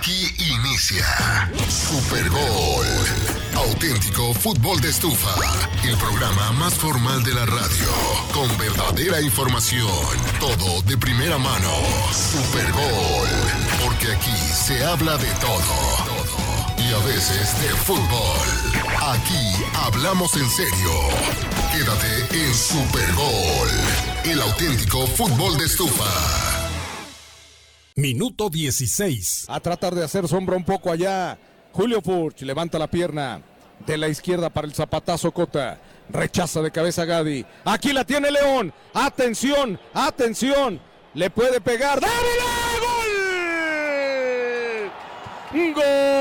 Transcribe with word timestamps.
Aquí 0.00 0.34
inicia 0.38 1.04
Super 1.68 2.26
Gol. 2.30 2.86
Auténtico 3.54 4.32
fútbol 4.32 4.80
de 4.80 4.88
estufa. 4.88 5.34
El 5.84 5.94
programa 5.98 6.52
más 6.52 6.72
formal 6.72 7.22
de 7.22 7.34
la 7.34 7.44
radio. 7.44 7.86
Con 8.32 8.48
verdadera 8.56 9.20
información. 9.20 9.90
Todo 10.40 10.80
de 10.86 10.96
primera 10.96 11.36
mano. 11.36 11.70
Super 12.14 12.72
Gol. 12.72 13.28
Porque 13.84 14.10
aquí 14.10 14.32
se 14.54 14.82
habla 14.82 15.18
de 15.18 15.28
todo. 15.34 16.78
Y 16.78 16.94
a 16.94 16.98
veces 17.04 17.60
de 17.60 17.68
fútbol. 17.84 18.48
Aquí 19.02 19.52
hablamos 19.74 20.34
en 20.34 20.48
serio. 20.48 20.92
Quédate 21.72 22.42
en 22.42 22.54
Super 22.54 23.12
Gol. 23.12 23.68
El 24.24 24.40
auténtico 24.40 25.06
fútbol 25.08 25.58
de 25.58 25.66
estufa. 25.66 26.49
Minuto 28.00 28.48
16. 28.48 29.44
A 29.48 29.60
tratar 29.60 29.94
de 29.94 30.02
hacer 30.02 30.26
sombra 30.26 30.56
un 30.56 30.64
poco 30.64 30.90
allá. 30.90 31.38
Julio 31.70 32.00
Furch 32.00 32.40
levanta 32.42 32.78
la 32.78 32.86
pierna 32.86 33.42
de 33.86 33.98
la 33.98 34.08
izquierda 34.08 34.48
para 34.48 34.66
el 34.66 34.72
zapatazo 34.72 35.30
Cota. 35.32 35.78
Rechaza 36.08 36.62
de 36.62 36.70
cabeza 36.70 37.04
Gadi. 37.04 37.44
Aquí 37.66 37.92
la 37.92 38.06
tiene 38.06 38.30
León. 38.30 38.72
Atención, 38.94 39.78
atención. 39.92 40.80
Le 41.12 41.28
puede 41.28 41.60
pegar. 41.60 42.00
¡Dávila! 42.00 42.14
¡Gol! 45.52 45.74
¡Gol! 45.74 46.19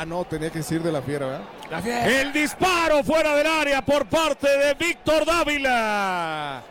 Ah, 0.00 0.06
no, 0.06 0.24
tenía 0.24 0.48
que 0.48 0.60
decir 0.60 0.82
de 0.82 0.90
la 0.90 1.02
fiera, 1.02 1.26
¿verdad? 1.26 1.44
La 1.70 1.82
fiera. 1.82 2.22
El 2.22 2.32
disparo 2.32 3.04
fuera 3.04 3.36
del 3.36 3.46
área 3.46 3.84
por 3.84 4.06
parte 4.06 4.48
de 4.48 4.72
Víctor 4.72 5.26
Dávila. 5.26 6.62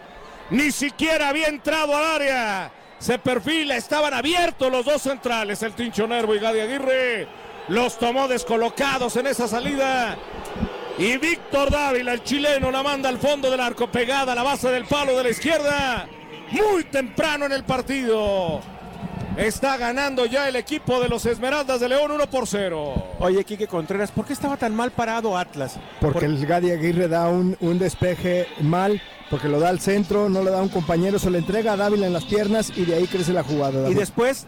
Ni 0.50 0.72
siquiera 0.72 1.30
había 1.30 1.46
entrado 1.46 1.96
al 1.96 2.06
área. 2.06 2.72
Se 2.98 3.20
perfila, 3.20 3.76
estaban 3.76 4.16
abiertos 4.16 4.72
los 4.72 4.84
dos 4.84 5.04
centrales, 5.04 5.62
el 5.62 5.74
Tincho 5.74 6.08
Nervo 6.08 6.34
y 6.34 6.40
Gadi 6.40 6.60
Aguirre. 6.60 7.28
Los 7.68 8.00
tomó 8.00 8.28
descolocados 8.28 9.16
en 9.18 9.28
esa 9.28 9.48
salida. 9.48 10.18
Y 10.98 11.18
Víctor 11.18 11.70
Dávila, 11.70 12.14
el 12.14 12.24
chileno, 12.24 12.72
la 12.72 12.82
manda 12.82 13.10
al 13.10 13.20
fondo 13.20 13.52
del 13.52 13.60
arco, 13.60 13.92
pegada 13.92 14.32
a 14.32 14.36
la 14.36 14.42
base 14.42 14.72
del 14.72 14.86
palo 14.86 15.16
de 15.16 15.24
la 15.26 15.30
izquierda. 15.30 16.08
Muy 16.50 16.86
temprano 16.86 17.46
en 17.46 17.52
el 17.52 17.64
partido. 17.64 18.79
Está 19.40 19.78
ganando 19.78 20.26
ya 20.26 20.50
el 20.50 20.58
equipo 20.58 21.00
de 21.00 21.08
los 21.08 21.26
Esmeraldas 21.26 21.80
de 21.80 21.88
León 21.88 22.12
1 22.12 22.30
por 22.30 22.46
0. 22.46 22.94
Oye, 23.20 23.46
Quique 23.46 23.68
Contreras, 23.68 24.12
¿por 24.12 24.26
qué 24.26 24.34
estaba 24.34 24.58
tan 24.58 24.76
mal 24.76 24.92
parado 24.92 25.38
Atlas? 25.38 25.78
Porque 26.02 26.26
el 26.26 26.46
Gadi 26.46 26.72
Aguirre 26.72 27.08
da 27.08 27.30
un, 27.30 27.56
un 27.62 27.80
despeje 27.80 28.48
mal, 28.60 29.02
porque 29.30 29.48
lo 29.48 29.62
da 29.62 29.70
al 29.70 29.80
centro, 29.80 30.28
no 30.28 30.44
le 30.44 30.52
da 30.52 30.60
a 30.60 30.62
un 30.62 30.68
compañero, 30.68 31.20
se 31.20 31.32
le 31.32 31.38
entrega 31.38 31.72
a 31.72 31.78
Dávila 31.78 32.08
en 32.08 32.12
las 32.12 32.26
piernas 32.26 32.70
y 32.76 32.84
de 32.84 32.96
ahí 32.96 33.08
crece 33.08 33.32
la 33.32 33.44
jugada. 33.44 33.90
Y 33.90 33.94
después, 33.94 34.46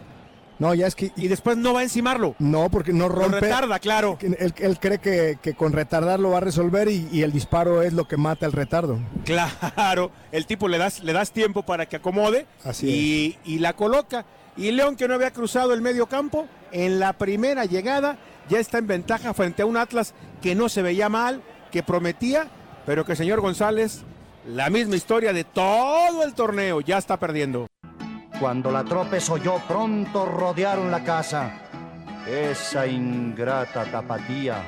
No, 0.62 0.74
ya 0.74 0.86
es 0.86 0.94
que... 0.94 1.10
y 1.16 1.26
después 1.26 1.56
no 1.56 1.74
va 1.74 1.80
a 1.80 1.82
encimarlo. 1.82 2.36
No, 2.38 2.70
porque 2.70 2.92
no 2.92 3.08
Lo 3.08 3.16
rompe. 3.16 3.40
retarda, 3.40 3.80
claro. 3.80 4.16
Él, 4.20 4.54
él 4.56 4.78
cree 4.78 4.98
que, 4.98 5.36
que 5.42 5.54
con 5.54 5.72
retardar 5.72 6.20
lo 6.20 6.30
va 6.30 6.36
a 6.38 6.40
resolver 6.40 6.86
y, 6.88 7.08
y 7.10 7.22
el 7.22 7.32
disparo 7.32 7.82
es 7.82 7.92
lo 7.92 8.06
que 8.06 8.16
mata 8.16 8.46
el 8.46 8.52
retardo. 8.52 9.00
Claro, 9.24 10.12
el 10.30 10.46
tipo 10.46 10.68
le 10.68 10.78
das, 10.78 11.02
le 11.02 11.12
das 11.12 11.32
tiempo 11.32 11.64
para 11.64 11.86
que 11.86 11.96
acomode 11.96 12.46
Así 12.64 13.36
y, 13.44 13.54
y 13.54 13.58
la 13.58 13.72
coloca. 13.72 14.24
Y 14.56 14.70
León, 14.70 14.94
que 14.94 15.08
no 15.08 15.14
había 15.14 15.32
cruzado 15.32 15.72
el 15.74 15.80
medio 15.80 16.06
campo, 16.06 16.46
en 16.70 17.00
la 17.00 17.14
primera 17.14 17.64
llegada 17.64 18.18
ya 18.48 18.60
está 18.60 18.78
en 18.78 18.86
ventaja 18.86 19.34
frente 19.34 19.62
a 19.62 19.66
un 19.66 19.76
Atlas 19.76 20.14
que 20.42 20.54
no 20.54 20.68
se 20.68 20.82
veía 20.82 21.08
mal, 21.08 21.42
que 21.72 21.82
prometía, 21.82 22.46
pero 22.86 23.04
que 23.04 23.16
señor 23.16 23.40
González, 23.40 24.02
la 24.46 24.70
misma 24.70 24.94
historia 24.94 25.32
de 25.32 25.44
todo 25.44 26.22
el 26.22 26.34
torneo, 26.34 26.80
ya 26.80 26.98
está 26.98 27.16
perdiendo. 27.18 27.66
Cuando 28.42 28.72
la 28.72 28.82
tropa 28.82 29.20
se 29.20 29.30
oyó, 29.30 29.60
pronto 29.68 30.26
rodearon 30.26 30.90
la 30.90 31.04
casa. 31.04 31.60
Esa 32.26 32.88
ingrata 32.88 33.84
tapatía 33.84 34.60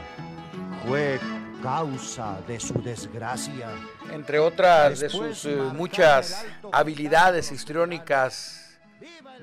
fue 0.87 1.19
causa 1.61 2.41
de 2.47 2.61
su 2.61 2.81
desgracia. 2.81 3.71
entre 4.13 4.39
otras 4.39 5.01
de 5.01 5.09
sus 5.09 5.45
eh, 5.47 5.57
muchas 5.57 6.47
habilidades 6.71 7.51
histriónicas 7.51 8.79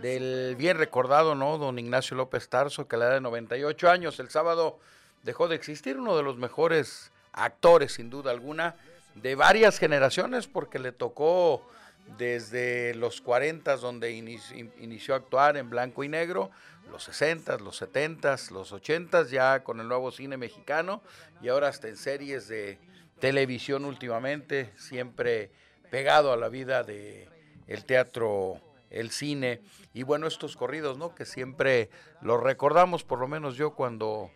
del 0.02 0.56
bien 0.56 0.78
recordado, 0.78 1.36
¿no? 1.36 1.58
Don 1.58 1.78
Ignacio 1.78 2.16
López 2.16 2.48
Tarso, 2.48 2.88
que 2.88 2.96
a 2.96 3.00
la 3.00 3.06
edad 3.08 3.14
de 3.16 3.22
98 3.22 3.90
años, 3.90 4.18
el 4.22 4.30
sábado 4.30 4.80
dejó 5.24 5.50
de 5.50 5.56
existir, 5.56 5.98
uno 5.98 6.16
de 6.16 6.24
los 6.24 6.38
mejores 6.38 7.12
actores, 7.34 7.96
sin 7.96 8.10
duda 8.10 8.32
alguna, 8.32 8.76
de 9.14 9.36
varias 9.36 9.78
generaciones, 9.78 10.48
porque 10.48 10.80
le 10.80 10.94
tocó 10.94 11.68
desde 12.18 12.94
los 12.96 13.22
40, 13.22 13.78
donde 13.78 14.12
inici- 14.14 14.72
inició 14.80 15.14
a 15.14 15.18
actuar 15.18 15.58
en 15.58 15.70
blanco 15.70 16.04
y 16.04 16.10
negro, 16.10 16.52
los 16.90 17.04
60, 17.04 17.58
los 17.58 17.78
70, 17.78 18.36
los 18.52 18.72
80, 18.72 19.24
ya 19.28 19.64
con 19.64 19.80
el 19.80 19.88
nuevo 19.88 20.12
cine 20.12 20.38
mexicano, 20.38 21.02
y 21.42 21.48
ahora 21.50 21.70
hasta 21.70 21.88
en 21.88 21.98
series 21.98 22.48
de 22.48 22.80
televisión 23.20 23.86
últimamente, 23.86 24.72
siempre 24.78 25.52
pegado 25.90 26.34
a 26.34 26.38
la 26.38 26.50
vida 26.50 26.84
de 26.84 27.30
el 27.68 27.86
teatro, 27.86 28.60
el 28.90 29.12
cine, 29.12 29.62
y 29.94 30.04
bueno, 30.04 30.28
estos 30.28 30.58
corridos, 30.58 30.98
¿no? 30.98 31.16
Que 31.16 31.26
siempre 31.26 31.90
los 32.22 32.42
recordamos, 32.42 33.04
por 33.04 33.20
lo 33.20 33.28
menos 33.28 33.56
yo 33.56 33.72
cuando 33.72 34.32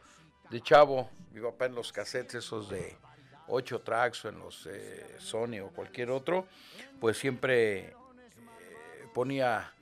de 0.50 0.62
chavo, 0.62 1.10
mi 1.32 1.42
papá 1.42 1.66
en 1.66 1.76
los 1.76 1.92
cassettes 1.92 2.36
esos 2.36 2.70
de 2.70 2.96
8 3.48 3.82
tracks 3.82 4.26
o 4.26 4.30
en 4.30 4.40
los 4.40 4.68
eh, 4.68 5.16
Sony 5.20 5.60
o 5.64 5.70
cualquier 5.70 6.12
otro, 6.12 6.48
pues 7.00 7.18
siempre 7.18 7.80
eh, 7.80 7.94
ponía 9.14 9.74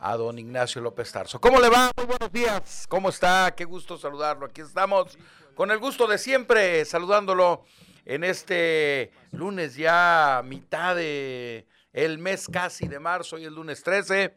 a 0.00 0.16
don 0.16 0.38
Ignacio 0.38 0.80
López 0.80 1.10
Tarso. 1.10 1.40
¿Cómo 1.40 1.60
le 1.60 1.68
va? 1.68 1.90
Muy 1.96 2.06
buenos 2.06 2.32
días. 2.32 2.86
¿Cómo 2.88 3.08
está? 3.08 3.54
Qué 3.56 3.64
gusto 3.64 3.98
saludarlo. 3.98 4.46
Aquí 4.46 4.60
estamos 4.60 5.18
con 5.54 5.70
el 5.70 5.78
gusto 5.78 6.06
de 6.06 6.18
siempre 6.18 6.84
saludándolo 6.84 7.64
en 8.04 8.24
este 8.24 9.12
lunes 9.32 9.74
ya 9.74 10.42
mitad 10.44 10.96
de 10.96 11.66
el 11.92 12.18
mes 12.18 12.46
casi 12.46 12.86
de 12.86 13.00
marzo, 13.00 13.36
hoy 13.36 13.44
es 13.44 13.52
lunes 13.52 13.82
13 13.82 14.34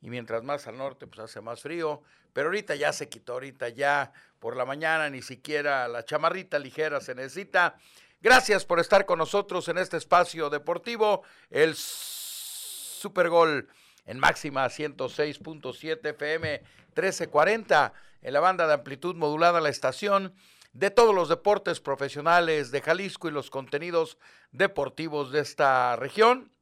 y 0.00 0.10
mientras 0.10 0.42
más 0.42 0.66
al 0.66 0.76
norte 0.76 1.06
pues 1.06 1.20
hace 1.20 1.40
más 1.40 1.62
frío, 1.62 2.02
pero 2.32 2.48
ahorita 2.48 2.74
ya 2.74 2.92
se 2.92 3.08
quitó, 3.08 3.34
ahorita 3.34 3.68
ya 3.68 4.12
por 4.38 4.56
la 4.56 4.64
mañana 4.64 5.10
ni 5.10 5.22
siquiera 5.22 5.88
la 5.88 6.04
chamarrita 6.04 6.58
ligera 6.58 7.00
se 7.00 7.14
necesita. 7.14 7.76
Gracias 8.20 8.64
por 8.64 8.80
estar 8.80 9.06
con 9.06 9.18
nosotros 9.18 9.68
en 9.68 9.78
este 9.78 9.96
espacio 9.96 10.50
deportivo, 10.50 11.22
el 11.50 11.74
Super 11.76 13.28
Gol 13.28 13.68
en 14.06 14.18
máxima 14.18 14.66
106.7 14.66 16.10
FM 16.10 16.62
1340 16.96 17.92
en 18.22 18.32
la 18.32 18.40
banda 18.40 18.66
de 18.66 18.74
amplitud 18.74 19.14
modulada 19.14 19.60
la 19.60 19.68
estación 19.68 20.34
de 20.72 20.90
todos 20.90 21.14
los 21.14 21.28
deportes 21.28 21.80
profesionales 21.80 22.70
de 22.70 22.80
Jalisco 22.80 23.28
y 23.28 23.32
los 23.32 23.50
contenidos 23.50 24.18
deportivos 24.52 25.32
de 25.32 25.40
esta 25.40 25.96
región. 25.96 26.52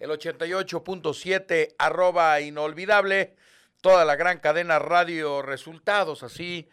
El 0.00 0.10
88.7 0.10 1.74
arroba 1.78 2.40
inolvidable, 2.40 3.36
toda 3.80 4.04
la 4.04 4.16
gran 4.16 4.40
cadena 4.40 4.78
radio 4.80 5.42
resultados, 5.42 6.22
así 6.24 6.68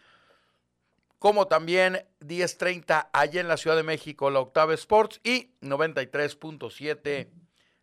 como 1.18 1.46
también 1.46 2.06
10.30 2.20 3.10
allá 3.12 3.40
en 3.40 3.48
la 3.48 3.56
Ciudad 3.56 3.76
de 3.76 3.82
México, 3.82 4.30
la 4.30 4.40
Octava 4.40 4.74
Sports 4.74 5.20
y 5.24 5.50
93.7 5.60 7.28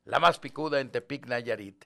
la 0.06 0.20
más 0.20 0.38
picuda 0.40 0.80
en 0.80 0.92
Tepic, 0.92 1.26
Nayarit. 1.28 1.86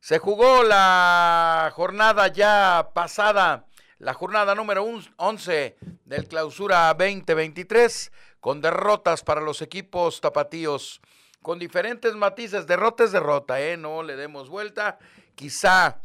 Se 0.00 0.18
jugó 0.18 0.62
la 0.62 1.72
jornada 1.74 2.28
ya 2.28 2.90
pasada, 2.94 3.66
la 3.98 4.12
jornada 4.12 4.54
número 4.54 4.82
un- 4.84 5.02
11 5.16 5.76
del 6.04 6.28
clausura 6.28 6.92
2023, 6.92 8.12
con 8.40 8.60
derrotas 8.60 9.22
para 9.24 9.40
los 9.40 9.62
equipos 9.62 10.20
tapatíos, 10.20 11.00
con 11.44 11.58
diferentes 11.58 12.16
matices. 12.16 12.66
Derrota 12.66 13.04
es 13.04 13.12
derrota, 13.12 13.60
¿eh? 13.60 13.76
No 13.76 14.02
le 14.02 14.16
demos 14.16 14.48
vuelta. 14.48 14.98
Quizá 15.34 16.00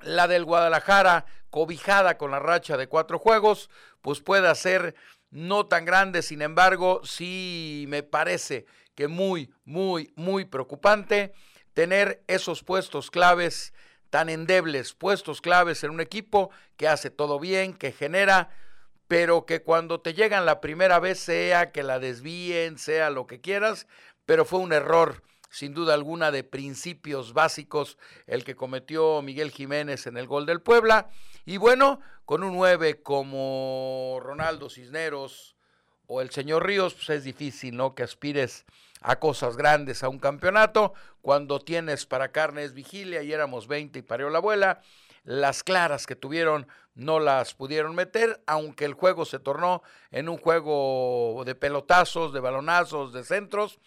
la 0.00 0.26
del 0.26 0.46
Guadalajara, 0.46 1.26
cobijada 1.50 2.16
con 2.16 2.30
la 2.30 2.38
racha 2.40 2.78
de 2.78 2.88
cuatro 2.88 3.18
juegos, 3.18 3.68
pues 4.00 4.20
pueda 4.20 4.54
ser 4.54 4.94
no 5.30 5.66
tan 5.66 5.84
grande, 5.84 6.22
sin 6.22 6.40
embargo, 6.40 7.02
sí 7.04 7.84
me 7.88 8.02
parece 8.02 8.64
que 8.94 9.06
muy, 9.06 9.52
muy, 9.66 10.14
muy 10.16 10.46
preocupante 10.46 11.34
tener 11.74 12.22
esos 12.26 12.64
puestos 12.64 13.10
claves 13.10 13.74
tan 14.08 14.30
endebles, 14.30 14.94
puestos 14.94 15.42
claves 15.42 15.84
en 15.84 15.90
un 15.90 16.00
equipo 16.00 16.50
que 16.78 16.88
hace 16.88 17.10
todo 17.10 17.38
bien, 17.38 17.74
que 17.74 17.92
genera, 17.92 18.48
pero 19.08 19.44
que 19.44 19.62
cuando 19.62 20.00
te 20.00 20.14
llegan 20.14 20.46
la 20.46 20.62
primera 20.62 21.00
vez, 21.00 21.18
sea 21.18 21.70
que 21.70 21.82
la 21.82 21.98
desvíen, 21.98 22.78
sea 22.78 23.10
lo 23.10 23.26
que 23.26 23.42
quieras, 23.42 23.86
pero 24.26 24.44
fue 24.44 24.60
un 24.60 24.72
error 24.72 25.22
sin 25.54 25.72
duda 25.72 25.94
alguna 25.94 26.32
de 26.32 26.42
principios 26.42 27.32
básicos 27.32 27.96
el 28.26 28.42
que 28.42 28.56
cometió 28.56 29.22
Miguel 29.22 29.52
Jiménez 29.52 30.08
en 30.08 30.16
el 30.16 30.26
gol 30.26 30.46
del 30.46 30.60
Puebla. 30.60 31.10
Y 31.46 31.58
bueno, 31.58 32.00
con 32.24 32.42
un 32.42 32.54
9 32.54 33.02
como 33.02 34.18
Ronaldo 34.20 34.68
Cisneros 34.68 35.54
o 36.08 36.20
el 36.20 36.30
señor 36.30 36.66
Ríos, 36.66 36.94
pues 36.94 37.10
es 37.10 37.24
difícil, 37.24 37.76
¿no? 37.76 37.94
Que 37.94 38.02
aspires 38.02 38.64
a 39.00 39.20
cosas 39.20 39.56
grandes, 39.56 40.02
a 40.02 40.08
un 40.08 40.18
campeonato, 40.18 40.92
cuando 41.20 41.60
tienes 41.60 42.04
para 42.04 42.32
carnes 42.32 42.74
vigilia 42.74 43.22
y 43.22 43.32
éramos 43.32 43.68
20 43.68 43.98
y 43.98 44.02
parió 44.02 44.30
la 44.30 44.38
abuela. 44.38 44.80
Las 45.22 45.62
claras 45.62 46.06
que 46.06 46.16
tuvieron 46.16 46.66
no 46.94 47.20
las 47.20 47.54
pudieron 47.54 47.94
meter, 47.94 48.42
aunque 48.46 48.84
el 48.86 48.94
juego 48.94 49.24
se 49.24 49.38
tornó 49.38 49.82
en 50.10 50.28
un 50.28 50.38
juego 50.38 51.42
de 51.46 51.54
pelotazos, 51.54 52.32
de 52.32 52.40
balonazos, 52.40 53.12
de 53.12 53.24
centros, 53.24 53.78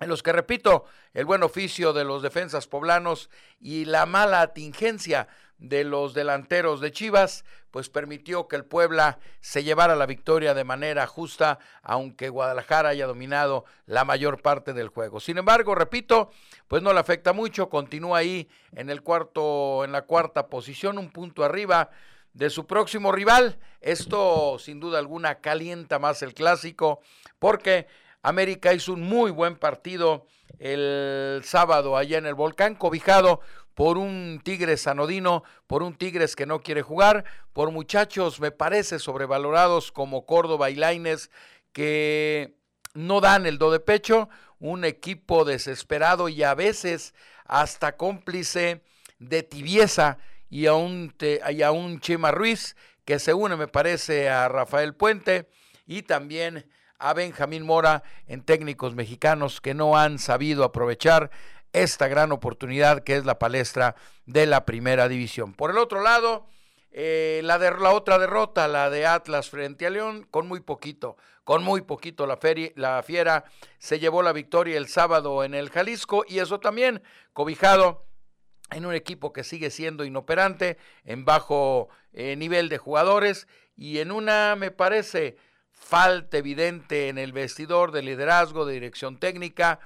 en 0.00 0.08
los 0.08 0.22
que, 0.22 0.32
repito, 0.32 0.84
el 1.12 1.24
buen 1.24 1.42
oficio 1.42 1.92
de 1.92 2.04
los 2.04 2.22
defensas 2.22 2.66
poblanos 2.66 3.30
y 3.60 3.84
la 3.84 4.06
mala 4.06 4.40
atingencia 4.40 5.28
de 5.58 5.82
los 5.82 6.14
delanteros 6.14 6.80
de 6.80 6.92
Chivas, 6.92 7.44
pues 7.72 7.88
permitió 7.90 8.46
que 8.46 8.54
el 8.56 8.64
Puebla 8.64 9.18
se 9.40 9.64
llevara 9.64 9.96
la 9.96 10.06
victoria 10.06 10.54
de 10.54 10.62
manera 10.62 11.06
justa, 11.06 11.58
aunque 11.82 12.28
Guadalajara 12.28 12.90
haya 12.90 13.06
dominado 13.06 13.64
la 13.86 14.04
mayor 14.04 14.40
parte 14.40 14.72
del 14.72 14.88
juego. 14.88 15.18
Sin 15.18 15.36
embargo, 15.36 15.74
repito, 15.74 16.30
pues 16.68 16.82
no 16.82 16.92
le 16.92 17.00
afecta 17.00 17.32
mucho, 17.32 17.68
continúa 17.68 18.18
ahí 18.18 18.48
en 18.72 18.88
el 18.88 19.02
cuarto, 19.02 19.84
en 19.84 19.90
la 19.90 20.02
cuarta 20.02 20.46
posición, 20.46 20.96
un 20.96 21.10
punto 21.10 21.44
arriba 21.44 21.90
de 22.34 22.50
su 22.50 22.66
próximo 22.66 23.10
rival. 23.10 23.58
Esto, 23.80 24.58
sin 24.60 24.78
duda 24.78 25.00
alguna, 25.00 25.40
calienta 25.40 25.98
más 25.98 26.22
el 26.22 26.34
clásico, 26.34 27.00
porque 27.40 27.88
América 28.28 28.74
hizo 28.74 28.92
un 28.92 29.02
muy 29.02 29.30
buen 29.30 29.56
partido 29.56 30.26
el 30.58 31.40
sábado 31.44 31.96
allá 31.96 32.18
en 32.18 32.26
el 32.26 32.34
volcán, 32.34 32.74
cobijado 32.74 33.40
por 33.74 33.96
un 33.96 34.40
Tigres 34.42 34.86
anodino, 34.86 35.44
por 35.66 35.82
un 35.82 35.94
Tigres 35.94 36.34
que 36.34 36.46
no 36.46 36.60
quiere 36.60 36.82
jugar, 36.82 37.24
por 37.52 37.70
muchachos, 37.70 38.40
me 38.40 38.50
parece, 38.50 38.98
sobrevalorados 38.98 39.92
como 39.92 40.26
Córdoba 40.26 40.70
y 40.70 40.74
Laines, 40.74 41.30
que 41.72 42.56
no 42.94 43.20
dan 43.20 43.46
el 43.46 43.58
do 43.58 43.70
de 43.70 43.78
pecho, 43.78 44.28
un 44.58 44.84
equipo 44.84 45.44
desesperado 45.44 46.28
y 46.28 46.42
a 46.42 46.54
veces 46.54 47.14
hasta 47.44 47.96
cómplice 47.96 48.82
de 49.20 49.44
tibieza 49.44 50.18
y 50.50 50.66
a 50.66 50.74
un, 50.74 51.14
y 51.50 51.62
a 51.62 51.70
un 51.70 52.00
Chema 52.00 52.32
Ruiz 52.32 52.74
que 53.04 53.18
se 53.18 53.32
une, 53.32 53.56
me 53.56 53.68
parece, 53.68 54.28
a 54.28 54.48
Rafael 54.48 54.94
Puente 54.94 55.48
y 55.86 56.02
también 56.02 56.68
a 56.98 57.14
Benjamín 57.14 57.64
Mora 57.64 58.02
en 58.26 58.42
técnicos 58.42 58.94
mexicanos 58.94 59.60
que 59.60 59.74
no 59.74 59.96
han 59.96 60.18
sabido 60.18 60.64
aprovechar 60.64 61.30
esta 61.72 62.08
gran 62.08 62.32
oportunidad 62.32 63.04
que 63.04 63.16
es 63.16 63.24
la 63.24 63.38
palestra 63.38 63.94
de 64.26 64.46
la 64.46 64.64
primera 64.64 65.08
división. 65.08 65.54
Por 65.54 65.70
el 65.70 65.78
otro 65.78 66.00
lado, 66.02 66.46
eh, 66.90 67.40
la, 67.44 67.58
la 67.58 67.92
otra 67.92 68.18
derrota, 68.18 68.66
la 68.68 68.90
de 68.90 69.06
Atlas 69.06 69.50
frente 69.50 69.86
a 69.86 69.90
León, 69.90 70.26
con 70.30 70.48
muy 70.48 70.60
poquito, 70.60 71.16
con 71.44 71.62
muy 71.62 71.82
poquito 71.82 72.26
la, 72.26 72.36
feria, 72.36 72.70
la 72.74 73.02
Fiera 73.02 73.44
se 73.78 73.98
llevó 73.98 74.22
la 74.22 74.32
victoria 74.32 74.76
el 74.76 74.88
sábado 74.88 75.44
en 75.44 75.54
el 75.54 75.70
Jalisco 75.70 76.24
y 76.26 76.40
eso 76.40 76.60
también 76.60 77.02
cobijado 77.32 78.04
en 78.70 78.84
un 78.84 78.94
equipo 78.94 79.32
que 79.32 79.44
sigue 79.44 79.70
siendo 79.70 80.04
inoperante, 80.04 80.76
en 81.04 81.24
bajo 81.24 81.88
eh, 82.12 82.36
nivel 82.36 82.68
de 82.68 82.78
jugadores 82.78 83.46
y 83.76 83.98
en 83.98 84.10
una, 84.10 84.56
me 84.56 84.70
parece, 84.70 85.36
falta 85.78 86.38
evidente 86.38 87.08
en 87.08 87.18
el 87.18 87.32
vestidor 87.32 87.92
de 87.92 88.02
liderazgo, 88.02 88.66
de 88.66 88.74
dirección 88.74 89.18
técnica, 89.18 89.80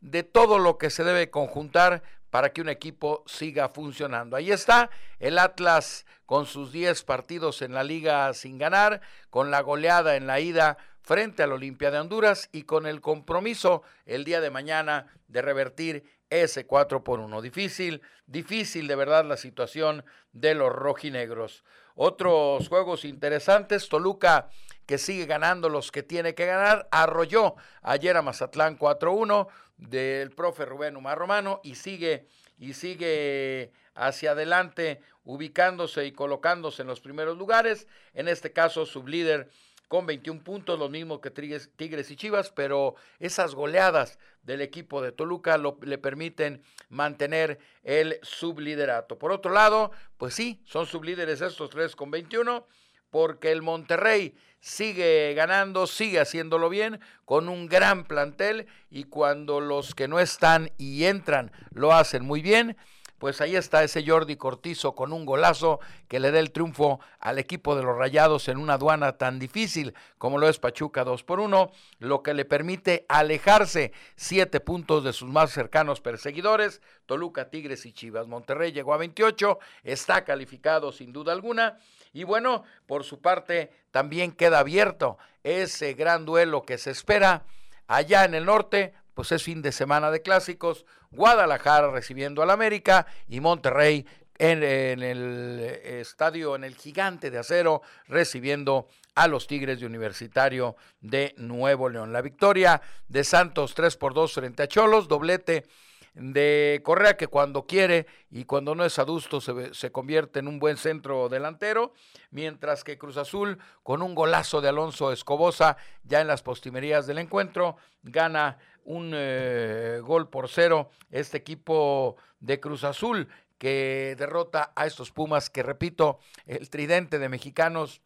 de 0.00 0.22
todo 0.22 0.58
lo 0.58 0.78
que 0.78 0.90
se 0.90 1.04
debe 1.04 1.30
conjuntar 1.30 2.02
para 2.30 2.52
que 2.52 2.60
un 2.60 2.68
equipo 2.68 3.24
siga 3.26 3.68
funcionando. 3.68 4.36
Ahí 4.36 4.50
está 4.50 4.90
el 5.18 5.38
Atlas 5.38 6.04
con 6.26 6.46
sus 6.46 6.72
10 6.72 7.02
partidos 7.04 7.62
en 7.62 7.72
la 7.72 7.82
liga 7.82 8.32
sin 8.34 8.58
ganar, 8.58 9.00
con 9.30 9.50
la 9.50 9.62
goleada 9.62 10.16
en 10.16 10.26
la 10.26 10.40
ida 10.40 10.76
frente 11.00 11.42
al 11.42 11.52
Olimpia 11.52 11.90
de 11.90 11.98
Honduras 11.98 12.50
y 12.52 12.64
con 12.64 12.86
el 12.86 13.00
compromiso 13.00 13.82
el 14.04 14.24
día 14.24 14.42
de 14.42 14.50
mañana 14.50 15.06
de 15.26 15.40
revertir 15.40 16.04
ese 16.28 16.66
4 16.66 17.02
por 17.02 17.20
1. 17.20 17.40
Difícil, 17.40 18.02
difícil 18.26 18.86
de 18.86 18.94
verdad 18.94 19.24
la 19.24 19.38
situación 19.38 20.04
de 20.32 20.54
los 20.54 20.70
rojinegros. 20.70 21.64
Otros 21.94 22.68
juegos 22.68 23.06
interesantes, 23.06 23.88
Toluca 23.88 24.50
que 24.88 24.96
sigue 24.96 25.26
ganando 25.26 25.68
los 25.68 25.92
que 25.92 26.02
tiene 26.02 26.34
que 26.34 26.46
ganar, 26.46 26.88
arrolló 26.90 27.56
ayer 27.82 28.16
a 28.16 28.22
Mazatlán 28.22 28.78
4-1 28.78 29.46
del 29.76 30.30
profe 30.30 30.64
Rubén 30.64 30.96
Umar 30.96 31.18
Romano 31.18 31.60
y 31.62 31.74
sigue 31.74 32.26
y 32.58 32.72
sigue 32.72 33.70
hacia 33.94 34.30
adelante 34.30 35.02
ubicándose 35.24 36.06
y 36.06 36.12
colocándose 36.12 36.80
en 36.80 36.88
los 36.88 37.02
primeros 37.02 37.36
lugares, 37.36 37.86
en 38.14 38.28
este 38.28 38.54
caso 38.54 38.86
sublíder 38.86 39.50
con 39.88 40.06
21 40.06 40.42
puntos, 40.42 40.78
lo 40.78 40.88
mismo 40.88 41.20
que 41.20 41.30
Tigres 41.30 42.10
y 42.10 42.16
Chivas, 42.16 42.50
pero 42.50 42.94
esas 43.18 43.54
goleadas 43.54 44.18
del 44.42 44.62
equipo 44.62 45.02
de 45.02 45.12
Toluca 45.12 45.58
le 45.58 45.98
permiten 45.98 46.62
mantener 46.88 47.58
el 47.82 48.18
subliderato. 48.22 49.18
Por 49.18 49.32
otro 49.32 49.52
lado, 49.52 49.90
pues 50.16 50.32
sí, 50.32 50.62
son 50.64 50.86
sublíderes 50.86 51.42
estos 51.42 51.68
tres 51.68 51.94
con 51.94 52.10
21, 52.10 52.66
porque 53.10 53.52
el 53.52 53.62
Monterrey 53.62 54.34
sigue 54.60 55.34
ganando, 55.34 55.86
sigue 55.86 56.20
haciéndolo 56.20 56.68
bien, 56.68 57.00
con 57.24 57.48
un 57.48 57.66
gran 57.66 58.04
plantel 58.04 58.66
y 58.90 59.04
cuando 59.04 59.60
los 59.60 59.94
que 59.94 60.08
no 60.08 60.20
están 60.20 60.70
y 60.78 61.04
entran 61.04 61.52
lo 61.72 61.92
hacen 61.92 62.24
muy 62.24 62.42
bien, 62.42 62.76
pues 63.18 63.40
ahí 63.40 63.56
está 63.56 63.82
ese 63.82 64.04
Jordi 64.06 64.36
Cortizo 64.36 64.94
con 64.94 65.12
un 65.12 65.26
golazo 65.26 65.80
que 66.06 66.20
le 66.20 66.30
da 66.30 66.38
el 66.38 66.52
triunfo 66.52 67.00
al 67.18 67.38
equipo 67.38 67.74
de 67.74 67.82
los 67.82 67.96
Rayados 67.96 68.48
en 68.48 68.58
una 68.58 68.74
aduana 68.74 69.18
tan 69.18 69.40
difícil 69.40 69.94
como 70.18 70.38
lo 70.38 70.48
es 70.48 70.58
Pachuca 70.58 71.02
2 71.02 71.24
por 71.24 71.40
1, 71.40 71.70
lo 71.98 72.22
que 72.22 72.34
le 72.34 72.44
permite 72.44 73.04
alejarse 73.08 73.92
siete 74.14 74.60
puntos 74.60 75.02
de 75.02 75.12
sus 75.12 75.28
más 75.28 75.50
cercanos 75.50 76.00
perseguidores, 76.00 76.80
Toluca, 77.06 77.50
Tigres 77.50 77.86
y 77.86 77.92
Chivas. 77.92 78.28
Monterrey 78.28 78.70
llegó 78.70 78.94
a 78.94 78.98
28, 78.98 79.58
está 79.82 80.24
calificado 80.24 80.92
sin 80.92 81.12
duda 81.12 81.32
alguna 81.32 81.76
y 82.12 82.24
bueno, 82.24 82.64
por 82.86 83.04
su 83.04 83.20
parte, 83.20 83.70
también 83.90 84.32
queda 84.32 84.60
abierto 84.60 85.18
ese 85.42 85.94
gran 85.94 86.24
duelo 86.24 86.62
que 86.62 86.78
se 86.78 86.90
espera 86.90 87.44
allá 87.86 88.24
en 88.24 88.34
el 88.34 88.44
norte, 88.44 88.94
pues 89.14 89.32
es 89.32 89.42
fin 89.42 89.62
de 89.62 89.72
semana 89.72 90.10
de 90.10 90.22
clásicos, 90.22 90.84
Guadalajara 91.10 91.90
recibiendo 91.90 92.42
al 92.42 92.50
América 92.50 93.06
y 93.28 93.40
Monterrey 93.40 94.06
en, 94.38 94.62
el 94.62 95.60
estadio, 95.60 96.54
en 96.54 96.64
el 96.64 96.76
gigante 96.76 97.30
de 97.30 97.38
acero, 97.38 97.82
recibiendo 98.06 98.88
a 99.14 99.26
los 99.26 99.46
Tigres 99.46 99.80
de 99.80 99.86
Universitario 99.86 100.76
de 101.00 101.34
Nuevo 101.38 101.88
León. 101.88 102.12
La 102.12 102.22
victoria 102.22 102.80
de 103.08 103.24
Santos 103.24 103.74
3 103.74 103.96
por 103.96 104.14
2 104.14 104.32
frente 104.32 104.62
a 104.62 104.68
Cholos, 104.68 105.08
doblete 105.08 105.66
de 106.14 106.80
Correa 106.84 107.16
que 107.16 107.26
cuando 107.26 107.66
quiere 107.66 108.06
y 108.30 108.44
cuando 108.44 108.74
no 108.74 108.84
es 108.84 108.98
adusto 108.98 109.40
se, 109.40 109.74
se, 109.74 109.92
convierte 109.92 110.38
en 110.40 110.48
un 110.48 110.58
buen 110.58 110.76
centro 110.76 111.28
delantero, 111.28 111.92
mientras 112.30 112.84
que 112.84 112.98
Cruz 112.98 113.16
Azul 113.16 113.58
con 113.82 114.02
un 114.02 114.14
golazo 114.14 114.60
de 114.60 114.68
Alonso 114.68 115.12
Escobosa 115.12 115.76
ya 116.04 116.20
en 116.20 116.26
las 116.26 116.42
postimerías 116.42 117.06
del 117.06 117.18
encuentro 117.18 117.76
gana 118.02 118.58
un 118.84 119.12
eh, 119.14 120.00
gol 120.02 120.30
por 120.30 120.48
cero 120.48 120.90
este 121.10 121.36
equipo 121.36 122.16
de 122.40 122.58
Cruz 122.58 122.84
Azul 122.84 123.28
que 123.58 124.14
derrota 124.18 124.72
a 124.76 124.86
estos 124.86 125.12
Pumas 125.12 125.50
que 125.50 125.62
repito 125.62 126.18
el 126.46 126.70
tridente 126.70 127.18
de 127.18 127.28
mexicanos 127.28 128.00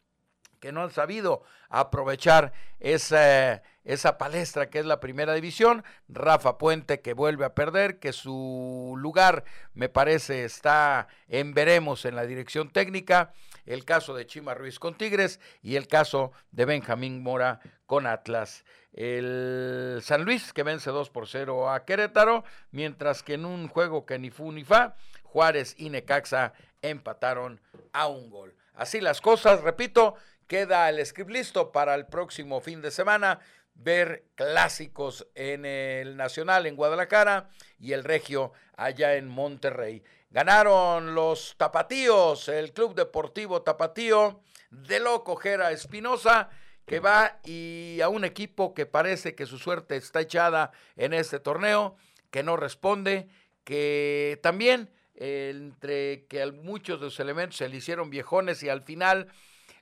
que 0.63 0.71
no 0.71 0.81
han 0.83 0.91
sabido 0.91 1.43
aprovechar 1.67 2.53
esa, 2.79 3.61
esa 3.83 4.17
palestra 4.17 4.69
que 4.69 4.79
es 4.79 4.85
la 4.85 5.01
primera 5.01 5.33
división. 5.33 5.83
Rafa 6.07 6.57
Puente 6.57 7.01
que 7.01 7.11
vuelve 7.11 7.43
a 7.43 7.53
perder, 7.53 7.99
que 7.99 8.13
su 8.13 8.95
lugar 8.97 9.43
me 9.73 9.89
parece 9.89 10.45
está 10.45 11.09
en 11.27 11.53
veremos 11.53 12.05
en 12.05 12.15
la 12.15 12.25
dirección 12.25 12.69
técnica. 12.69 13.33
El 13.65 13.83
caso 13.83 14.13
de 14.13 14.25
Chima 14.25 14.53
Ruiz 14.53 14.79
con 14.79 14.95
Tigres 14.95 15.41
y 15.61 15.75
el 15.75 15.89
caso 15.89 16.31
de 16.53 16.63
Benjamín 16.63 17.21
Mora 17.21 17.59
con 17.85 18.07
Atlas. 18.07 18.63
El 18.93 19.99
San 20.01 20.23
Luis 20.23 20.53
que 20.53 20.63
vence 20.63 20.91
2 20.91 21.09
por 21.09 21.27
0 21.27 21.71
a 21.71 21.83
Querétaro, 21.83 22.45
mientras 22.71 23.21
que 23.21 23.33
en 23.33 23.43
un 23.43 23.67
juego 23.67 24.05
que 24.05 24.17
ni 24.17 24.29
fu 24.29 24.53
ni 24.53 24.63
fa, 24.63 24.95
Juárez 25.23 25.75
y 25.77 25.89
Necaxa 25.89 26.53
empataron 26.81 27.59
a 27.91 28.07
un 28.07 28.29
gol. 28.29 28.55
Así 28.73 29.01
las 29.01 29.21
cosas, 29.21 29.61
repito, 29.61 30.15
queda 30.47 30.89
el 30.89 31.05
script 31.05 31.29
listo 31.29 31.71
para 31.71 31.95
el 31.95 32.07
próximo 32.07 32.59
fin 32.59 32.81
de 32.81 32.91
semana 32.91 33.39
ver 33.75 34.25
clásicos 34.35 35.27
en 35.35 35.65
el 35.65 36.15
Nacional 36.17 36.65
en 36.65 36.75
Guadalajara 36.75 37.49
y 37.79 37.93
el 37.93 38.03
Regio 38.03 38.53
allá 38.75 39.15
en 39.15 39.27
Monterrey. 39.27 40.03
Ganaron 40.29 41.13
los 41.13 41.55
Tapatíos, 41.57 42.49
el 42.49 42.73
Club 42.73 42.95
Deportivo 42.95 43.61
Tapatío 43.61 44.41
de 44.71 44.99
Loco 44.99 45.35
Jera 45.35 45.71
Espinosa, 45.71 46.49
que 46.85 46.99
va 46.99 47.39
y 47.43 47.99
a 48.01 48.09
un 48.09 48.25
equipo 48.25 48.73
que 48.73 48.85
parece 48.85 49.35
que 49.35 49.45
su 49.45 49.57
suerte 49.57 49.95
está 49.95 50.21
echada 50.21 50.71
en 50.95 51.13
este 51.13 51.39
torneo, 51.39 51.95
que 52.31 52.43
no 52.43 52.57
responde, 52.57 53.27
que 53.63 54.39
también 54.41 54.89
entre 55.15 56.25
que 56.25 56.51
muchos 56.51 56.99
de 56.99 57.05
los 57.05 57.19
elementos 57.19 57.57
se 57.57 57.69
le 57.69 57.77
hicieron 57.77 58.09
viejones 58.09 58.63
y 58.63 58.69
al 58.69 58.81
final 58.81 59.27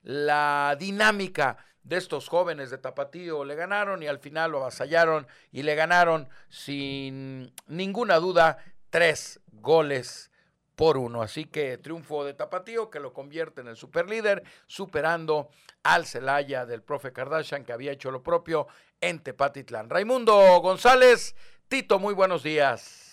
la 0.03 0.75
dinámica 0.79 1.57
de 1.83 1.97
estos 1.97 2.27
jóvenes 2.27 2.69
de 2.69 2.77
Tapatío 2.77 3.43
le 3.43 3.55
ganaron 3.55 4.03
y 4.03 4.07
al 4.07 4.19
final 4.19 4.51
lo 4.51 4.59
avasallaron 4.59 5.27
y 5.51 5.63
le 5.63 5.75
ganaron 5.75 6.29
sin 6.49 7.53
ninguna 7.67 8.17
duda 8.17 8.57
tres 8.89 9.39
goles 9.51 10.31
por 10.75 10.97
uno. 10.97 11.21
Así 11.21 11.45
que 11.45 11.77
triunfo 11.77 12.23
de 12.23 12.33
Tapatío 12.33 12.89
que 12.89 12.99
lo 12.99 13.13
convierte 13.13 13.61
en 13.61 13.67
el 13.67 13.77
superlíder, 13.77 14.43
superando 14.67 15.49
al 15.83 16.05
Celaya 16.05 16.65
del 16.65 16.83
profe 16.83 17.13
Kardashian 17.13 17.65
que 17.65 17.73
había 17.73 17.91
hecho 17.91 18.11
lo 18.11 18.21
propio 18.23 18.67
en 18.99 19.19
Tepatitlán. 19.19 19.89
Raimundo 19.89 20.59
González, 20.61 21.35
Tito, 21.67 21.99
muy 21.99 22.13
buenos 22.13 22.43
días. 22.43 23.10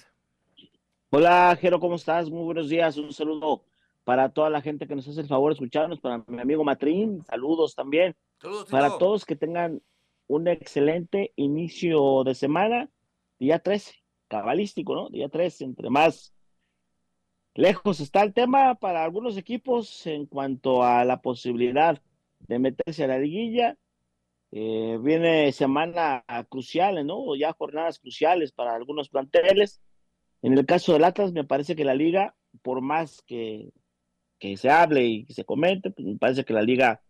Hola, 1.11 1.57
Jero, 1.59 1.81
¿cómo 1.81 1.95
estás? 1.95 2.29
Muy 2.29 2.45
buenos 2.45 2.69
días. 2.69 2.99
Un 2.99 3.15
saludo 3.15 3.65
para 4.05 4.29
toda 4.29 4.51
la 4.51 4.61
gente 4.61 4.87
que 4.87 4.95
nos 4.95 5.09
hace 5.09 5.23
el 5.23 5.27
favor 5.27 5.51
de 5.51 5.55
escucharnos, 5.55 6.01
para 6.01 6.23
mi 6.27 6.39
amigo 6.39 6.65
Matrín, 6.65 7.25
saludos 7.25 7.75
también. 7.75 8.15
Saludos, 8.43 8.69
Para 8.69 8.99
todos 8.99 9.25
que 9.25 9.35
tengan 9.35 9.81
un 10.27 10.49
excelente 10.49 11.33
inicio 11.37 12.25
de 12.25 12.35
semana, 12.35 12.91
día 13.39 13.59
13, 13.59 13.95
cabalístico, 14.29 14.95
¿no? 14.95 15.09
Día 15.09 15.31
13, 15.31 15.65
entre 15.65 15.89
más 15.89 16.35
lejos 17.55 18.01
está 18.01 18.23
el 18.23 18.35
tema 18.35 18.75
para 18.75 19.03
algunos 19.03 19.39
equipos 19.39 20.07
en 20.07 20.27
cuanto 20.27 20.83
a 20.83 21.07
la 21.07 21.23
posibilidad 21.23 22.03
de 22.41 22.59
meterse 22.59 23.05
a 23.05 23.09
la 23.09 23.19
liguilla. 23.19 23.79
Eh, 24.51 24.99
viene 25.01 25.53
semana 25.53 26.23
cruciales, 26.51 27.07
¿no? 27.07 27.35
Ya 27.35 27.55
jornadas 27.55 27.99
cruciales 27.99 28.53
para 28.53 28.75
algunos 28.75 29.09
planteles. 29.09 29.81
En 30.43 30.57
el 30.57 30.67
caso 30.67 30.93
del 30.93 31.05
Atlas, 31.05 31.33
me 31.33 31.45
parece 31.45 31.75
que 31.77 31.85
la 31.85 31.95
liga, 31.95 32.35
por 32.63 32.81
más 32.81 33.23
que, 33.27 33.71
que 34.39 34.57
se 34.57 34.71
hable 34.71 35.05
y 35.05 35.25
que 35.25 35.35
se 35.35 35.45
comente, 35.45 35.91
pues 35.91 36.07
me 36.07 36.17
parece 36.17 36.45
que 36.45 36.53
la 36.53 36.63
liga, 36.63 37.03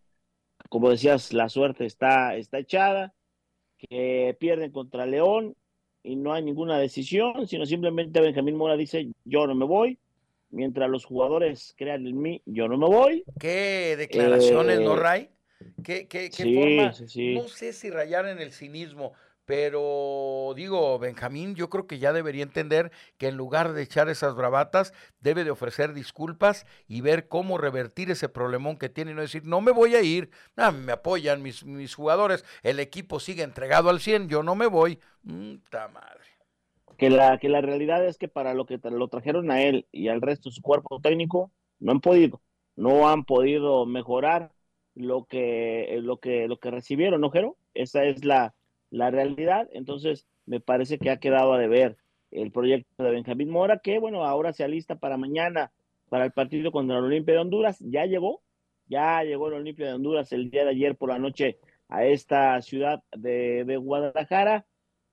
como 0.69 0.91
decías, 0.91 1.33
la 1.33 1.49
suerte 1.49 1.85
está, 1.85 2.37
está 2.37 2.59
echada, 2.59 3.15
que 3.77 4.37
pierden 4.41 4.73
contra 4.73 5.07
León 5.07 5.55
y 6.03 6.17
no 6.17 6.33
hay 6.33 6.43
ninguna 6.43 6.79
decisión, 6.79 7.47
sino 7.47 7.67
simplemente 7.67 8.21
Benjamín 8.21 8.57
Mora 8.57 8.77
dice, 8.77 9.09
yo 9.25 9.47
no 9.47 9.55
me 9.55 9.67
voy, 9.67 9.99
mientras 10.51 10.89
los 10.89 11.05
jugadores 11.05 11.75
crean 11.77 12.07
en 12.07 12.21
mí, 12.21 12.43
yo 12.47 12.67
no 12.67 12.79
me 12.79 12.87
voy. 12.87 13.25
Qué 13.39 13.95
declaraciones, 13.99 14.81
Eh, 14.81 14.85
¿no, 14.85 14.97
Ray? 14.97 15.29
¿Qué, 15.85 16.09
qué, 16.09 16.31
qué 16.31 16.43
sí, 16.45 16.55
forma? 16.55 16.93
sí, 16.93 17.09
sí. 17.09 17.35
No 17.35 17.49
sé 17.49 17.73
si 17.73 17.91
rayar 17.91 18.27
en 18.27 18.39
el 18.39 18.53
cinismo, 18.53 19.13
pero 19.49 20.53
digo, 20.55 20.99
Benjamín, 20.99 21.55
yo 21.55 21.71
creo 21.71 21.87
que 21.87 21.99
ya 21.99 22.13
debería 22.13 22.43
entender 22.43 22.93
que 23.17 23.29
en 23.29 23.39
lugar 23.39 23.73
de 23.73 23.81
echar 23.81 24.11
esas 24.11 24.37
bravatas, 24.37 24.93
debe 25.21 25.43
de 25.43 25.51
ofrecer 25.51 25.95
disculpas 25.95 26.67
y 26.87 27.01
ver 27.01 27.29
cómo 27.29 27.57
revertir 27.57 28.11
ese 28.11 28.29
problemón 28.29 28.77
que 28.77 28.91
tiene 28.91 29.13
y 29.13 29.15
no 29.15 29.23
decir, 29.23 29.47
no 29.47 29.63
me 29.63 29.73
voy 29.73 29.95
a 29.95 30.03
ir, 30.03 30.29
ah, 30.59 30.71
me 30.71 30.93
apoyan 30.93 31.41
mis, 31.41 31.65
mis 31.65 31.95
jugadores, 31.95 32.45
el 32.63 32.79
equipo 32.79 33.21
sigue 33.21 33.43
entregado 33.43 33.89
al 33.89 34.01
100, 34.01 34.29
yo 34.29 34.43
no 34.43 34.55
me 34.55 34.67
voy. 34.67 34.99
Mm, 35.23 35.55
ta 35.71 35.89
madre. 35.89 36.27
que 36.99 37.09
la, 37.09 37.39
que 37.39 37.49
la 37.49 37.63
realidad 37.63 38.05
es 38.05 38.19
que 38.19 38.29
para 38.29 38.53
lo 38.53 38.67
que 38.67 38.79
lo 38.83 39.09
trajeron 39.09 39.51
a 39.51 39.63
él 39.63 39.87
y 39.93 40.09
al 40.09 40.21
resto 40.21 40.51
de 40.51 40.57
su 40.57 40.61
cuerpo 40.61 41.01
técnico, 41.01 41.51
no 41.79 41.93
han 41.93 42.01
podido, 42.03 42.43
no 42.77 43.09
han 43.09 43.25
podido 43.25 43.87
mejorar 43.87 44.53
lo 44.95 45.25
que, 45.25 46.01
lo 46.03 46.19
que, 46.19 46.49
lo 46.49 46.59
que 46.59 46.71
recibieron, 46.71 47.23
¿no, 47.23 47.31
Jero? 47.31 47.57
Esa 47.73 48.05
es 48.05 48.27
la, 48.27 48.55
la 48.91 49.11
realidad. 49.11 49.69
Entonces, 49.73 50.27
me 50.47 50.61
parece 50.61 50.99
que 50.99 51.11
ha 51.11 51.19
quedado 51.19 51.53
a 51.53 51.59
deber 51.59 51.97
el 52.31 52.51
proyecto 52.51 53.03
de 53.03 53.11
Benjamín 53.11 53.51
Mora, 53.51 53.79
que 53.79 53.99
bueno, 53.99 54.25
ahora 54.25 54.53
se 54.53 54.65
alista 54.65 54.97
para 54.97 55.17
mañana, 55.17 55.73
para 56.09 56.25
el 56.25 56.33
partido 56.33 56.73
contra 56.73 56.99
el 56.99 57.05
Olimpia 57.05 57.35
de 57.35 57.41
Honduras. 57.41 57.79
Ya 57.81 58.05
llegó, 58.07 58.43
ya 58.87 59.23
llegó 59.23 59.49
el 59.49 59.55
Olimpia 59.55 59.87
de 59.87 59.95
Honduras 59.95 60.33
el 60.33 60.51
día 60.51 60.65
de 60.65 60.71
ayer 60.71 60.97
por 60.97 61.11
la 61.11 61.19
noche 61.19 61.59
a 61.89 62.05
esta 62.05 62.61
ciudad 62.63 63.03
de, 63.17 63.77
Guadalajara. 63.77 64.67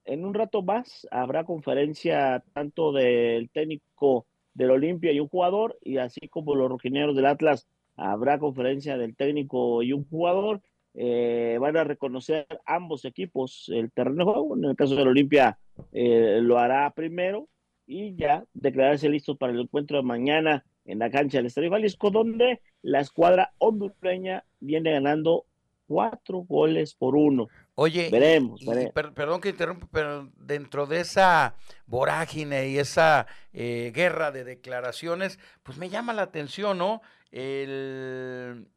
En 0.03 0.25
un 0.25 0.34
rato 0.34 0.62
más 0.62 1.08
habrá 1.12 1.46
conferencia 1.46 2.44
tanto 2.53 2.91
del 2.91 3.50
técnico 3.50 4.27
del 4.53 4.72
Olimpia 4.72 5.12
y 5.12 5.20
un 5.20 5.27
jugador, 5.27 5.77
y 5.82 5.98
así 5.98 6.27
como 6.29 6.55
los 6.55 6.70
rojineros 6.70 7.15
del 7.15 7.25
Atlas, 7.25 7.67
habrá 7.98 8.39
conferencia 8.39 8.98
del 8.98 9.15
técnico 9.15 9.84
y 9.84 9.94
un 9.94 10.05
jugador. 10.08 10.62
Eh, 10.97 11.57
van 11.59 11.75
a 11.77 11.83
reconocer 11.83 12.47
ambos 12.65 13.03
equipos 13.05 13.69
el 13.73 13.91
terreno 13.91 14.25
de 14.25 14.31
juego. 14.31 14.55
En 14.57 14.63
el 14.65 14.75
caso 14.75 14.95
del 14.95 15.09
Olimpia 15.09 15.57
eh, 15.91 16.39
lo 16.41 16.57
hará 16.57 16.89
primero 16.91 17.49
y 17.85 18.15
ya 18.15 18.45
declararse 18.53 19.09
listo 19.09 19.35
para 19.35 19.51
el 19.53 19.59
encuentro 19.59 19.97
de 19.97 20.03
mañana 20.03 20.63
en 20.85 20.99
la 20.99 21.09
cancha 21.09 21.37
del 21.39 21.47
Estadio 21.47 21.69
Jalisco, 21.71 22.11
donde 22.11 22.61
la 22.81 22.99
escuadra 23.01 23.51
hondureña 23.57 24.45
viene 24.59 24.91
ganando 24.93 25.45
cuatro 25.87 26.39
goles 26.39 26.93
por 26.95 27.15
uno. 27.15 27.47
Oye, 27.75 28.09
Veremos, 28.09 28.61
y 28.61 28.67
veremos. 28.67 28.93
per- 28.93 29.13
perdón 29.13 29.41
que 29.41 29.49
interrumpa, 29.49 29.87
pero 29.91 30.29
dentro 30.37 30.85
de 30.87 31.01
esa 31.01 31.55
vorágine 31.87 32.69
y 32.69 32.77
esa 32.77 33.27
eh, 33.51 33.91
guerra 33.93 34.31
de 34.31 34.43
declaraciones, 34.45 35.39
pues 35.61 35.77
me 35.77 35.89
llama 35.89 36.13
la 36.13 36.21
atención, 36.23 36.77
¿no? 36.77 37.01
El- 37.31 38.67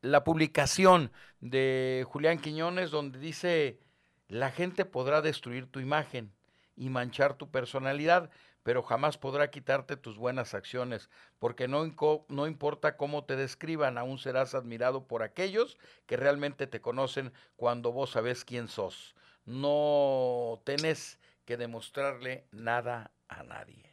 la 0.00 0.24
publicación 0.24 1.12
de 1.40 2.04
Julián 2.08 2.38
Quiñones 2.38 2.90
donde 2.90 3.18
dice, 3.18 3.80
la 4.28 4.50
gente 4.50 4.84
podrá 4.84 5.22
destruir 5.22 5.66
tu 5.70 5.80
imagen 5.80 6.32
y 6.76 6.90
manchar 6.90 7.34
tu 7.34 7.50
personalidad, 7.50 8.30
pero 8.62 8.82
jamás 8.82 9.16
podrá 9.16 9.50
quitarte 9.50 9.96
tus 9.96 10.18
buenas 10.18 10.52
acciones, 10.52 11.08
porque 11.38 11.68
no, 11.68 11.86
no 12.28 12.46
importa 12.46 12.96
cómo 12.96 13.24
te 13.24 13.36
describan, 13.36 13.96
aún 13.96 14.18
serás 14.18 14.54
admirado 14.54 15.06
por 15.06 15.22
aquellos 15.22 15.78
que 16.06 16.16
realmente 16.16 16.66
te 16.66 16.80
conocen 16.80 17.32
cuando 17.54 17.92
vos 17.92 18.10
sabés 18.10 18.44
quién 18.44 18.68
sos. 18.68 19.14
No 19.44 20.60
tenés 20.64 21.20
que 21.44 21.56
demostrarle 21.56 22.48
nada 22.50 23.12
a 23.28 23.44
nadie. 23.44 23.85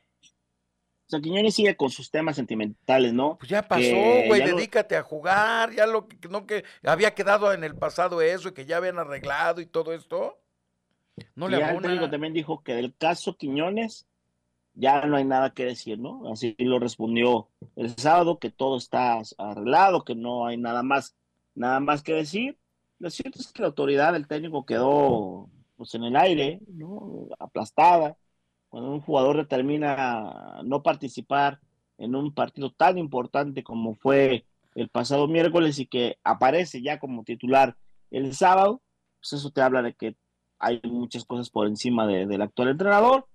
Sea, 1.13 1.21
Quiñones 1.21 1.55
sigue 1.55 1.75
con 1.75 1.89
sus 1.89 2.09
temas 2.09 2.35
sentimentales, 2.35 3.13
¿no? 3.13 3.37
Pues 3.37 3.49
ya 3.49 3.61
pasó, 3.61 3.81
güey, 4.27 4.41
lo- 4.41 4.55
dedícate 4.55 4.95
a 4.95 5.03
jugar, 5.03 5.71
ya 5.73 5.85
lo 5.85 6.07
que 6.07 6.27
no 6.27 6.45
que 6.47 6.63
había 6.83 7.13
quedado 7.13 7.53
en 7.53 7.63
el 7.63 7.75
pasado 7.75 8.21
eso 8.21 8.49
y 8.49 8.53
que 8.53 8.65
ya 8.65 8.77
habían 8.77 8.97
arreglado 8.99 9.61
y 9.61 9.65
todo 9.65 9.93
esto. 9.93 10.39
No 11.35 11.47
le 11.47 11.59
ya 11.59 11.69
el 11.71 11.81
técnico 11.81 12.09
también 12.09 12.33
dijo 12.33 12.63
que 12.63 12.73
del 12.73 12.95
caso 12.95 13.37
Quiñones 13.37 14.07
ya 14.73 15.05
no 15.05 15.17
hay 15.17 15.25
nada 15.25 15.53
que 15.53 15.65
decir, 15.65 15.99
¿no? 15.99 16.31
Así 16.31 16.55
lo 16.57 16.79
respondió 16.79 17.47
el 17.75 17.95
sábado, 17.95 18.39
que 18.39 18.49
todo 18.49 18.77
está 18.77 19.21
arreglado, 19.37 20.03
que 20.03 20.15
no 20.15 20.47
hay 20.47 20.57
nada 20.57 20.81
más, 20.81 21.15
nada 21.53 21.79
más 21.79 22.01
que 22.01 22.13
decir. 22.13 22.57
Lo 22.97 23.11
cierto 23.11 23.39
es 23.39 23.51
que 23.51 23.61
la 23.61 23.67
autoridad 23.67 24.13
del 24.13 24.27
técnico 24.27 24.65
quedó 24.65 25.47
pues, 25.75 25.93
en 25.93 26.05
el 26.05 26.15
aire, 26.15 26.59
¿no? 26.67 27.27
Aplastada. 27.37 28.17
Cuando 28.73 28.89
un 28.91 29.01
jugador 29.01 29.37
determina 29.37 30.61
no 30.63 30.81
participar 30.81 31.59
en 31.99 32.15
un 32.15 32.33
partido 32.33 32.71
tan 32.71 32.97
importante 32.97 33.63
como 33.63 33.93
fue 33.93 34.45
el 34.73 34.89
pasado 34.89 35.27
miércoles 35.27 35.77
y 35.77 35.85
que 35.85 36.17
aparece 36.23 36.81
ya 36.81 36.97
como 36.97 37.23
titular 37.23 37.77
el 38.09 38.33
sábado, 38.33 38.81
pues 39.19 39.33
eso 39.33 39.51
te 39.51 39.61
habla 39.61 39.83
de 39.83 39.93
que 39.93 40.15
hay 40.57 40.81
muchas 40.85 41.23
cosas 41.23 41.51
por 41.51 41.67
encima 41.67 42.07
de- 42.07 42.25
del 42.25 42.41
actual 42.41 42.69
entrenador 42.69 43.27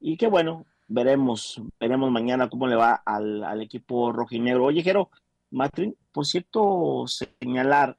y 0.00 0.16
que 0.16 0.26
bueno, 0.26 0.64
veremos, 0.86 1.60
veremos 1.78 2.10
mañana 2.10 2.48
cómo 2.48 2.66
le 2.66 2.76
va 2.76 2.94
al, 3.04 3.44
al 3.44 3.60
equipo 3.60 4.10
rojinegro. 4.10 4.64
Oye, 4.64 4.82
Jero, 4.82 5.10
Matrin, 5.50 5.94
por 6.12 6.24
cierto, 6.24 7.04
señalar 7.06 7.98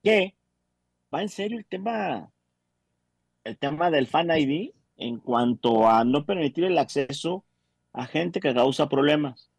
que 0.00 0.36
va 1.12 1.22
en 1.22 1.28
serio 1.28 1.58
el 1.58 1.66
tema, 1.66 2.30
el 3.42 3.58
tema 3.58 3.90
del 3.90 4.06
fan 4.06 4.30
ID 4.30 4.75
en 4.96 5.18
cuanto 5.18 5.88
a 5.88 6.04
no 6.04 6.24
permitir 6.24 6.64
el 6.64 6.78
acceso 6.78 7.44
a 7.92 8.06
gente 8.06 8.40
que 8.40 8.54
causa 8.54 8.88
problemas. 8.88 9.50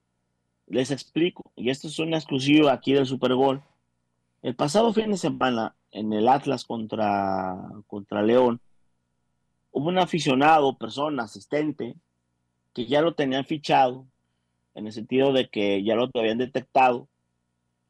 Les 0.68 0.92
explico, 0.92 1.52
y 1.56 1.70
esto 1.70 1.88
es 1.88 1.98
una 2.00 2.18
exclusiva 2.18 2.74
aquí 2.74 2.94
del 2.94 3.06
Super 3.06 3.34
Bowl. 3.34 3.62
El 4.42 4.56
pasado 4.56 4.94
fin 4.94 5.12
de 5.12 5.18
semana, 5.18 5.76
en 5.92 6.14
el 6.14 6.28
Atlas 6.28 6.66
contra, 6.66 7.56
contra 7.88 8.22
León, 8.22 8.60
hubo 9.72 9.88
un 9.88 9.98
aficionado, 9.98 10.78
persona, 10.78 11.24
asistente, 11.24 11.96
que 12.74 12.86
ya 12.86 13.02
lo 13.02 13.16
tenían 13.16 13.46
fichado, 13.46 14.06
en 14.76 14.86
el 14.86 14.94
sentido 14.94 15.34
de 15.34 15.50
que 15.50 15.84
ya 15.84 15.96
lo 15.96 16.10
habían 16.14 16.38
detectado, 16.38 17.08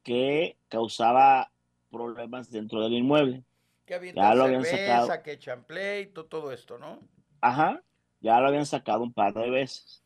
que 0.02 0.56
causaba 0.68 1.50
problemas 1.90 2.50
dentro 2.50 2.80
del 2.80 2.94
inmueble. 2.94 3.42
Que 3.84 4.12
Ya 4.14 4.34
lo 4.34 4.44
habían 4.44 4.64
cerveza, 4.64 5.06
sacado. 5.06 5.22
que 5.22 5.56
pleito, 5.66 6.24
todo 6.26 6.52
esto, 6.52 6.78
¿no? 6.78 7.00
Ajá, 7.40 7.82
ya 8.20 8.40
lo 8.40 8.48
habían 8.48 8.66
sacado 8.66 9.02
un 9.02 9.12
par 9.12 9.34
de 9.34 9.50
veces. 9.50 10.02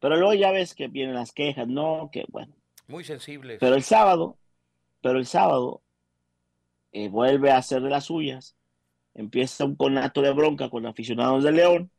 Pero 0.00 0.16
luego 0.16 0.34
ya 0.34 0.50
ves 0.50 0.74
que 0.74 0.88
vienen 0.88 1.14
las 1.14 1.32
quejas, 1.32 1.68
no, 1.68 2.10
que 2.12 2.24
bueno. 2.28 2.52
Muy 2.88 3.04
sensibles. 3.04 3.58
Pero 3.60 3.74
el 3.76 3.82
sábado, 3.82 4.36
pero 5.00 5.18
el 5.18 5.26
sábado 5.26 5.82
eh, 6.92 7.08
vuelve 7.08 7.50
a 7.50 7.58
hacer 7.58 7.82
de 7.82 7.90
las 7.90 8.04
suyas. 8.04 8.56
Empieza 9.14 9.64
un 9.64 9.76
conato 9.76 10.22
de 10.22 10.32
bronca 10.32 10.68
con 10.70 10.86
aficionados 10.86 11.44
de 11.44 11.52
León 11.52 11.90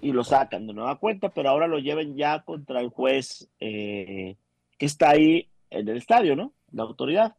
y 0.00 0.12
lo 0.12 0.24
sacan 0.24 0.66
de 0.66 0.74
nueva 0.74 0.98
cuenta, 0.98 1.30
pero 1.30 1.48
ahora 1.48 1.66
lo 1.66 1.78
lleven 1.78 2.16
ya 2.16 2.42
contra 2.44 2.80
el 2.80 2.88
juez 2.90 3.48
eh, 3.60 4.36
que 4.78 4.86
está 4.86 5.10
ahí 5.10 5.48
en 5.70 5.88
el 5.88 5.96
estadio, 5.96 6.36
¿no? 6.36 6.52
La 6.72 6.82
autoridad. 6.82 7.36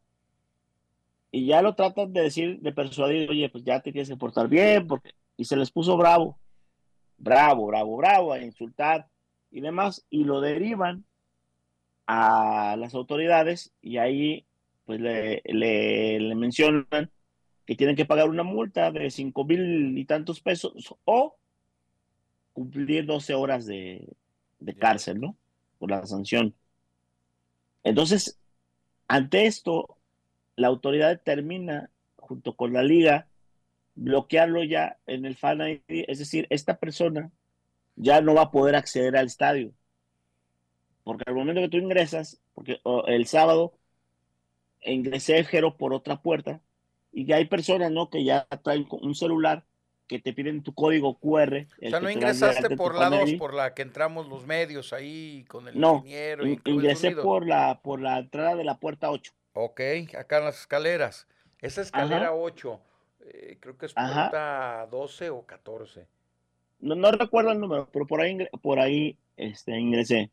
y 1.30 1.46
ya 1.46 1.62
lo 1.62 1.74
tratan 1.74 2.12
de 2.12 2.22
decir, 2.22 2.60
de 2.60 2.72
persuadir, 2.72 3.30
oye, 3.30 3.48
pues 3.50 3.64
ya 3.64 3.80
te 3.80 3.92
tienes 3.92 4.08
que 4.08 4.16
portar 4.16 4.48
bien, 4.48 4.86
porque, 4.86 5.12
y 5.38 5.44
se 5.44 5.56
les 5.56 5.70
puso 5.70 5.96
bravo, 5.96 6.36
bravo, 7.16 7.66
bravo, 7.66 7.96
bravo, 7.96 8.32
a 8.34 8.42
insultar 8.42 9.08
y 9.50 9.62
demás, 9.62 10.04
y 10.10 10.24
lo 10.24 10.42
derivan 10.42 11.06
a 12.06 12.76
las 12.76 12.94
autoridades 12.94 13.72
y 13.80 13.98
ahí 13.98 14.44
pues 14.84 15.00
le, 15.00 15.42
le, 15.44 16.34
mencionan 16.34 17.10
que 17.66 17.76
tienen 17.76 17.94
que 17.94 18.04
pagar 18.04 18.28
una 18.28 18.42
multa 18.42 18.90
de 18.90 19.10
cinco 19.10 19.44
mil 19.44 19.96
y 19.96 20.04
tantos 20.06 20.40
pesos 20.40 20.94
o 21.04 21.36
cumplir 22.52 23.06
12 23.06 23.34
horas 23.34 23.66
de, 23.66 24.08
de 24.58 24.74
cárcel, 24.74 25.20
¿no? 25.20 25.36
Por 25.78 25.90
la 25.90 26.04
sanción. 26.06 26.54
Entonces, 27.84 28.40
ante 29.06 29.46
esto, 29.46 29.98
la 30.56 30.66
autoridad 30.66 31.10
determina, 31.10 31.90
junto 32.16 32.56
con 32.56 32.72
la 32.72 32.82
liga, 32.82 33.27
bloquearlo 33.98 34.62
ya 34.64 34.96
en 35.06 35.24
el 35.26 35.36
Fan 35.36 35.60
ID. 35.60 36.04
Es 36.08 36.18
decir, 36.18 36.46
esta 36.50 36.78
persona 36.78 37.30
ya 37.96 38.20
no 38.20 38.34
va 38.34 38.42
a 38.42 38.50
poder 38.50 38.76
acceder 38.76 39.16
al 39.16 39.26
estadio. 39.26 39.72
Porque 41.04 41.24
al 41.26 41.34
momento 41.34 41.60
que 41.60 41.68
tú 41.68 41.78
ingresas, 41.78 42.40
porque 42.54 42.80
el 43.06 43.26
sábado 43.26 43.74
ingresé 44.82 45.42
Jero 45.44 45.76
por 45.76 45.92
otra 45.92 46.22
puerta, 46.22 46.60
y 47.12 47.24
ya 47.24 47.36
hay 47.36 47.46
personas, 47.46 47.90
¿no? 47.90 48.10
Que 48.10 48.24
ya 48.24 48.46
traen 48.62 48.86
un 48.90 49.14
celular 49.14 49.64
que 50.06 50.18
te 50.18 50.32
piden 50.32 50.62
tu 50.62 50.74
código 50.74 51.18
QR. 51.18 51.66
O 51.84 51.90
sea, 51.90 52.00
no 52.00 52.10
ingresaste 52.10 52.76
por 52.76 52.94
la 52.94 53.10
2, 53.10 53.32
por 53.34 53.54
la 53.54 53.74
que 53.74 53.82
entramos 53.82 54.28
los 54.28 54.46
medios 54.46 54.92
ahí 54.92 55.44
con 55.48 55.68
el 55.68 55.78
no, 55.78 55.96
ingeniero. 55.96 56.44
No, 56.44 56.60
ingresé 56.64 57.12
por 57.12 57.46
la, 57.46 57.80
por 57.82 58.00
la 58.00 58.18
entrada 58.18 58.54
de 58.54 58.64
la 58.64 58.78
puerta 58.78 59.10
8. 59.10 59.32
Ok, 59.54 59.80
acá 60.16 60.38
en 60.38 60.44
las 60.44 60.60
escaleras. 60.60 61.26
Esa 61.60 61.82
escalera 61.82 62.32
8, 62.32 62.80
eh, 63.32 63.58
creo 63.60 63.76
que 63.76 63.86
es 63.86 63.94
puerta 63.94 64.86
12 64.90 65.30
o 65.30 65.42
14. 65.44 66.06
No, 66.80 66.94
no 66.94 67.10
recuerdo 67.10 67.52
el 67.52 67.60
número, 67.60 67.88
pero 67.92 68.06
por 68.06 68.20
ahí, 68.20 68.38
por 68.62 68.78
ahí 68.78 69.16
este, 69.36 69.78
ingresé. 69.78 70.30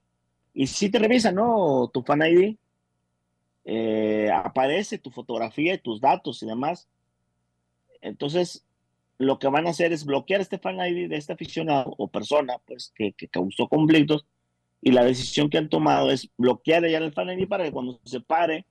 Y 0.53 0.67
si 0.67 0.89
te 0.89 0.99
revisan, 0.99 1.35
¿no? 1.35 1.89
Tu 1.93 2.01
Fan 2.03 2.21
ID, 2.21 2.55
eh, 3.65 4.29
aparece 4.31 4.99
tu 4.99 5.09
fotografía 5.09 5.73
y 5.73 5.79
tus 5.79 5.99
datos 5.99 6.41
y 6.43 6.45
demás. 6.45 6.87
Entonces, 8.01 8.63
lo 9.17 9.39
que 9.39 9.47
van 9.47 9.65
a 9.65 9.71
hacer 9.71 9.91
es 9.91 10.05
bloquear 10.05 10.41
este 10.41 10.59
fan 10.59 10.77
ID 10.77 11.09
de 11.09 11.17
este 11.17 11.33
aficionado 11.33 11.93
o 11.97 12.07
persona 12.07 12.57
pues, 12.65 12.93
que, 12.95 13.13
causó 13.29 13.67
conflictos 13.67 14.25
y 14.81 14.91
la 14.91 15.03
decisión 15.03 15.49
que 15.49 15.57
han 15.57 15.69
tomado 15.69 16.11
es 16.11 16.29
bloquear 16.37 16.87
ya 16.87 16.99
el 16.99 17.13
fan 17.13 17.29
ID 17.29 17.47
para 17.47 17.63
que 17.63 17.71
cuando 17.71 17.99
se 18.03 18.19
pare 18.19 18.65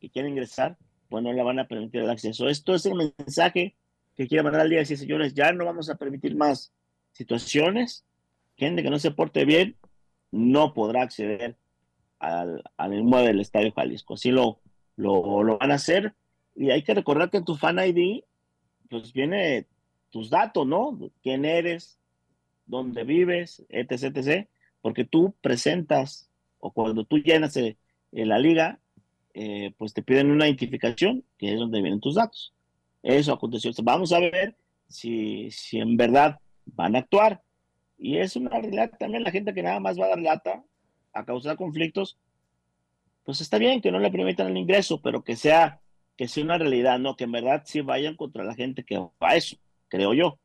y 0.00 0.08
quiera 0.08 0.28
ingresar, 0.28 0.76
pues 1.10 1.22
no 1.22 1.32
le 1.32 1.42
van 1.42 1.58
a 1.58 1.68
permitir 1.68 2.00
el 2.00 2.10
acceso. 2.10 2.48
Esto 2.48 2.74
es 2.74 2.86
el 2.86 2.94
mensaje 2.94 3.76
que 4.16 4.26
quiere 4.26 4.42
mandar 4.42 4.62
al 4.62 4.70
día, 4.70 4.78
decir, 4.78 4.96
señores, 4.96 5.34
ya 5.34 5.52
no 5.52 5.66
vamos 5.66 5.90
a 5.90 5.96
permitir 5.96 6.34
más 6.36 6.72
situaciones, 7.12 8.06
gente 8.56 8.82
que 8.82 8.90
no 8.90 8.98
se 8.98 9.10
porte 9.10 9.44
bien 9.44 9.76
no 10.30 10.74
podrá 10.74 11.02
acceder 11.02 11.56
al, 12.18 12.62
al 12.76 12.94
inmueble 12.94 13.28
del 13.28 13.40
Estadio 13.40 13.72
Jalisco. 13.72 14.14
Así 14.14 14.30
lo, 14.30 14.60
lo, 14.96 15.42
lo 15.42 15.58
van 15.58 15.72
a 15.72 15.74
hacer 15.74 16.14
y 16.54 16.70
hay 16.70 16.82
que 16.82 16.94
recordar 16.94 17.30
que 17.30 17.42
tu 17.42 17.56
fan 17.56 17.78
ID 17.78 18.22
pues 18.88 19.12
viene 19.12 19.66
tus 20.10 20.30
datos, 20.30 20.66
¿no? 20.66 20.98
¿Quién 21.22 21.44
eres? 21.44 21.98
¿Dónde 22.66 23.04
vives? 23.04 23.64
Etc, 23.68 24.16
etc. 24.16 24.48
Porque 24.80 25.04
tú 25.04 25.34
presentas, 25.40 26.28
o 26.58 26.72
cuando 26.72 27.04
tú 27.04 27.18
llenas 27.18 27.56
en 27.56 27.76
la 28.12 28.38
liga, 28.38 28.80
eh, 29.34 29.72
pues 29.78 29.92
te 29.94 30.02
piden 30.02 30.30
una 30.30 30.46
identificación, 30.46 31.24
que 31.38 31.52
es 31.52 31.58
donde 31.58 31.82
vienen 31.82 32.00
tus 32.00 32.14
datos. 32.14 32.52
Eso 33.02 33.32
aconteció. 33.32 33.70
Vamos 33.82 34.12
a 34.12 34.20
ver 34.20 34.56
si, 34.88 35.50
si 35.50 35.78
en 35.78 35.96
verdad 35.96 36.38
van 36.66 36.96
a 36.96 37.00
actuar. 37.00 37.42
Y 37.98 38.18
es 38.18 38.36
una 38.36 38.50
realidad 38.50 38.90
también 38.98 39.24
la 39.24 39.30
gente 39.30 39.54
que 39.54 39.62
nada 39.62 39.80
más 39.80 39.98
va 39.98 40.06
a 40.06 40.10
dar 40.10 40.20
lata 40.20 40.64
a 41.12 41.24
causar 41.24 41.56
conflictos, 41.56 42.18
pues 43.24 43.40
está 43.40 43.58
bien 43.58 43.80
que 43.80 43.92
no 43.92 43.98
le 43.98 44.10
permitan 44.10 44.48
el 44.48 44.56
ingreso, 44.56 45.02
pero 45.02 45.22
que 45.22 45.36
sea, 45.36 45.80
que 46.16 46.28
sea 46.28 46.44
una 46.44 46.58
realidad, 46.58 46.98
¿no? 46.98 47.16
Que 47.16 47.24
en 47.24 47.32
verdad 47.32 47.62
sí 47.66 47.80
vayan 47.80 48.16
contra 48.16 48.44
la 48.44 48.54
gente 48.54 48.84
que 48.84 48.98
va 48.98 49.10
a 49.20 49.36
eso 49.36 49.56
creo 49.90 50.14
yo. 50.14 50.38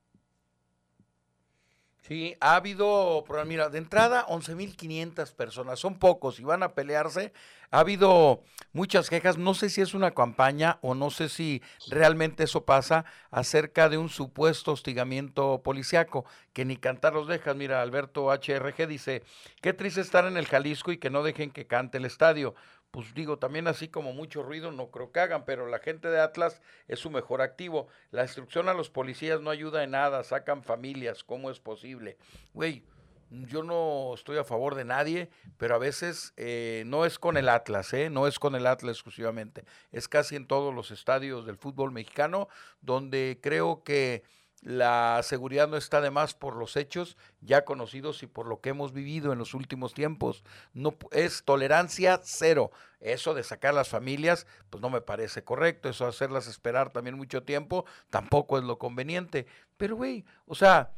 Sí, 2.07 2.35
ha 2.39 2.55
habido, 2.55 3.25
mira, 3.47 3.69
de 3.69 3.79
entrada 3.79 4.27
11.500 4.27 5.33
personas, 5.33 5.79
son 5.79 5.97
pocos 5.97 6.39
y 6.39 6.43
van 6.43 6.61
a 6.61 6.73
pelearse. 6.75 7.33
Ha 7.71 7.79
habido 7.79 8.43
muchas 8.73 9.09
quejas, 9.09 9.39
no 9.39 9.55
sé 9.55 9.71
si 9.71 9.81
es 9.81 9.95
una 9.95 10.11
campaña 10.11 10.77
o 10.81 10.93
no 10.93 11.09
sé 11.09 11.29
si 11.29 11.63
realmente 11.89 12.43
eso 12.43 12.63
pasa 12.63 13.05
acerca 13.31 13.89
de 13.89 13.97
un 13.97 14.09
supuesto 14.09 14.73
hostigamiento 14.73 15.63
policiaco, 15.63 16.25
que 16.53 16.63
ni 16.63 16.77
cantar 16.77 17.13
los 17.13 17.27
dejas. 17.27 17.55
Mira, 17.55 17.81
Alberto 17.81 18.31
HRG 18.31 18.87
dice, 18.87 19.23
qué 19.61 19.73
triste 19.73 20.01
estar 20.01 20.25
en 20.25 20.37
el 20.37 20.45
Jalisco 20.45 20.91
y 20.91 20.99
que 20.99 21.09
no 21.09 21.23
dejen 21.23 21.49
que 21.49 21.65
cante 21.65 21.97
el 21.97 22.05
estadio 22.05 22.53
pues 22.95 23.13
digo, 23.13 23.37
también 23.37 23.67
así 23.67 23.89
como 23.89 24.13
mucho 24.13 24.41
ruido 24.41 24.71
no 24.71 24.89
creo 24.89 25.11
que 25.11 25.19
hagan, 25.19 25.43
pero 25.43 25.67
la 25.67 25.79
gente 25.79 26.07
de 26.07 26.21
Atlas 26.21 26.61
es 26.87 26.97
su 26.97 27.09
mejor 27.09 27.41
activo. 27.41 27.89
La 28.09 28.21
instrucción 28.21 28.69
a 28.69 28.73
los 28.73 28.89
policías 28.89 29.41
no 29.41 29.49
ayuda 29.49 29.83
en 29.83 29.91
nada, 29.91 30.23
sacan 30.23 30.63
familias, 30.63 31.25
¿cómo 31.25 31.51
es 31.51 31.59
posible? 31.59 32.17
Güey, 32.53 32.85
yo 33.31 33.63
no 33.63 34.13
estoy 34.13 34.37
a 34.37 34.45
favor 34.45 34.75
de 34.75 34.85
nadie, 34.85 35.29
pero 35.57 35.75
a 35.75 35.77
veces 35.77 36.31
eh, 36.37 36.83
no 36.85 37.05
es 37.05 37.19
con 37.19 37.35
el 37.35 37.49
Atlas, 37.49 37.93
¿eh? 37.93 38.09
no 38.09 38.27
es 38.27 38.39
con 38.39 38.55
el 38.55 38.65
Atlas 38.65 38.95
exclusivamente, 38.95 39.65
es 39.91 40.07
casi 40.07 40.37
en 40.37 40.47
todos 40.47 40.73
los 40.73 40.89
estadios 40.89 41.45
del 41.45 41.57
fútbol 41.57 41.91
mexicano, 41.91 42.47
donde 42.79 43.39
creo 43.43 43.83
que 43.83 44.23
la 44.65 45.21
seguridad 45.21 45.67
no 45.67 45.77
está 45.77 46.01
de 46.01 46.09
más 46.09 46.33
por 46.33 46.55
los 46.55 46.75
hechos 46.75 47.17
ya 47.39 47.65
conocidos 47.65 48.23
y 48.23 48.27
por 48.27 48.47
lo 48.47 48.61
que 48.61 48.69
hemos 48.69 48.93
vivido 48.93 49.31
en 49.31 49.37
los 49.37 49.53
últimos 49.53 49.93
tiempos. 49.93 50.43
No 50.73 50.95
es 51.11 51.43
tolerancia 51.43 52.19
cero. 52.23 52.71
Eso 52.99 53.35
de 53.35 53.43
sacar 53.43 53.75
las 53.75 53.89
familias, 53.89 54.47
pues 54.71 54.81
no 54.81 54.89
me 54.89 55.01
parece 55.01 55.43
correcto. 55.43 55.87
Eso 55.87 56.05
de 56.05 56.09
hacerlas 56.09 56.47
esperar 56.47 56.91
también 56.91 57.15
mucho 57.15 57.43
tiempo, 57.43 57.85
tampoco 58.09 58.57
es 58.57 58.63
lo 58.63 58.79
conveniente. 58.79 59.45
Pero 59.77 59.97
güey, 59.97 60.25
o 60.47 60.55
sea, 60.55 60.93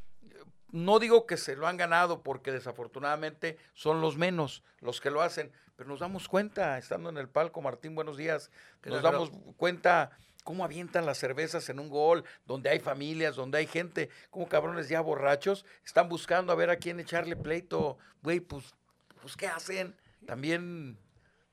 no 0.72 1.00
digo 1.00 1.26
que 1.26 1.36
se 1.36 1.58
lo 1.58 1.68
han 1.68 1.76
ganado 1.76 2.24
porque 2.24 2.54
desafortunadamente 2.54 3.58
son 3.74 4.00
los 4.00 4.16
menos 4.16 4.64
los 4.80 5.02
que 5.02 5.12
lo 5.12 5.22
hacen, 5.22 5.52
pero 5.76 5.90
nos 5.90 6.00
damos 6.00 6.30
cuenta, 6.30 6.78
estando 6.78 7.10
en 7.10 7.18
el 7.18 7.28
palco, 7.28 7.62
Martín, 7.62 7.96
buenos 7.96 8.16
días, 8.16 8.50
que 8.80 8.92
nos 8.92 9.02
damos 9.02 9.30
cuenta 9.58 10.18
cómo 10.48 10.64
avientan 10.64 11.06
las 11.06 11.18
cervezas 11.18 11.68
en 11.68 11.78
un 11.78 11.90
gol, 11.90 12.24
donde 12.46 12.70
hay 12.70 12.80
familias, 12.80 13.36
donde 13.36 13.58
hay 13.58 13.68
gente, 13.68 14.10
como 14.30 14.48
cabrones 14.48 14.88
ya 14.88 15.02
borrachos, 15.02 15.66
están 15.86 16.08
buscando 16.08 16.54
a 16.54 16.56
ver 16.56 16.70
a 16.70 16.78
quién 16.78 17.02
echarle 17.02 17.36
pleito, 17.36 17.98
güey, 18.22 18.40
pues, 18.40 18.74
pues, 19.22 19.36
¿qué 19.36 19.48
hacen? 19.48 19.94
También... 20.26 20.98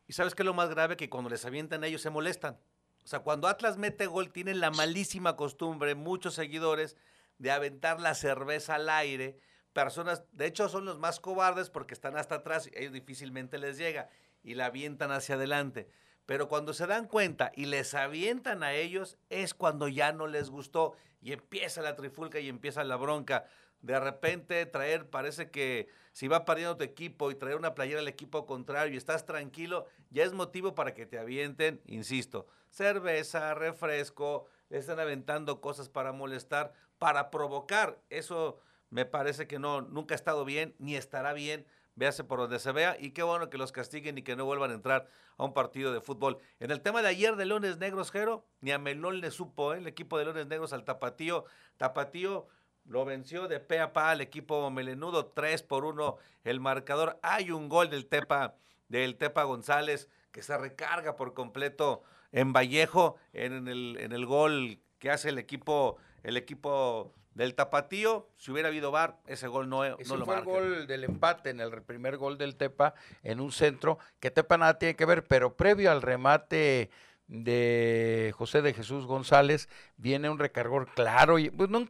¿Y 0.07 0.13
sabes 0.13 0.37
qué 0.37 0.43
es 0.43 0.47
lo 0.47 0.55
más 0.55 0.71
grave? 0.71 0.97
Que 0.97 1.11
cuando 1.11 1.29
les 1.29 1.45
avientan 1.45 1.83
ellos 1.83 2.03
se 2.03 2.11
molestan. 2.11 2.57
O 3.05 3.09
sea, 3.09 3.19
cuando 3.19 3.49
Atlas 3.49 3.79
mete 3.79 4.07
gol, 4.07 4.31
tienen 4.31 4.61
la 4.61 4.71
malísima 4.71 5.35
costumbre, 5.35 5.97
muchos 5.97 6.35
seguidores, 6.35 6.97
de 7.39 7.51
aventar 7.51 8.01
la 8.01 8.15
cerveza 8.15 8.77
al 8.77 8.89
aire. 8.89 9.41
Personas, 9.73 10.23
de 10.31 10.47
hecho, 10.47 10.69
son 10.69 10.85
los 10.85 11.01
más 11.01 11.19
cobardes 11.19 11.69
porque 11.69 11.95
están 11.95 12.17
hasta 12.17 12.37
atrás 12.37 12.69
y 12.69 12.79
ellos 12.79 12.93
difícilmente 12.93 13.59
les 13.59 13.77
llega 13.77 14.09
y 14.45 14.55
la 14.55 14.67
avientan 14.67 15.11
hacia 15.11 15.35
adelante. 15.35 15.89
Pero 16.27 16.49
cuando 16.49 16.73
se 16.73 16.87
dan 16.87 17.07
cuenta 17.07 17.53
y 17.55 17.67
les 17.67 17.95
avientan 17.95 18.63
a 18.63 18.73
ellos, 18.73 19.19
es 19.29 19.55
cuando 19.55 19.89
ya 19.89 20.13
no 20.13 20.27
les 20.27 20.51
gustó 20.51 20.95
y 21.21 21.33
empieza 21.33 21.83
la 21.83 21.97
trifulca 21.97 22.41
y 22.41 22.49
empieza 22.49 22.85
la 22.85 22.97
bronca. 22.97 23.47
De 23.81 24.01
repente 24.01 24.65
traer, 24.65 25.11
parece 25.11 25.51
que 25.51 25.89
si 26.13 26.29
va 26.29 26.47
pariendo 26.47 26.77
tu 26.77 26.85
equipo 26.85 27.31
y 27.31 27.35
traer 27.35 27.57
una 27.57 27.75
playera 27.75 28.01
al 28.01 28.09
equipo 28.09 28.47
contrario 28.47 28.95
y 28.95 28.97
estás 28.97 29.27
tranquilo, 29.27 29.87
ya 30.11 30.25
es 30.25 30.33
motivo 30.33 30.75
para 30.75 30.95
que 30.95 31.05
te 31.05 31.19
avienten, 31.19 31.83
insisto, 31.87 32.47
cerveza, 32.71 33.53
refresco, 33.55 34.47
le 34.71 34.79
están 34.79 35.01
aventando 35.01 35.61
cosas 35.61 35.91
para 35.91 36.13
molestar, 36.13 36.73
para 36.99 37.31
provocar. 37.31 37.99
Eso 38.09 38.59
me 38.89 39.05
parece 39.05 39.47
que 39.47 39.59
no, 39.59 39.83
nunca 39.83 40.15
ha 40.15 40.17
estado 40.17 40.45
bien, 40.45 40.75
ni 40.79 40.97
estará 40.97 41.35
bien 41.35 41.67
véase 41.97 42.25
por 42.25 42.39
donde 42.39 42.59
se 42.59 42.73
vea 42.73 42.97
y 42.99 43.11
qué 43.11 43.23
bueno 43.23 43.51
que 43.51 43.59
los 43.59 43.73
castiguen 43.73 44.19
y 44.19 44.23
que 44.23 44.37
no 44.37 44.45
vuelvan 44.45 44.71
a 44.71 44.75
entrar 44.75 45.09
a 45.37 45.45
un 45.45 45.53
partido 45.53 45.93
de 45.93 46.01
fútbol. 46.01 46.39
En 46.61 46.71
el 46.71 46.81
tema 46.81 47.03
de 47.03 47.09
ayer 47.09 47.37
de 47.37 47.47
Leones 47.47 47.79
Negros, 47.79 48.11
Jero, 48.11 48.47
ni 48.61 48.73
a 48.73 48.79
Melón 48.79 49.21
le 49.21 49.31
supo 49.31 49.75
¿eh? 49.75 49.79
el 49.79 49.87
equipo 49.87 50.19
de 50.19 50.25
Leones 50.25 50.47
Negros 50.47 50.73
al 50.73 50.85
Tapatío. 50.85 51.45
Tapatío 51.77 52.47
lo 52.85 53.05
venció 53.05 53.49
de 53.49 53.61
pe 53.61 53.81
a 53.81 53.93
pa 53.93 54.11
al 54.11 54.21
equipo 54.21 54.71
melenudo, 54.71 55.27
3 55.27 55.63
por 55.63 55.85
1 55.85 56.17
el 56.45 56.61
marcador. 56.61 57.19
Hay 57.23 57.51
un 57.51 57.69
gol 57.69 57.91
del 57.91 58.07
Tepa, 58.07 58.57
del 58.89 59.17
Tepa 59.17 59.45
González 59.45 60.09
que 60.31 60.43
se 60.43 60.57
recarga 60.59 61.17
por 61.17 61.33
completo 61.33 62.03
en 62.33 62.53
Vallejo 62.53 63.17
en 63.33 63.69
el, 63.69 63.97
en 64.01 64.13
el 64.13 64.27
gol 64.27 64.81
que 64.99 65.11
hace 65.11 65.29
el 65.29 65.39
equipo, 65.39 65.97
el 66.23 66.37
equipo 66.37 67.15
del 67.35 67.55
Tapatío, 67.55 68.29
si 68.37 68.53
hubiera 68.53 68.69
habido 68.69 68.91
VAR, 68.91 69.19
ese 69.27 69.49
gol 69.49 69.69
no, 69.69 69.85
no 69.85 70.17
lo 70.17 70.25
fue 70.25 70.37
el 70.37 70.45
gol 70.45 70.87
del 70.87 71.05
empate 71.05 71.51
en 71.51 71.61
el 71.61 71.83
primer 71.83 72.17
gol 72.17 72.39
del 72.39 72.57
Tepa 72.57 72.95
en 73.23 73.41
un 73.41 73.53
centro, 73.53 73.99
que 74.21 74.31
Tepa 74.31 74.57
nada 74.57 74.79
tiene 74.79 74.97
que 74.97 75.05
ver, 75.05 75.25
pero 75.25 75.57
previo 75.57 75.91
al 75.91 76.03
remate 76.03 76.91
de 77.27 78.35
José 78.37 78.61
de 78.61 78.75
Jesús 78.75 79.07
González 79.07 79.69
viene 79.97 80.29
un 80.29 80.39
recargor 80.39 80.93
claro, 80.95 81.39
y 81.39 81.51
pues, 81.51 81.71
no, 81.71 81.89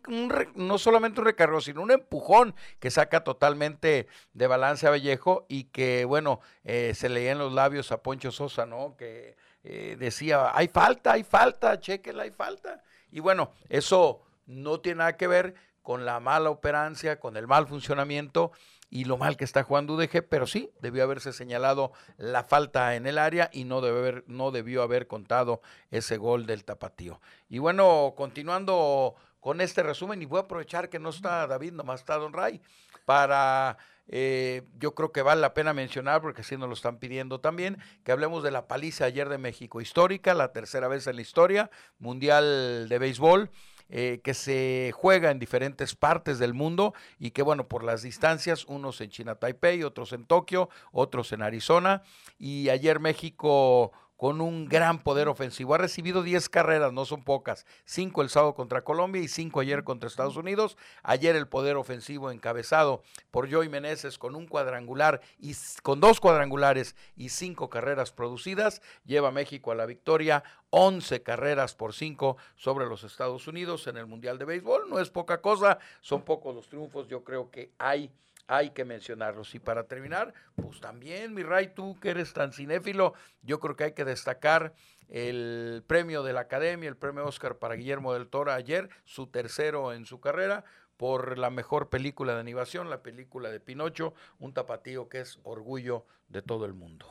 no, 0.55 0.79
solamente 0.79 1.21
un 1.21 1.27
recargor, 1.27 1.63
sino 1.63 1.83
un 1.83 1.91
empujón 1.91 2.55
que 2.79 2.91
saca 2.91 3.25
totalmente 3.25 4.07
de 4.33 4.47
balance 4.47 4.87
a 4.87 4.91
Vallejo 4.91 5.45
y 5.49 5.65
que, 5.65 6.05
bueno, 6.05 6.41
eh, 6.63 6.93
se 6.95 7.09
leía 7.09 7.33
en 7.33 7.39
los 7.39 7.53
labios 7.53 7.93
a 7.93 8.03
Poncho 8.03 8.31
Sosa, 8.31 8.65
¿no? 8.65 8.97
Que 8.97 9.37
eh, 9.65 9.97
decía, 9.99 10.57
hay 10.57 10.69
falta, 10.69 11.13
hay 11.13 11.25
falta, 11.25 11.81
chequenla, 11.81 12.23
hay 12.23 12.31
falta. 12.31 12.83
Y 13.11 13.21
bueno, 13.21 13.53
eso 13.69 14.23
no 14.47 14.81
tiene 14.81 14.99
nada 14.99 15.17
que 15.17 15.27
ver 15.27 15.55
con 15.83 16.07
la 16.07 16.19
mala 16.19 16.51
operancia, 16.51 17.21
con 17.21 17.37
el 17.37 17.47
mal 17.47 17.67
funcionamiento 17.67 18.53
y 18.91 19.05
lo 19.05 19.17
mal 19.17 19.37
que 19.37 19.45
está 19.45 19.65
jugando 19.65 19.95
UDG, 19.95 20.27
pero 20.29 20.47
sí 20.47 20.71
debió 20.81 21.03
haberse 21.03 21.33
señalado 21.33 21.93
la 22.17 22.45
falta 22.45 22.95
en 22.95 23.07
el 23.07 23.19
área 23.19 23.51
y 23.53 23.65
no, 23.65 23.81
debe 23.81 23.99
haber, 23.99 24.25
no 24.27 24.51
debió 24.51 24.83
haber 24.83 25.07
contado 25.07 25.61
ese 25.91 26.17
gol 26.17 26.47
del 26.47 26.65
tapatío. 26.65 27.21
Y 27.49 27.59
bueno, 27.59 28.15
continuando 28.17 29.17
con 29.41 29.61
este 29.61 29.83
resumen, 29.83 30.23
y 30.23 30.27
voy 30.27 30.39
a 30.39 30.43
aprovechar 30.43 30.89
que 30.89 30.99
no 30.99 31.11
está 31.11 31.47
David, 31.47 31.73
nomás 31.73 32.01
está 32.01 32.17
Don 32.17 32.33
Ray, 32.33 32.63
para, 33.05 33.77
eh, 34.09 34.63
yo 34.79 34.95
creo 34.95 35.13
que 35.13 35.23
vale 35.23 35.41
la 35.41 35.55
pena 35.55 35.75
mencionar, 35.75 36.23
porque 36.23 36.41
así 36.41 36.57
nos 36.57 36.69
lo 36.69 36.75
están 36.75 36.99
pidiendo 36.99 37.41
también, 37.41 37.79
que 38.05 38.13
hablemos 38.13 38.43
de 38.43 38.53
la 38.53 38.67
paliza 38.67 39.05
ayer 39.05 39.29
de 39.29 39.39
México 39.39 39.81
histórica, 39.81 40.33
la 40.33 40.53
tercera 40.53 40.89
vez 40.89 41.07
en 41.07 41.17
la 41.17 41.23
historia, 41.23 41.71
Mundial 41.99 42.89
de 42.89 42.99
Béisbol. 42.99 43.51
Eh, 43.97 44.21
que 44.25 44.35
se 44.35 44.91
juega 44.93 45.31
en 45.31 45.39
diferentes 45.39 45.95
partes 45.95 46.41
del 46.41 46.53
mundo 46.53 46.95
y 47.21 47.31
que 47.31 47.43
bueno, 47.43 47.69
por 47.69 47.85
las 47.85 48.03
distancias, 48.03 48.65
unos 48.65 49.01
en 49.01 49.11
China, 49.11 49.37
Taipei, 49.37 49.85
otros 49.85 50.13
en 50.13 50.25
Tokio, 50.25 50.69
otros 50.91 51.31
en 51.31 51.43
Arizona. 51.43 52.03
Y 52.37 52.71
ayer 52.71 52.99
México 52.99 53.93
con 54.25 54.41
un 54.41 54.65
gran 54.71 55.03
poder 55.03 55.29
ofensivo. 55.29 55.75
Ha 55.75 55.77
recibido 55.77 56.23
10 56.23 56.49
carreras, 56.49 56.95
no 56.95 57.05
son 57.05 57.25
pocas. 57.25 57.67
5 57.85 58.23
el 58.23 58.31
sábado 58.31 58.55
contra 58.55 58.83
Colombia 58.83 59.21
y 59.21 59.29
5 59.29 59.61
ayer 59.61 59.85
contra 59.85 60.07
Estados 60.07 60.39
Unidos. 60.39 60.79
Ayer 61.03 61.37
el 61.37 61.47
poder 61.47 61.77
ofensivo 61.77 62.31
encabezado 62.31 63.03
por 63.31 63.53
Joey 63.53 63.69
Meneses 63.69 64.17
con 64.17 64.35
un 64.35 64.47
cuadrangular 64.47 65.21
y 65.39 65.55
con 65.83 66.01
dos 66.01 66.21
cuadrangulares 66.21 66.97
y 67.19 67.29
5 67.29 67.69
carreras 67.69 68.13
producidas 68.13 68.81
lleva 69.05 69.29
a 69.29 69.31
México 69.31 69.73
a 69.73 69.75
la 69.75 69.85
victoria. 69.85 70.43
11 70.71 71.23
carreras 71.23 71.75
por 71.75 71.93
5 71.93 72.39
sobre 72.57 72.87
los 72.87 73.05
Estados 73.05 73.47
Unidos 73.47 73.87
en 73.89 73.99
el 73.99 74.07
Mundial 74.07 74.39
de 74.39 74.47
Béisbol. 74.47 74.89
No 74.89 75.01
es 75.01 75.11
poca 75.11 75.43
cosa, 75.43 75.79
son 76.01 76.23
pocos 76.23 76.55
los 76.55 76.71
triunfos. 76.71 77.09
Yo 77.09 77.25
creo 77.25 77.51
que 77.51 77.73
hay 77.77 78.11
hay 78.47 78.71
que 78.71 78.85
mencionarlos. 78.85 79.55
Y 79.55 79.59
para 79.59 79.85
terminar, 79.85 80.35
pues 80.57 80.81
también, 80.81 81.35
mi 81.35 81.43
Ray, 81.43 81.69
tú 81.75 81.99
que 82.01 82.11
eres 82.11 82.33
tan 82.33 82.53
cinéfilo, 82.53 83.15
yo 83.43 83.61
creo 83.61 83.77
que 83.77 83.85
hay 83.85 83.93
que 83.93 84.05
destacar 84.05 84.75
el 85.09 85.83
premio 85.87 86.23
de 86.23 86.33
la 86.33 86.41
Academia, 86.41 86.89
el 86.89 86.97
premio 86.97 87.27
Oscar 87.27 87.59
para 87.59 87.75
Guillermo 87.75 88.15
del 88.15 88.29
Toro 88.29 88.53
ayer, 88.53 88.89
su 89.05 89.27
tercero 89.27 89.93
en 89.93 90.07
su 90.07 90.21
carrera, 90.21 90.65
por 90.97 91.39
la 91.39 91.51
mejor 91.51 91.89
película 91.89 92.35
de 92.35 92.41
animación, 92.41 92.89
la 92.89 93.03
película 93.03 93.51
de 93.51 93.61
Pinocho, 93.61 94.15
un 94.39 94.53
tapatío 94.55 95.09
que 95.09 95.21
es 95.21 95.41
orgullo 95.43 96.07
de 96.29 96.43
todo 96.43 96.65
el 96.65 96.73
mundo. 96.73 97.07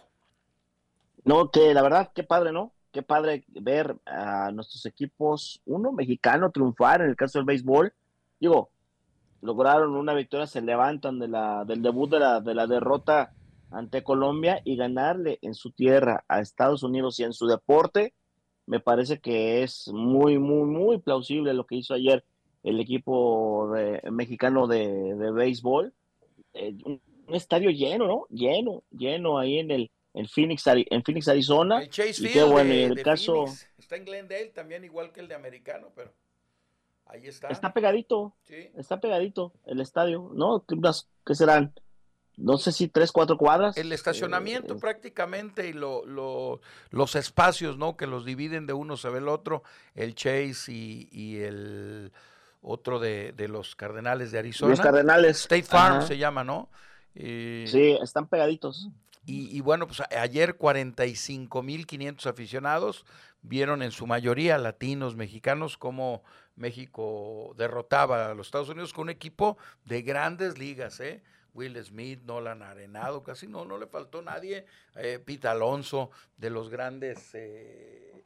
No, 1.26 1.52
que 1.52 1.74
la 1.74 1.82
verdad, 1.82 2.12
qué 2.14 2.24
padre, 2.24 2.52
¿no? 2.52 2.74
Qué 2.92 3.02
padre 3.02 3.44
ver 3.48 3.96
a 4.06 4.52
nuestros 4.52 4.86
equipos, 4.86 5.62
uno 5.66 5.92
mexicano 5.92 6.52
triunfar 6.52 7.02
en 7.02 7.10
el 7.10 7.16
caso 7.16 7.40
del 7.40 7.46
béisbol. 7.46 7.94
Digo, 8.40 8.70
lograron 9.44 9.96
una 9.96 10.14
victoria, 10.14 10.48
se 10.48 10.62
levantan 10.62 11.20
de 11.20 11.28
la, 11.28 11.66
del 11.66 11.82
debut 11.82 12.10
de 12.10 12.20
la, 12.20 12.40
de 12.40 12.56
la 12.56 12.66
derrota 12.66 13.34
ante 13.72 14.04
Colombia 14.04 14.62
y 14.64 14.76
ganarle 14.76 15.40
en 15.42 15.54
su 15.54 15.72
tierra 15.72 16.24
a 16.28 16.40
Estados 16.40 16.84
Unidos 16.84 17.20
y 17.20 17.24
en 17.24 17.34
su 17.34 17.48
deporte, 17.48 18.14
me 18.66 18.80
parece 18.80 19.20
que 19.20 19.64
es 19.64 19.90
muy, 19.94 20.40
muy, 20.40 20.66
muy 20.66 20.98
plausible 21.00 21.54
lo 21.54 21.66
que 21.66 21.76
hizo 21.76 21.94
ayer 21.94 22.24
el 22.64 22.80
equipo 22.80 23.74
mexicano 24.10 24.68
de, 24.68 24.88
de 25.16 25.32
béisbol. 25.32 25.94
Eh, 26.54 26.78
un, 26.86 27.02
estadio 27.34 27.70
lleno, 27.72 28.08
¿no? 28.08 28.26
Lleno, 28.30 28.84
lleno 28.92 29.40
ahí 29.40 29.58
en 29.58 29.72
el 29.72 29.92
en 30.14 30.28
Phoenix, 30.28 30.64
en 30.68 31.04
Phoenix 31.04 31.28
Arizona. 31.28 31.82
El 31.82 31.90
Chase 31.90 32.14
Field 32.14 32.52
bueno, 32.52 32.70
de, 32.70 32.84
el 32.84 33.02
caso... 33.02 33.46
Está 33.78 33.96
en 33.96 34.06
Glendale 34.06 34.50
también, 34.50 34.84
igual 34.84 35.12
que 35.12 35.22
el 35.22 35.28
de 35.28 35.36
americano, 35.36 35.92
pero... 35.96 36.14
Ahí 37.14 37.28
está. 37.28 37.50
Está 37.50 37.74
pegadito. 37.74 38.34
Sí. 38.44 38.72
Está 38.76 39.00
pegadito 39.00 39.54
el 39.66 39.80
estadio, 39.82 40.32
¿no? 40.34 40.66
¿Qué, 41.26 41.36
serán? 41.36 41.74
No 42.38 42.58
sé 42.58 42.72
si 42.72 42.88
tres, 42.88 43.12
cuatro 43.12 43.38
cuadras. 43.38 43.78
El 43.78 43.92
estacionamiento 43.92 44.74
eh, 44.74 44.80
prácticamente 44.80 45.68
y 45.68 45.74
lo, 45.74 46.60
los 46.90 47.16
espacios, 47.16 47.78
¿no? 47.78 47.96
Que 47.96 48.08
los 48.08 48.26
dividen 48.26 48.66
de 48.66 48.74
uno 48.74 48.98
se 48.98 49.10
ve 49.10 49.20
el 49.20 49.28
otro, 49.28 49.62
el 49.94 50.16
Chase 50.16 50.72
y, 50.72 51.38
el 51.38 52.12
otro 52.62 53.00
de, 53.00 53.36
los 53.48 53.76
Cardenales 53.76 54.32
de 54.32 54.40
Arizona. 54.40 54.72
Los 54.72 54.82
Cardenales. 54.82 55.42
State 55.42 55.64
Farm 55.64 56.02
se 56.02 56.18
llama, 56.18 56.44
¿no? 56.44 56.70
sí, 57.14 57.96
están 58.02 58.28
pegaditos. 58.28 58.90
Y, 59.26 59.56
y, 59.56 59.62
bueno, 59.62 59.88
pues 59.88 60.02
ayer 60.12 60.58
45.500 60.58 62.26
aficionados 62.26 63.06
vieron 63.42 63.82
en 63.82 63.92
su 63.92 64.06
mayoría 64.08 64.58
latinos, 64.58 65.16
mexicanos, 65.16 65.78
como 65.78 66.24
México 66.56 67.54
derrotaba 67.58 68.32
a 68.32 68.34
los 68.34 68.48
Estados 68.48 68.70
Unidos 68.70 68.94
con 68.94 69.04
un 69.04 69.10
equipo 69.10 69.58
de 69.86 70.02
grandes 70.02 70.58
ligas, 70.58 71.00
¿eh? 71.00 71.24
Will 71.54 71.82
Smith, 71.84 72.22
Nolan 72.24 72.64
Arenado, 72.64 73.22
casi 73.22 73.48
no, 73.48 73.64
no 73.64 73.78
le 73.78 73.86
faltó 73.86 74.22
nadie, 74.22 74.66
eh, 74.96 75.20
Pete 75.24 75.48
Alonso, 75.48 76.10
de 76.38 76.50
los 76.50 76.70
grandes 76.70 77.30
eh, 77.36 78.24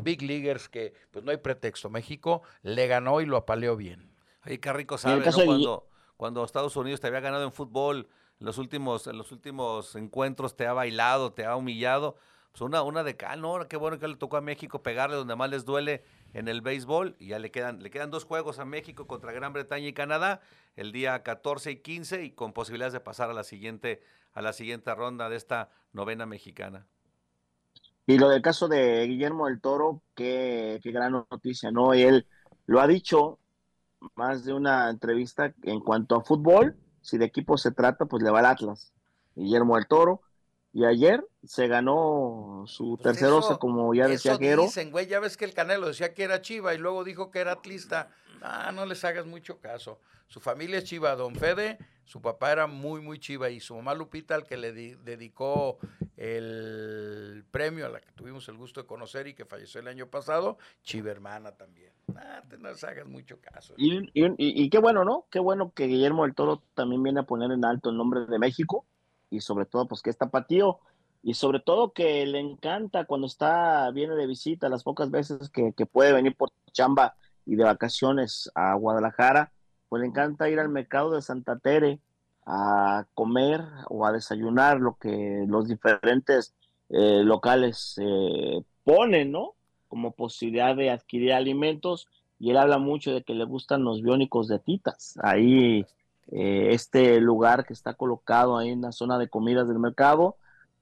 big 0.00 0.22
leaguers 0.22 0.68
que 0.68 0.94
pues 1.10 1.24
no 1.24 1.30
hay 1.30 1.38
pretexto, 1.38 1.90
México 1.90 2.42
le 2.62 2.86
ganó 2.86 3.20
y 3.20 3.26
lo 3.26 3.36
apaleó 3.36 3.76
bien. 3.76 4.12
Ay, 4.42 4.58
qué 4.58 4.72
rico 4.72 4.96
sabe, 4.96 5.24
¿no? 5.24 5.32
cuando, 5.32 5.88
cuando 6.16 6.44
Estados 6.44 6.76
Unidos 6.76 7.00
te 7.00 7.08
había 7.08 7.20
ganado 7.20 7.44
en 7.44 7.52
fútbol, 7.52 8.08
los 8.40 8.58
últimos, 8.58 9.06
los 9.06 9.32
últimos 9.32 9.94
encuentros 9.96 10.56
te 10.56 10.66
ha 10.66 10.72
bailado, 10.72 11.32
te 11.32 11.44
ha 11.44 11.56
humillado, 11.56 12.16
pues 12.52 12.62
una, 12.62 12.82
una 12.82 13.02
de 13.02 13.16
cal, 13.16 13.40
no, 13.40 13.66
qué 13.68 13.76
bueno 13.76 13.98
que 13.98 14.08
le 14.08 14.16
tocó 14.16 14.36
a 14.36 14.40
México 14.40 14.82
pegarle 14.82 15.16
donde 15.16 15.36
más 15.36 15.50
les 15.50 15.64
duele 15.64 16.04
en 16.34 16.48
el 16.48 16.60
béisbol 16.60 17.16
y 17.18 17.28
ya 17.28 17.38
le 17.38 17.50
quedan, 17.50 17.82
le 17.82 17.90
quedan 17.90 18.10
dos 18.10 18.24
juegos 18.24 18.58
a 18.58 18.64
México 18.64 19.06
contra 19.06 19.32
Gran 19.32 19.52
Bretaña 19.52 19.88
y 19.88 19.92
Canadá 19.92 20.40
el 20.76 20.92
día 20.92 21.22
14 21.22 21.72
y 21.72 21.76
15 21.76 22.24
y 22.24 22.30
con 22.30 22.52
posibilidades 22.52 22.92
de 22.92 23.00
pasar 23.00 23.30
a 23.30 23.34
la 23.34 23.44
siguiente, 23.44 24.02
a 24.32 24.42
la 24.42 24.52
siguiente 24.52 24.94
ronda 24.94 25.28
de 25.28 25.36
esta 25.36 25.70
novena 25.92 26.26
mexicana. 26.26 26.86
Y 28.06 28.18
lo 28.18 28.30
del 28.30 28.40
caso 28.40 28.68
de 28.68 29.06
Guillermo 29.06 29.46
del 29.46 29.60
Toro, 29.60 30.02
qué, 30.14 30.80
qué 30.82 30.92
gran 30.92 31.12
noticia, 31.12 31.70
¿no? 31.70 31.92
Él 31.92 32.26
lo 32.66 32.80
ha 32.80 32.86
dicho 32.86 33.38
más 34.14 34.44
de 34.44 34.54
una 34.54 34.88
entrevista 34.88 35.52
en 35.62 35.80
cuanto 35.80 36.16
a 36.16 36.22
fútbol, 36.22 36.76
si 37.02 37.18
de 37.18 37.24
equipo 37.24 37.56
se 37.58 37.70
trata, 37.70 38.06
pues 38.06 38.22
le 38.22 38.30
va 38.30 38.40
al 38.40 38.46
Atlas. 38.46 38.92
Guillermo 39.34 39.76
del 39.76 39.86
Toro, 39.86 40.22
y 40.72 40.84
ayer 40.84 41.26
se 41.44 41.66
ganó 41.66 42.64
su 42.66 42.96
pues 42.96 43.18
tercer 43.18 43.30
como 43.58 43.94
ya 43.94 44.06
decía 44.06 44.36
dicen, 44.36 44.90
güey, 44.90 45.06
ya 45.06 45.18
ves 45.18 45.36
que 45.36 45.44
el 45.44 45.54
Canelo 45.54 45.88
decía 45.88 46.12
que 46.14 46.24
era 46.24 46.42
Chiva 46.42 46.74
y 46.74 46.78
luego 46.78 47.04
dijo 47.04 47.30
que 47.30 47.40
era 47.40 47.52
atlista. 47.52 48.10
Ah, 48.42 48.70
no 48.72 48.84
les 48.86 49.04
hagas 49.04 49.26
mucho 49.26 49.60
caso. 49.60 49.98
Su 50.26 50.40
familia 50.40 50.78
es 50.78 50.84
Chiva, 50.84 51.16
don 51.16 51.34
Fede, 51.34 51.78
su 52.08 52.22
papá 52.22 52.52
era 52.52 52.66
muy, 52.66 53.02
muy 53.02 53.20
Chiva 53.20 53.50
y 53.50 53.60
su 53.60 53.76
mamá 53.76 53.92
Lupita, 53.92 54.34
al 54.34 54.46
que 54.46 54.56
le 54.56 54.72
dedicó 54.72 55.76
el 56.16 57.44
premio 57.50 57.84
a 57.84 57.90
la 57.90 58.00
que 58.00 58.10
tuvimos 58.12 58.48
el 58.48 58.56
gusto 58.56 58.80
de 58.80 58.86
conocer 58.86 59.26
y 59.26 59.34
que 59.34 59.44
falleció 59.44 59.78
el 59.80 59.88
año 59.88 60.06
pasado, 60.06 60.56
Chiva 60.82 61.10
hermana 61.10 61.52
también. 61.52 61.92
Ah, 62.16 62.42
no 62.58 62.70
les 62.70 62.82
hagas 62.82 63.06
mucho 63.06 63.38
caso. 63.42 63.74
Y, 63.76 63.98
y, 64.14 64.34
y, 64.38 64.70
qué 64.70 64.78
bueno, 64.78 65.04
¿no? 65.04 65.26
Qué 65.30 65.38
bueno 65.38 65.70
que 65.74 65.86
Guillermo 65.86 66.22
del 66.22 66.34
Toro 66.34 66.62
también 66.74 67.02
viene 67.02 67.20
a 67.20 67.24
poner 67.24 67.52
en 67.52 67.62
alto 67.66 67.90
el 67.90 67.98
nombre 67.98 68.24
de 68.24 68.38
México 68.38 68.86
y 69.28 69.40
sobre 69.42 69.66
todo 69.66 69.86
pues 69.86 70.00
que 70.00 70.08
es 70.08 70.16
tapatío 70.16 70.80
y 71.22 71.34
sobre 71.34 71.60
todo 71.60 71.92
que 71.92 72.24
le 72.24 72.40
encanta 72.40 73.04
cuando 73.04 73.26
está, 73.26 73.90
viene 73.90 74.14
de 74.14 74.26
visita 74.26 74.70
las 74.70 74.82
pocas 74.82 75.10
veces 75.10 75.50
que, 75.50 75.72
puede 75.84 76.14
venir 76.14 76.34
por 76.34 76.52
chamba 76.72 77.16
y 77.44 77.54
de 77.56 77.64
vacaciones 77.64 78.50
a 78.54 78.74
Guadalajara, 78.76 79.52
pues 79.88 80.00
le 80.00 80.08
encanta 80.08 80.48
ir 80.48 80.58
al 80.60 80.68
mercado 80.68 81.12
de 81.12 81.22
Santa 81.22 81.58
Tere 81.58 82.00
a 82.46 83.06
comer 83.14 83.62
o 83.88 84.06
a 84.06 84.12
desayunar 84.12 84.80
lo 84.80 84.96
que 84.96 85.44
los 85.46 85.68
diferentes 85.68 86.54
eh, 86.88 87.22
locales 87.22 87.96
eh, 88.00 88.62
ponen, 88.84 89.32
¿no? 89.32 89.54
Como 89.88 90.12
posibilidad 90.12 90.74
de 90.74 90.90
adquirir 90.90 91.32
alimentos 91.32 92.08
y 92.38 92.50
él 92.50 92.56
habla 92.56 92.78
mucho 92.78 93.12
de 93.12 93.22
que 93.22 93.34
le 93.34 93.44
gustan 93.44 93.84
los 93.84 94.02
biónicos 94.02 94.48
de 94.48 94.58
titas. 94.58 95.18
Ahí 95.22 95.84
eh, 96.30 96.68
este 96.72 97.20
lugar 97.20 97.66
que 97.66 97.72
está 97.72 97.94
colocado 97.94 98.56
ahí 98.56 98.70
en 98.70 98.82
la 98.82 98.92
zona 98.92 99.18
de 99.18 99.28
comidas 99.28 99.68
del 99.68 99.78
mercado, 99.78 100.36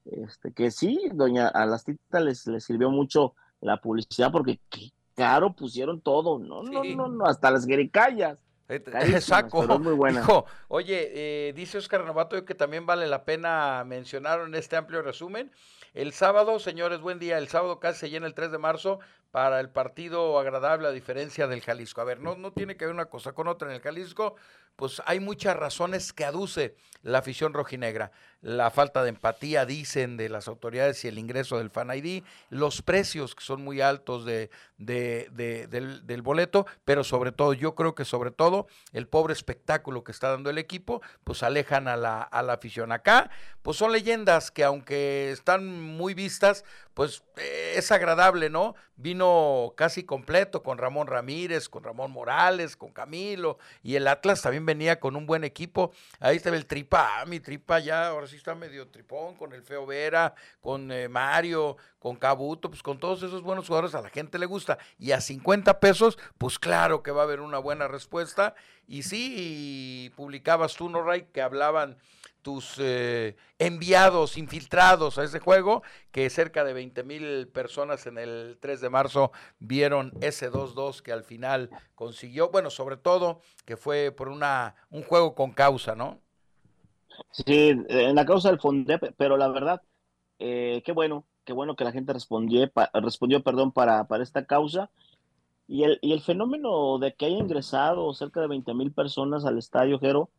este, 0.04 0.52
que 0.52 0.70
sí, 0.70 1.08
doña, 1.12 1.48
a 1.48 1.66
las 1.66 1.84
titas 1.84 2.22
les, 2.22 2.46
les 2.46 2.64
sirvió 2.64 2.90
mucho 2.90 3.34
la 3.60 3.80
publicidad 3.80 4.30
porque 4.30 4.60
qué 4.68 4.92
caro 5.14 5.54
pusieron 5.54 6.00
todo, 6.00 6.38
no, 6.38 6.62
no, 6.62 6.84
no, 6.84 7.08
no, 7.08 7.24
hasta 7.24 7.50
las 7.50 7.66
guericayas. 7.66 8.38
Exacto. 8.68 9.78
Muy 9.78 9.94
buena. 9.94 10.26
oye, 10.68 11.10
eh, 11.14 11.52
dice 11.54 11.78
Oscar 11.78 12.04
Novato 12.04 12.44
que 12.44 12.54
también 12.54 12.86
vale 12.86 13.06
la 13.06 13.24
pena 13.24 13.84
mencionar 13.84 14.40
en 14.40 14.54
este 14.54 14.76
amplio 14.76 15.02
resumen 15.02 15.52
El 15.94 16.12
sábado, 16.12 16.58
señores, 16.58 17.00
buen 17.00 17.18
día. 17.18 17.38
El 17.38 17.48
sábado 17.48 17.78
casi 17.80 18.00
se 18.00 18.10
llena 18.10 18.26
el 18.26 18.34
3 18.34 18.50
de 18.50 18.58
marzo 18.58 18.98
para 19.30 19.60
el 19.60 19.70
partido 19.70 20.38
agradable 20.38 20.88
a 20.88 20.92
diferencia 20.92 21.46
del 21.46 21.60
Jalisco. 21.60 22.00
A 22.00 22.04
ver, 22.04 22.20
no, 22.20 22.36
no 22.36 22.52
tiene 22.52 22.76
que 22.76 22.86
ver 22.86 22.94
una 22.94 23.06
cosa 23.06 23.32
con 23.32 23.48
otra. 23.48 23.68
En 23.68 23.74
el 23.74 23.82
Jalisco, 23.82 24.36
pues 24.76 25.02
hay 25.06 25.20
muchas 25.20 25.56
razones 25.56 26.12
que 26.12 26.24
aduce 26.24 26.74
la 27.02 27.18
afición 27.18 27.52
rojinegra. 27.52 28.12
La 28.42 28.70
falta 28.70 29.02
de 29.02 29.08
empatía, 29.08 29.64
dicen, 29.64 30.16
de 30.16 30.28
las 30.28 30.48
autoridades 30.48 31.04
y 31.04 31.08
el 31.08 31.18
ingreso 31.18 31.58
del 31.58 31.70
Fan 31.70 31.90
ID, 31.92 32.22
los 32.50 32.82
precios 32.82 33.34
que 33.34 33.42
son 33.42 33.62
muy 33.62 33.80
altos 33.80 34.24
de, 34.24 34.50
de, 34.76 35.28
de, 35.32 35.66
del, 35.66 36.06
del, 36.06 36.22
boleto, 36.22 36.66
pero 36.84 37.02
sobre 37.02 37.32
todo, 37.32 37.54
yo 37.54 37.74
creo 37.74 37.94
que 37.94 38.04
sobre 38.04 38.30
todo, 38.30 38.66
el 38.92 39.08
pobre 39.08 39.32
espectáculo 39.32 40.04
que 40.04 40.12
está 40.12 40.30
dando 40.30 40.50
el 40.50 40.58
equipo, 40.58 41.00
pues 41.24 41.42
alejan 41.42 41.88
a 41.88 41.96
la, 41.96 42.22
a 42.22 42.42
la 42.42 42.54
afición. 42.54 42.92
Acá, 42.92 43.30
pues 43.62 43.76
son 43.78 43.92
leyendas 43.92 44.50
que 44.50 44.64
aunque 44.64 45.30
están 45.30 45.80
muy 45.80 46.14
vistas, 46.14 46.64
pues 46.96 47.22
eh, 47.36 47.74
es 47.76 47.92
agradable, 47.92 48.48
¿no? 48.48 48.74
Vino 48.96 49.74
casi 49.76 50.04
completo 50.04 50.62
con 50.62 50.78
Ramón 50.78 51.08
Ramírez, 51.08 51.68
con 51.68 51.84
Ramón 51.84 52.10
Morales, 52.10 52.74
con 52.74 52.90
Camilo, 52.90 53.58
y 53.82 53.96
el 53.96 54.08
Atlas 54.08 54.40
también 54.40 54.64
venía 54.64 54.98
con 54.98 55.14
un 55.14 55.26
buen 55.26 55.44
equipo. 55.44 55.92
Ahí 56.20 56.36
estaba 56.38 56.56
el 56.56 56.64
Tripa, 56.64 57.20
ah, 57.20 57.26
mi 57.26 57.38
Tripa 57.38 57.80
ya, 57.80 58.08
ahora 58.08 58.26
sí 58.26 58.36
está 58.36 58.54
medio 58.54 58.88
tripón, 58.88 59.34
con 59.34 59.52
el 59.52 59.62
Feo 59.62 59.84
Vera, 59.84 60.34
con 60.62 60.90
eh, 60.90 61.06
Mario, 61.06 61.76
con 61.98 62.16
Cabuto, 62.16 62.70
pues 62.70 62.82
con 62.82 62.98
todos 62.98 63.22
esos 63.22 63.42
buenos 63.42 63.66
jugadores 63.66 63.94
a 63.94 64.00
la 64.00 64.08
gente 64.08 64.38
le 64.38 64.46
gusta. 64.46 64.78
Y 64.98 65.12
a 65.12 65.20
50 65.20 65.78
pesos, 65.80 66.18
pues 66.38 66.58
claro 66.58 67.02
que 67.02 67.10
va 67.10 67.20
a 67.20 67.24
haber 67.24 67.42
una 67.42 67.58
buena 67.58 67.88
respuesta. 67.88 68.54
Y 68.88 69.02
sí, 69.02 70.10
publicabas 70.16 70.74
tú, 70.74 70.88
¿no, 70.88 71.02
Ray? 71.02 71.26
Que 71.30 71.42
hablaban 71.42 71.98
tus 72.46 72.76
eh, 72.78 73.34
enviados 73.58 74.38
infiltrados 74.38 75.18
a 75.18 75.24
ese 75.24 75.40
juego, 75.40 75.82
que 76.12 76.30
cerca 76.30 76.62
de 76.62 76.74
20 76.74 77.02
mil 77.02 77.48
personas 77.48 78.06
en 78.06 78.18
el 78.18 78.56
3 78.60 78.80
de 78.80 78.88
marzo 78.88 79.32
vieron 79.58 80.12
ese 80.20 80.52
2-2 80.52 81.02
que 81.02 81.10
al 81.10 81.24
final 81.24 81.70
consiguió, 81.96 82.52
bueno, 82.52 82.70
sobre 82.70 82.98
todo 82.98 83.40
que 83.64 83.76
fue 83.76 84.12
por 84.12 84.28
una, 84.28 84.76
un 84.90 85.02
juego 85.02 85.34
con 85.34 85.50
causa, 85.50 85.96
¿no? 85.96 86.20
Sí, 87.32 87.70
en 87.88 88.14
la 88.14 88.24
causa 88.24 88.50
del 88.50 88.60
Fondep, 88.60 89.16
pero 89.16 89.36
la 89.36 89.48
verdad, 89.48 89.82
eh, 90.38 90.82
qué 90.84 90.92
bueno, 90.92 91.26
qué 91.44 91.52
bueno 91.52 91.74
que 91.74 91.82
la 91.82 91.90
gente 91.90 92.12
respondió, 92.12 92.70
respondió 92.92 93.42
perdón, 93.42 93.72
para, 93.72 94.06
para 94.06 94.22
esta 94.22 94.46
causa. 94.46 94.88
Y 95.66 95.82
el, 95.82 95.98
y 96.00 96.12
el 96.12 96.20
fenómeno 96.20 97.00
de 97.00 97.12
que 97.12 97.26
haya 97.26 97.38
ingresado 97.38 98.14
cerca 98.14 98.40
de 98.40 98.46
20 98.46 98.72
mil 98.74 98.92
personas 98.92 99.44
al 99.44 99.58
estadio, 99.58 99.98
Jero, 99.98 100.30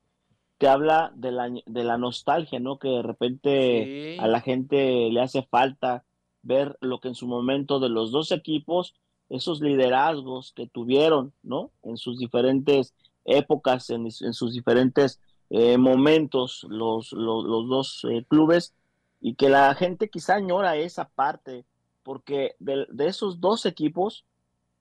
te 0.58 0.68
habla 0.68 1.12
de 1.16 1.32
la, 1.32 1.50
de 1.50 1.84
la 1.84 1.98
nostalgia, 1.98 2.60
¿no? 2.60 2.80
Que 2.80 2.90
de 2.90 3.04
repente 3.04 4.16
sí. 4.16 4.20
a 4.20 4.28
la 4.28 4.42
gente 4.42 5.10
le 5.12 5.22
hace 5.22 5.44
falta 5.44 6.04
ver 6.42 6.78
lo 6.82 7.00
que 7.00 7.10
en 7.10 7.16
su 7.16 7.28
momento 7.28 7.80
de 7.80 7.90
los 7.90 8.12
dos 8.12 8.32
equipos, 8.32 8.96
esos 9.30 9.62
liderazgos 9.62 10.54
que 10.54 10.68
tuvieron, 10.68 11.34
¿no? 11.44 11.72
En 11.84 11.98
sus 11.98 12.18
diferentes 12.18 12.94
épocas, 13.26 13.90
en, 13.90 14.06
en 14.06 14.34
sus 14.34 14.54
diferentes 14.54 15.20
eh, 15.50 15.78
momentos, 15.78 16.66
los, 16.70 17.12
los, 17.12 17.44
los 17.44 17.68
dos 17.68 18.06
eh, 18.10 18.26
clubes, 18.28 18.74
y 19.20 19.36
que 19.36 19.50
la 19.50 19.74
gente 19.76 20.10
quizá 20.10 20.36
añora 20.36 20.78
esa 20.78 21.10
parte, 21.10 21.66
porque 22.04 22.56
de, 22.60 22.86
de, 22.90 23.08
esos 23.08 23.40
dos 23.42 23.66
equipos, 23.66 24.26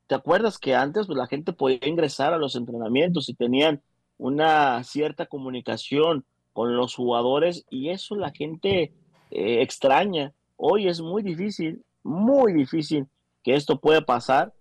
¿te 0.06 0.14
acuerdas 0.14 0.58
que 0.58 0.74
antes 0.74 1.06
pues, 1.06 1.18
la 1.18 1.26
gente 1.26 1.52
podía 1.52 1.86
ingresar 1.86 2.32
a 2.32 2.38
los 2.38 2.54
entrenamientos 2.54 3.28
y 3.28 3.34
tenían 3.34 3.82
una 4.18 4.82
cierta 4.84 5.26
comunicación 5.26 6.24
con 6.52 6.76
los 6.76 6.94
jugadores 6.94 7.66
y 7.70 7.90
eso 7.90 8.16
la 8.16 8.30
gente 8.30 8.94
eh, 9.30 9.62
extraña. 9.62 10.32
Hoy 10.56 10.88
es 10.88 11.00
muy 11.00 11.22
difícil, 11.22 11.84
muy 12.02 12.52
difícil 12.52 13.06
que 13.42 13.54
esto 13.54 13.78
pueda 13.78 14.00
pasar. 14.00 14.54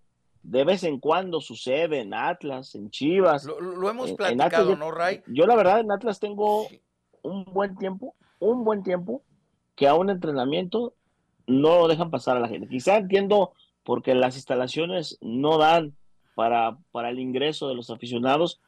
De 0.44 0.63
vez 0.63 0.84
en 0.84 1.00
cuando 1.00 1.41
sucede 1.41 2.02
en 2.02 2.13
Atlas, 2.13 2.76
en 2.76 2.91
Chivas. 2.91 3.46
Lo, 3.46 3.60
lo 3.60 3.89
hemos 3.89 4.12
en, 4.12 4.15
platicado, 4.15 4.74
en 4.74 4.80
¿no, 4.80 4.91
Ray? 4.91 5.24
Yo 5.28 5.48
la 5.48 5.56
verdad 5.56 5.80
en 5.80 5.91
Atlas 5.91 6.20
tengo 6.20 6.68
un 7.24 7.46
buen 7.46 7.76
tiempo, 7.78 8.13
un 8.39 8.63
buen 8.63 8.84
tiempo, 8.84 9.24
que 9.76 9.88
a 9.88 9.96
un 9.96 10.10
entrenamiento 10.10 10.94
no 11.48 11.80
lo 11.80 11.88
dejan 11.88 12.12
pasar 12.12 12.38
a 12.38 12.39
la 12.39 12.48
gente. 12.48 12.68
Quizá 12.68 12.98
entiendo 12.98 13.54
porque 13.84 14.15
las 14.15 14.36
instalaciones 14.36 15.18
no 15.22 15.58
dan 15.58 15.96
para, 16.36 16.78
para 16.91 17.10
el 17.10 17.20
ingreso 17.20 17.68
de 17.68 17.76
los 17.76 17.89
aficionados, 17.89 18.60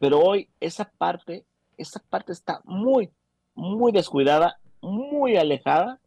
pero 0.00 0.18
hoy 0.18 0.48
esa 0.58 0.90
parte, 0.98 1.44
esa 1.76 2.00
parte 2.08 2.32
está 2.32 2.62
muy, 2.64 3.10
muy 3.54 3.92
descuidada, 3.92 4.58
muy 4.80 5.36
alejada 5.36 6.00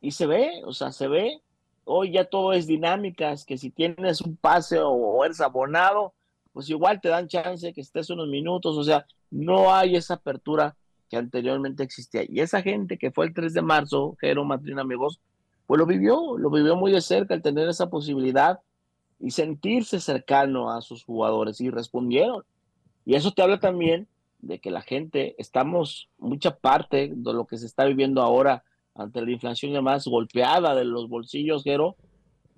y 0.00 0.10
se 0.10 0.26
ve, 0.26 0.62
o 0.66 0.72
sea, 0.72 0.92
se 0.92 1.08
ve. 1.08 1.40
Hoy 1.86 2.12
ya 2.12 2.26
todo 2.26 2.52
es 2.52 2.66
dinámicas, 2.66 3.44
que 3.44 3.58
si 3.58 3.70
tienes 3.70 4.20
un 4.20 4.36
pase 4.36 4.78
o, 4.78 4.90
o 4.90 5.24
eres 5.24 5.40
abonado, 5.40 6.12
pues 6.52 6.68
igual 6.68 7.00
te 7.00 7.08
dan 7.08 7.26
chance 7.26 7.72
que 7.72 7.80
estés 7.80 8.10
unos 8.10 8.28
minutos, 8.28 8.76
o 8.76 8.84
sea, 8.84 9.06
no 9.30 9.74
hay 9.74 9.96
esa 9.96 10.14
apertura 10.14 10.76
que 11.08 11.16
anteriormente 11.16 11.82
existía. 11.82 12.24
Y 12.28 12.40
esa 12.40 12.60
gente 12.60 12.98
que 12.98 13.10
fue 13.10 13.26
el 13.26 13.34
3 13.34 13.54
de 13.54 13.62
marzo, 13.62 14.16
Jero, 14.20 14.44
Matrina, 14.44 14.82
amigos, 14.82 15.18
pues 15.66 15.78
lo 15.78 15.86
vivió, 15.86 16.36
lo 16.36 16.50
vivió 16.50 16.76
muy 16.76 16.92
de 16.92 17.00
cerca 17.00 17.32
el 17.32 17.42
tener 17.42 17.68
esa 17.70 17.88
posibilidad 17.88 18.60
y 19.18 19.30
sentirse 19.30 19.98
cercano 19.98 20.70
a 20.70 20.82
sus 20.82 21.04
jugadores 21.04 21.60
y 21.62 21.70
respondieron. 21.70 22.44
Y 23.04 23.14
eso 23.14 23.32
te 23.32 23.42
habla 23.42 23.60
también 23.60 24.08
de 24.40 24.58
que 24.58 24.70
la 24.70 24.82
gente, 24.82 25.34
estamos, 25.38 26.08
mucha 26.18 26.56
parte 26.56 27.10
de 27.14 27.32
lo 27.32 27.46
que 27.46 27.56
se 27.56 27.66
está 27.66 27.84
viviendo 27.84 28.22
ahora 28.22 28.64
ante 28.94 29.20
la 29.22 29.30
inflación 29.30 29.72
y 29.72 29.74
demás, 29.74 30.06
golpeada 30.06 30.74
de 30.74 30.84
los 30.84 31.08
bolsillos, 31.08 31.64
Jero, 31.64 31.96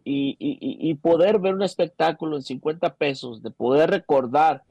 y, 0.09 0.37
y, 0.39 0.95
poder 0.95 1.41
ver 1.41 1.55
un 1.55 1.65
espectáculo 1.65 2.37
en 2.37 2.43
50 2.43 2.95
pesos, 2.95 3.43
de 3.43 3.51
poder 3.51 3.91
recordar 3.91 4.63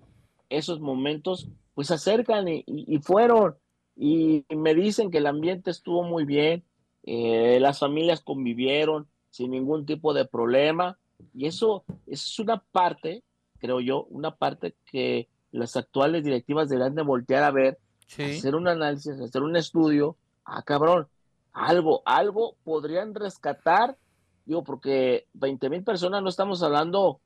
esos 0.50 0.80
momentos, 0.80 1.50
pues 1.74 1.88
se 1.88 1.96
acercan 1.96 2.48
y, 2.48 3.00
fueron. 3.00 3.56
Y 3.98 4.46
me 4.56 4.74
dicen 4.74 5.12
que 5.12 5.18
el 5.18 5.28
ambiente 5.28 5.72
estuvo 5.72 6.04
muy 6.04 6.24
bien, 6.24 6.64
eh, 7.04 7.60
las 7.60 7.80
familias 7.80 8.22
convivieron 8.22 9.08
sin 9.30 9.52
ningún 9.52 9.86
tipo 9.86 10.14
de 10.14 10.24
problema, 10.24 10.98
y 11.34 11.48
eso 11.48 11.84
es 12.08 12.40
una 12.40 12.64
parte, 12.72 13.22
creo 13.60 13.82
yo, 13.82 14.06
una 14.10 14.36
parte 14.36 14.76
que 14.86 15.28
las 15.52 15.76
actuales 15.76 16.24
directivas 16.24 16.70
deberán 16.70 16.96
de 16.96 17.02
voltear 17.02 17.44
a 17.44 17.52
ver, 17.52 17.78
sí. 18.08 18.24
hacer 18.24 18.56
un 18.56 18.68
análisis, 18.68 19.20
hacer 19.20 19.44
un 19.44 19.56
estudio, 19.56 20.16
ah, 20.44 20.62
cabrón, 20.64 21.08
algo, 21.54 22.02
algo 22.06 22.56
podrían 22.64 23.16
rescatar, 23.16 23.98
digo, 24.46 24.64
porque 24.64 25.26
20 25.34 25.70
mil 25.70 25.84
personas 25.84 26.22
no 26.22 26.30
estamos 26.30 26.62
hablando 26.62 27.20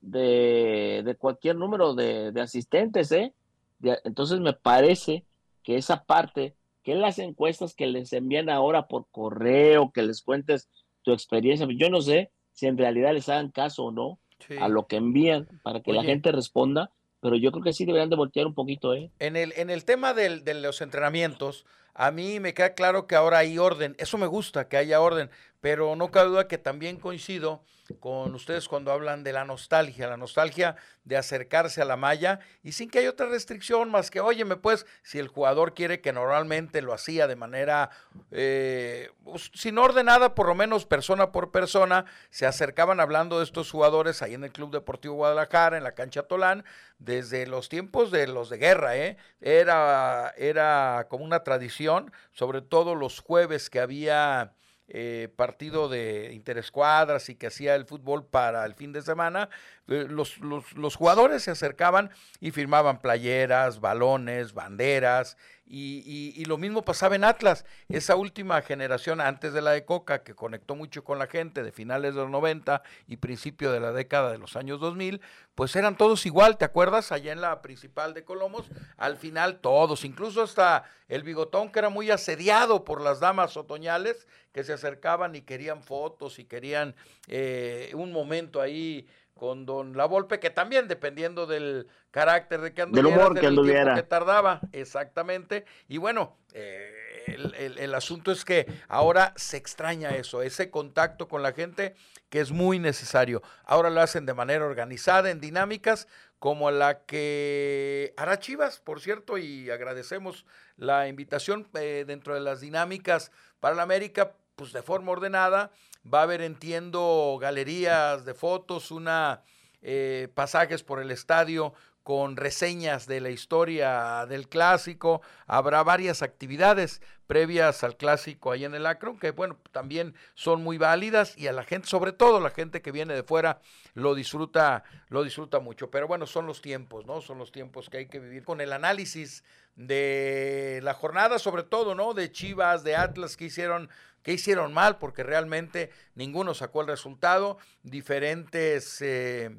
de, 0.00 1.02
de 1.04 1.14
cualquier 1.16 1.56
número 1.56 1.94
de, 1.94 2.32
de 2.32 2.40
asistentes, 2.40 3.12
¿eh? 3.12 3.32
De, 3.78 3.98
entonces 4.04 4.40
me 4.40 4.52
parece 4.52 5.24
que 5.62 5.76
esa 5.76 6.04
parte, 6.04 6.54
que 6.82 6.94
las 6.94 7.18
encuestas 7.18 7.74
que 7.74 7.86
les 7.86 8.12
envían 8.12 8.50
ahora 8.50 8.86
por 8.86 9.06
correo, 9.10 9.92
que 9.92 10.02
les 10.02 10.22
cuentes 10.22 10.68
tu 11.02 11.12
experiencia, 11.12 11.66
yo 11.76 11.90
no 11.90 12.00
sé 12.00 12.30
si 12.52 12.66
en 12.66 12.78
realidad 12.78 13.12
les 13.12 13.28
hagan 13.28 13.50
caso 13.50 13.84
o 13.84 13.92
no 13.92 14.18
sí. 14.46 14.56
a 14.58 14.68
lo 14.68 14.86
que 14.86 14.96
envían 14.96 15.48
para 15.62 15.80
que 15.80 15.90
Oye. 15.90 16.00
la 16.00 16.04
gente 16.04 16.32
responda, 16.32 16.90
pero 17.24 17.36
yo 17.36 17.52
creo 17.52 17.64
que 17.64 17.72
sí 17.72 17.86
deberían 17.86 18.10
de 18.10 18.16
voltear 18.16 18.46
un 18.46 18.52
poquito, 18.52 18.92
¿eh? 18.92 19.10
En 19.18 19.34
el, 19.34 19.54
en 19.56 19.70
el 19.70 19.86
tema 19.86 20.12
del, 20.12 20.44
de 20.44 20.52
los 20.52 20.82
entrenamientos, 20.82 21.64
a 21.94 22.10
mí 22.10 22.38
me 22.38 22.52
queda 22.52 22.74
claro 22.74 23.06
que 23.06 23.14
ahora 23.14 23.38
hay 23.38 23.56
orden. 23.56 23.96
Eso 23.96 24.18
me 24.18 24.26
gusta, 24.26 24.68
que 24.68 24.76
haya 24.76 25.00
orden, 25.00 25.30
pero 25.64 25.96
no 25.96 26.10
cabe 26.10 26.28
duda 26.28 26.46
que 26.46 26.58
también 26.58 26.98
coincido 26.98 27.62
con 27.98 28.34
ustedes 28.34 28.68
cuando 28.68 28.92
hablan 28.92 29.24
de 29.24 29.32
la 29.32 29.46
nostalgia, 29.46 30.06
la 30.06 30.18
nostalgia 30.18 30.76
de 31.04 31.16
acercarse 31.16 31.80
a 31.80 31.86
la 31.86 31.96
malla 31.96 32.40
y 32.62 32.72
sin 32.72 32.90
que 32.90 32.98
haya 32.98 33.08
otra 33.08 33.30
restricción 33.30 33.90
más 33.90 34.10
que, 34.10 34.20
óyeme, 34.20 34.56
pues, 34.56 34.84
si 35.02 35.18
el 35.18 35.28
jugador 35.28 35.72
quiere 35.72 36.02
que 36.02 36.12
normalmente 36.12 36.82
lo 36.82 36.92
hacía 36.92 37.26
de 37.26 37.36
manera, 37.36 37.88
eh, 38.30 39.10
sin 39.54 39.78
ordenada, 39.78 40.34
por 40.34 40.48
lo 40.48 40.54
menos 40.54 40.84
persona 40.84 41.32
por 41.32 41.50
persona, 41.50 42.04
se 42.28 42.44
acercaban 42.44 43.00
hablando 43.00 43.38
de 43.38 43.44
estos 43.44 43.70
jugadores 43.70 44.20
ahí 44.20 44.34
en 44.34 44.44
el 44.44 44.52
Club 44.52 44.70
Deportivo 44.70 45.14
Guadalajara, 45.14 45.78
en 45.78 45.84
la 45.84 45.94
cancha 45.94 46.24
Tolán, 46.24 46.66
desde 46.98 47.46
los 47.46 47.70
tiempos 47.70 48.10
de 48.10 48.26
los 48.26 48.50
de 48.50 48.58
guerra, 48.58 48.98
¿eh? 48.98 49.16
Era, 49.40 50.34
era 50.36 51.06
como 51.08 51.24
una 51.24 51.42
tradición, 51.42 52.12
sobre 52.32 52.60
todo 52.60 52.94
los 52.94 53.20
jueves 53.20 53.70
que 53.70 53.80
había 53.80 54.52
eh, 54.88 55.28
partido 55.34 55.88
de 55.88 56.32
interescuadras 56.34 57.30
y 57.30 57.36
que 57.36 57.46
hacía 57.46 57.74
el 57.74 57.86
fútbol 57.86 58.26
para 58.26 58.66
el 58.66 58.74
fin 58.74 58.92
de 58.92 59.00
semana, 59.00 59.48
eh, 59.88 60.06
los, 60.08 60.38
los, 60.38 60.74
los, 60.74 60.96
jugadores 60.96 61.42
se 61.42 61.50
acercaban 61.50 62.10
y 62.38 62.50
firmaban 62.50 63.00
playeras, 63.00 63.80
balones, 63.80 64.52
banderas, 64.52 65.38
Y, 65.66 66.32
y- 66.36 66.44
lo 66.44 66.58
mismo 66.58 66.82
pasaba 66.84 67.16
en 67.16 67.24
Atlas, 67.24 67.64
esa 67.88 68.16
última 68.16 68.60
generación 68.60 69.20
antes 69.20 69.54
de 69.54 69.62
la 69.62 69.70
de 69.70 69.84
Coca, 69.86 70.22
que 70.22 70.34
conectó 70.34 70.74
mucho 70.74 71.04
con 71.04 71.18
la 71.18 71.26
gente 71.26 71.62
de 71.62 71.72
finales 71.72 72.14
de 72.14 72.20
los 72.20 72.30
90 72.30 72.82
y 73.06 73.16
principio 73.16 73.72
de 73.72 73.80
la 73.80 73.92
década 73.92 74.30
de 74.30 74.36
los 74.38 74.56
años 74.56 74.78
2000, 74.78 75.22
pues 75.54 75.74
eran 75.74 75.96
todos 75.96 76.26
igual, 76.26 76.58
¿te 76.58 76.66
acuerdas? 76.66 77.12
Allá 77.12 77.32
en 77.32 77.40
la 77.40 77.62
principal 77.62 78.12
de 78.12 78.24
Colomos, 78.24 78.66
al 78.98 79.16
final 79.16 79.60
todos, 79.60 80.04
incluso 80.04 80.42
hasta 80.42 80.84
el 81.08 81.22
bigotón 81.22 81.72
que 81.72 81.78
era 81.78 81.88
muy 81.88 82.10
asediado 82.10 82.84
por 82.84 83.00
las 83.00 83.20
damas 83.20 83.56
otoñales 83.56 84.26
que 84.52 84.64
se 84.64 84.72
acercaban 84.74 85.34
y 85.34 85.42
querían 85.42 85.82
fotos 85.82 86.38
y 86.38 86.44
querían 86.44 86.94
eh, 87.26 87.90
un 87.94 88.12
momento 88.12 88.60
ahí 88.60 89.06
con 89.44 89.66
don 89.66 89.94
La 89.94 90.06
Volpe, 90.06 90.40
que 90.40 90.48
también 90.48 90.88
dependiendo 90.88 91.46
del 91.46 91.86
carácter 92.10 92.62
de 92.62 92.72
que 92.72 92.80
Del 92.86 92.88
anduviera, 93.00 93.08
humor 93.18 93.34
que 93.34 93.40
del 93.40 93.48
anduviera. 93.50 93.94
que 93.94 94.02
tardaba, 94.02 94.60
exactamente. 94.72 95.66
Y 95.86 95.98
bueno, 95.98 96.38
eh, 96.54 96.90
el, 97.26 97.54
el- 97.54 97.78
el 97.78 97.94
asunto 97.94 98.32
es 98.32 98.42
que 98.42 98.64
ahora 98.88 99.34
se 99.36 99.58
extraña 99.58 100.16
eso, 100.16 100.40
ese 100.40 100.70
contacto 100.70 101.28
con 101.28 101.42
la 101.42 101.52
gente 101.52 101.94
que 102.30 102.40
es 102.40 102.52
muy 102.52 102.78
necesario. 102.78 103.42
Ahora 103.66 103.90
lo 103.90 104.00
hacen 104.00 104.24
de 104.24 104.32
manera 104.32 104.64
organizada, 104.64 105.28
en 105.30 105.40
dinámicas, 105.40 106.08
como 106.38 106.70
la 106.70 107.04
que 107.04 108.14
hará 108.16 108.38
Chivas, 108.38 108.80
por 108.80 109.02
cierto, 109.02 109.36
y 109.36 109.68
agradecemos 109.70 110.46
la 110.78 111.06
invitación 111.06 111.68
eh, 111.74 112.04
dentro 112.06 112.32
de 112.32 112.40
las 112.40 112.60
dinámicas 112.62 113.30
para 113.60 113.74
la 113.74 113.82
América, 113.82 114.32
pues 114.56 114.72
de 114.72 114.80
forma 114.82 115.12
ordenada. 115.12 115.70
Va 116.12 116.20
a 116.20 116.22
haber, 116.24 116.42
entiendo, 116.42 117.38
galerías 117.40 118.24
de 118.24 118.34
fotos, 118.34 118.90
una 118.90 119.42
eh, 119.80 120.28
pasajes 120.34 120.82
por 120.82 121.00
el 121.00 121.10
estadio 121.10 121.72
con 122.02 122.36
reseñas 122.36 123.06
de 123.06 123.20
la 123.20 123.30
historia 123.30 124.26
del 124.26 124.48
clásico. 124.48 125.22
Habrá 125.46 125.82
varias 125.82 126.22
actividades 126.22 127.00
previas 127.26 127.84
al 127.84 127.96
clásico 127.96 128.52
ahí 128.52 128.64
en 128.64 128.74
el 128.74 128.86
Acron, 128.86 129.18
que 129.18 129.30
bueno, 129.30 129.58
también 129.72 130.14
son 130.34 130.62
muy 130.62 130.78
válidas 130.78 131.36
y 131.36 131.46
a 131.46 131.52
la 131.52 131.64
gente, 131.64 131.88
sobre 131.88 132.12
todo 132.12 132.40
la 132.40 132.50
gente 132.50 132.82
que 132.82 132.92
viene 132.92 133.14
de 133.14 133.22
fuera, 133.22 133.60
lo 133.94 134.14
disfruta, 134.14 134.84
lo 135.08 135.22
disfruta 135.22 135.60
mucho. 135.60 135.90
Pero 135.90 136.06
bueno, 136.06 136.26
son 136.26 136.46
los 136.46 136.60
tiempos, 136.60 137.06
¿no? 137.06 137.20
Son 137.20 137.38
los 137.38 137.52
tiempos 137.52 137.88
que 137.88 137.98
hay 137.98 138.06
que 138.06 138.20
vivir 138.20 138.44
con 138.44 138.60
el 138.60 138.72
análisis 138.72 139.44
de 139.76 140.80
la 140.82 140.94
jornada, 140.94 141.38
sobre 141.38 141.62
todo, 141.62 141.94
¿no? 141.94 142.14
De 142.14 142.30
Chivas, 142.30 142.84
de 142.84 142.96
Atlas, 142.96 143.36
que 143.36 143.46
hicieron, 143.46 143.88
que 144.22 144.32
hicieron 144.32 144.72
mal, 144.72 144.98
porque 144.98 145.22
realmente 145.22 145.90
ninguno 146.14 146.54
sacó 146.54 146.82
el 146.82 146.88
resultado. 146.88 147.58
Diferentes 147.82 149.00
eh, 149.02 149.50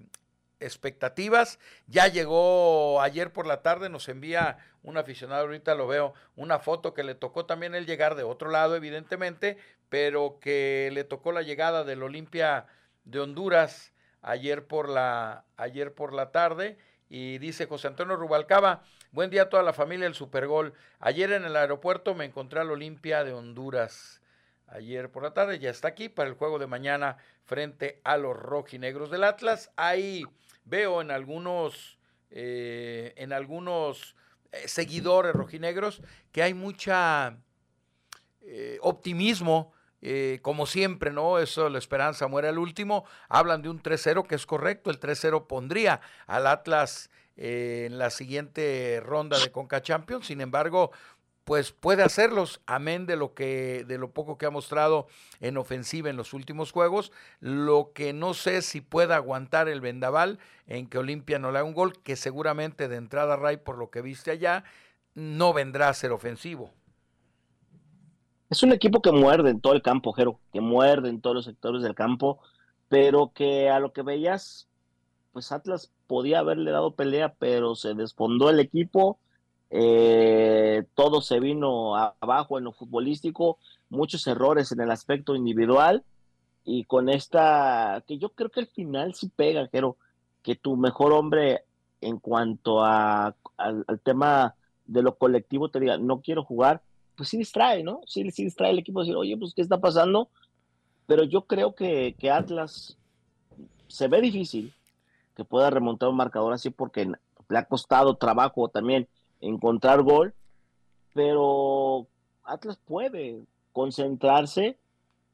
expectativas. 0.65 1.59
Ya 1.87 2.07
llegó 2.07 3.01
ayer 3.01 3.31
por 3.31 3.47
la 3.47 3.61
tarde, 3.61 3.89
nos 3.89 4.09
envía 4.09 4.57
un 4.83 4.97
aficionado, 4.97 5.41
ahorita 5.41 5.75
lo 5.75 5.87
veo, 5.87 6.13
una 6.35 6.59
foto 6.59 6.93
que 6.93 7.03
le 7.03 7.15
tocó 7.15 7.45
también 7.45 7.75
el 7.75 7.85
llegar 7.85 8.15
de 8.15 8.23
otro 8.23 8.49
lado, 8.49 8.75
evidentemente, 8.75 9.57
pero 9.89 10.39
que 10.39 10.89
le 10.93 11.03
tocó 11.03 11.31
la 11.31 11.41
llegada 11.41 11.83
del 11.83 12.03
Olimpia 12.03 12.67
de 13.05 13.19
Honduras 13.19 13.93
ayer 14.21 14.65
por 14.65 14.89
la, 14.89 15.45
ayer 15.57 15.93
por 15.93 16.13
la 16.13 16.31
tarde. 16.31 16.77
Y 17.07 17.37
dice 17.37 17.67
José 17.67 17.87
Antonio 17.87 18.15
Rubalcaba, 18.15 18.83
buen 19.11 19.29
día 19.29 19.43
a 19.43 19.49
toda 19.49 19.63
la 19.63 19.73
familia 19.73 20.05
del 20.05 20.15
Supergol. 20.15 20.73
Ayer 20.99 21.31
en 21.31 21.45
el 21.45 21.55
aeropuerto 21.55 22.15
me 22.15 22.25
encontré 22.25 22.59
al 22.59 22.71
Olimpia 22.71 23.23
de 23.23 23.33
Honduras. 23.33 24.21
Ayer 24.67 25.11
por 25.11 25.23
la 25.23 25.33
tarde 25.33 25.59
ya 25.59 25.69
está 25.69 25.89
aquí 25.89 26.09
para 26.09 26.27
el 26.27 26.35
juego 26.35 26.57
de 26.57 26.65
mañana 26.65 27.17
frente 27.45 28.01
a 28.03 28.17
los 28.17 28.35
rojinegros 28.35 29.11
del 29.11 29.23
Atlas. 29.23 29.71
Ahí 29.75 30.25
veo 30.65 31.01
en 31.01 31.11
algunos, 31.11 31.97
eh, 32.29 33.13
en 33.17 33.31
algunos 33.31 34.15
eh, 34.51 34.67
seguidores 34.67 35.33
rojinegros 35.33 36.01
que 36.31 36.43
hay 36.43 36.53
mucha 36.53 37.37
eh, 38.41 38.77
optimismo, 38.81 39.73
como 40.43 40.67
siempre, 40.67 41.11
¿no? 41.11 41.39
Eso, 41.39 41.67
la 41.67 41.79
esperanza 41.79 42.27
muere 42.27 42.47
al 42.47 42.59
último. 42.59 43.05
Hablan 43.27 43.63
de 43.63 43.69
un 43.69 43.81
3-0, 43.81 44.27
que 44.27 44.35
es 44.35 44.45
correcto. 44.45 44.91
El 44.91 44.99
3-0 44.99 45.47
pondría 45.47 45.99
al 46.27 46.45
Atlas 46.45 47.09
en 47.37 47.97
la 47.97 48.11
siguiente 48.11 49.01
ronda 49.03 49.39
de 49.39 49.51
Conca 49.51 49.81
Champions. 49.81 50.27
Sin 50.27 50.41
embargo, 50.41 50.91
pues 51.45 51.71
puede 51.71 52.01
hacerlos, 52.01 52.59
amén 52.65 53.05
de 53.05 53.15
lo 53.15 53.35
que, 53.35 53.85
de 53.87 53.99
lo 53.99 54.11
poco 54.11 54.37
que 54.37 54.47
ha 54.47 54.49
mostrado 54.49 55.07
en 55.39 55.57
ofensiva 55.57 56.09
en 56.09 56.17
los 56.17 56.33
últimos 56.33 56.71
juegos. 56.71 57.11
Lo 57.39 57.91
que 57.93 58.13
no 58.13 58.33
sé 58.33 58.63
si 58.63 58.81
pueda 58.81 59.15
aguantar 59.15 59.69
el 59.69 59.79
vendaval 59.79 60.39
en 60.65 60.87
que 60.87 60.97
Olimpia 60.97 61.37
no 61.37 61.51
le 61.51 61.59
haga 61.59 61.67
un 61.67 61.75
gol, 61.75 61.93
que 62.01 62.15
seguramente 62.15 62.87
de 62.87 62.95
entrada, 62.95 63.35
Ray, 63.35 63.57
por 63.57 63.77
lo 63.77 63.91
que 63.91 64.01
viste 64.01 64.31
allá, 64.31 64.63
no 65.13 65.53
vendrá 65.53 65.87
a 65.87 65.93
ser 65.93 66.11
ofensivo. 66.11 66.71
Es 68.49 68.63
un 68.63 68.71
equipo 68.71 69.01
que 69.01 69.11
muerde 69.11 69.51
en 69.51 69.61
todo 69.61 69.73
el 69.73 69.83
campo, 69.83 70.13
Jero, 70.13 70.39
que 70.51 70.61
muerde 70.61 71.09
en 71.09 71.21
todos 71.21 71.35
los 71.35 71.45
sectores 71.45 71.83
del 71.83 71.93
campo, 71.93 72.39
pero 72.89 73.31
que 73.33 73.69
a 73.69 73.79
lo 73.79 73.93
que 73.93 74.01
veías, 74.01 74.67
pues 75.31 75.51
Atlas 75.51 75.91
podía 76.07 76.39
haberle 76.39 76.71
dado 76.71 76.95
pelea, 76.95 77.35
pero 77.37 77.75
se 77.75 77.93
desfondó 77.93 78.49
el 78.49 78.59
equipo, 78.59 79.19
eh, 79.77 80.85
todo 80.93 81.19
se 81.19 81.41
vino 81.41 81.97
abajo 81.97 82.57
en 82.57 82.63
lo 82.63 82.71
futbolístico, 82.71 83.57
muchos 83.89 84.25
errores 84.25 84.71
en 84.71 84.79
el 84.79 84.89
aspecto 84.89 85.35
individual, 85.35 86.05
y 86.63 86.85
con 86.85 87.09
esta, 87.09 88.01
que 88.07 88.17
yo 88.17 88.29
creo 88.29 88.49
que 88.49 88.61
al 88.61 88.67
final 88.67 89.13
sí 89.15 89.29
pega, 89.35 89.67
Jero, 89.67 89.97
que 90.43 90.55
tu 90.55 90.77
mejor 90.77 91.11
hombre 91.11 91.65
en 91.99 92.19
cuanto 92.19 92.85
a, 92.85 93.35
al, 93.57 93.83
al 93.85 93.99
tema 93.99 94.55
de 94.85 95.01
lo 95.01 95.15
colectivo 95.15 95.67
te 95.67 95.81
diga, 95.81 95.97
no 95.97 96.21
quiero 96.21 96.45
jugar, 96.45 96.81
pues 97.17 97.27
sí 97.27 97.37
distrae, 97.37 97.83
¿no? 97.83 97.99
Sí, 98.05 98.31
sí 98.31 98.45
distrae 98.45 98.71
el 98.71 98.79
equipo 98.79 99.01
decir, 99.01 99.17
oye, 99.17 99.35
pues 99.35 99.53
¿qué 99.53 99.61
está 99.61 99.81
pasando? 99.81 100.29
Pero 101.05 101.25
yo 101.25 101.41
creo 101.41 101.75
que, 101.75 102.15
que 102.17 102.31
Atlas 102.31 102.97
se 103.87 104.07
ve 104.07 104.21
difícil 104.21 104.73
que 105.35 105.43
pueda 105.43 105.69
remontar 105.69 106.07
un 106.07 106.15
marcador 106.15 106.53
así 106.53 106.69
porque 106.69 107.05
le 107.05 107.57
ha 107.57 107.65
costado 107.65 108.15
trabajo 108.15 108.69
también 108.69 109.09
encontrar 109.41 110.01
gol, 110.01 110.33
pero 111.13 112.07
Atlas 112.43 112.77
puede 112.85 113.43
concentrarse 113.71 114.77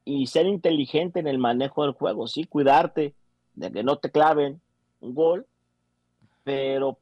y 0.04 0.26
ser 0.26 0.46
inteligente 0.46 1.20
en 1.20 1.28
el 1.28 1.38
manejo 1.38 1.82
del 1.82 1.92
juego, 1.92 2.26
sí, 2.26 2.44
cuidarte 2.44 3.14
de 3.54 3.70
que 3.70 3.82
no 3.82 3.98
te 3.98 4.10
claven 4.10 4.60
un 5.00 5.14
gol, 5.14 5.46
pero 6.44 6.98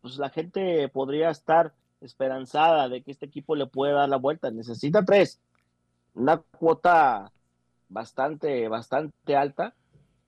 pues 0.00 0.18
la 0.18 0.30
gente 0.30 0.88
podría 0.88 1.30
estar 1.30 1.72
esperanzada 2.00 2.88
de 2.88 3.02
que 3.02 3.12
este 3.12 3.26
equipo 3.26 3.54
le 3.54 3.66
puede 3.66 3.92
dar 3.92 4.08
la 4.08 4.16
vuelta. 4.16 4.50
Necesita 4.50 5.04
tres, 5.04 5.40
una 6.14 6.38
cuota 6.38 7.30
bastante, 7.88 8.68
bastante 8.68 9.36
alta, 9.36 9.74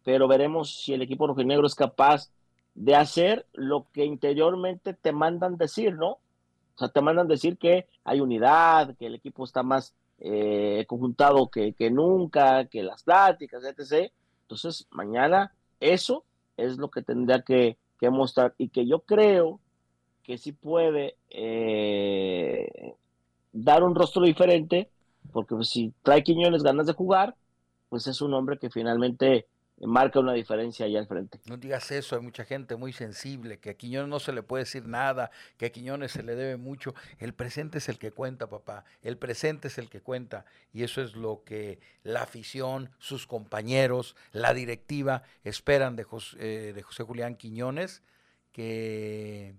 pero 0.04 0.28
veremos 0.28 0.82
si 0.82 0.92
el 0.92 1.02
equipo 1.02 1.26
rojinegro 1.26 1.66
es 1.66 1.74
capaz 1.74 2.30
de 2.74 2.96
hacer 2.96 3.46
lo 3.52 3.86
que 3.92 4.04
interiormente 4.04 4.94
te 4.94 5.12
mandan 5.12 5.56
decir, 5.56 5.94
¿no? 5.94 6.10
O 6.10 6.78
sea, 6.78 6.88
te 6.88 7.00
mandan 7.00 7.28
decir 7.28 7.56
que 7.56 7.86
hay 8.02 8.20
unidad, 8.20 8.96
que 8.96 9.06
el 9.06 9.14
equipo 9.14 9.44
está 9.44 9.62
más 9.62 9.94
eh, 10.18 10.84
conjuntado 10.88 11.48
que, 11.48 11.72
que 11.74 11.90
nunca, 11.90 12.66
que 12.66 12.82
las 12.82 13.04
pláticas, 13.04 13.62
etc. 13.64 14.12
Entonces, 14.42 14.86
mañana 14.90 15.52
eso 15.80 16.24
es 16.56 16.78
lo 16.78 16.90
que 16.90 17.02
tendría 17.02 17.42
que, 17.42 17.78
mostrar 18.10 18.54
y 18.58 18.68
que 18.68 18.86
yo 18.86 19.00
creo 19.00 19.60
que 20.24 20.36
sí 20.36 20.52
puede 20.52 21.16
eh, 21.30 22.94
dar 23.50 23.82
un 23.82 23.94
rostro 23.94 24.24
diferente, 24.24 24.90
porque 25.32 25.54
pues, 25.54 25.70
si 25.70 25.94
trae 26.02 26.22
Quiñones 26.22 26.62
ganas 26.62 26.86
de 26.86 26.92
jugar, 26.92 27.34
pues 27.88 28.06
es 28.06 28.20
un 28.20 28.34
hombre 28.34 28.58
que 28.58 28.68
finalmente 28.68 29.46
marca 29.80 30.20
una 30.20 30.32
diferencia 30.32 30.86
allá 30.86 31.00
al 31.00 31.06
frente. 31.06 31.40
No 31.46 31.56
digas 31.56 31.90
eso, 31.90 32.16
hay 32.16 32.22
mucha 32.22 32.44
gente 32.44 32.76
muy 32.76 32.92
sensible, 32.92 33.58
que 33.58 33.70
a 33.70 33.74
Quiñones 33.74 34.08
no 34.08 34.20
se 34.20 34.32
le 34.32 34.42
puede 34.42 34.64
decir 34.64 34.86
nada, 34.86 35.30
que 35.56 35.66
a 35.66 35.70
Quiñones 35.70 36.12
se 36.12 36.22
le 36.22 36.34
debe 36.36 36.56
mucho. 36.56 36.94
El 37.18 37.34
presente 37.34 37.78
es 37.78 37.88
el 37.88 37.98
que 37.98 38.12
cuenta, 38.12 38.48
papá. 38.48 38.84
El 39.02 39.18
presente 39.18 39.68
es 39.68 39.78
el 39.78 39.88
que 39.88 40.00
cuenta. 40.00 40.44
Y 40.72 40.84
eso 40.84 41.02
es 41.02 41.16
lo 41.16 41.42
que 41.44 41.80
la 42.02 42.22
afición, 42.22 42.90
sus 42.98 43.26
compañeros, 43.26 44.16
la 44.32 44.54
directiva 44.54 45.22
esperan 45.42 45.96
de 45.96 46.04
José, 46.04 46.36
eh, 46.40 46.72
de 46.72 46.82
José 46.82 47.02
Julián 47.02 47.36
Quiñones, 47.36 48.02
que 48.52 49.54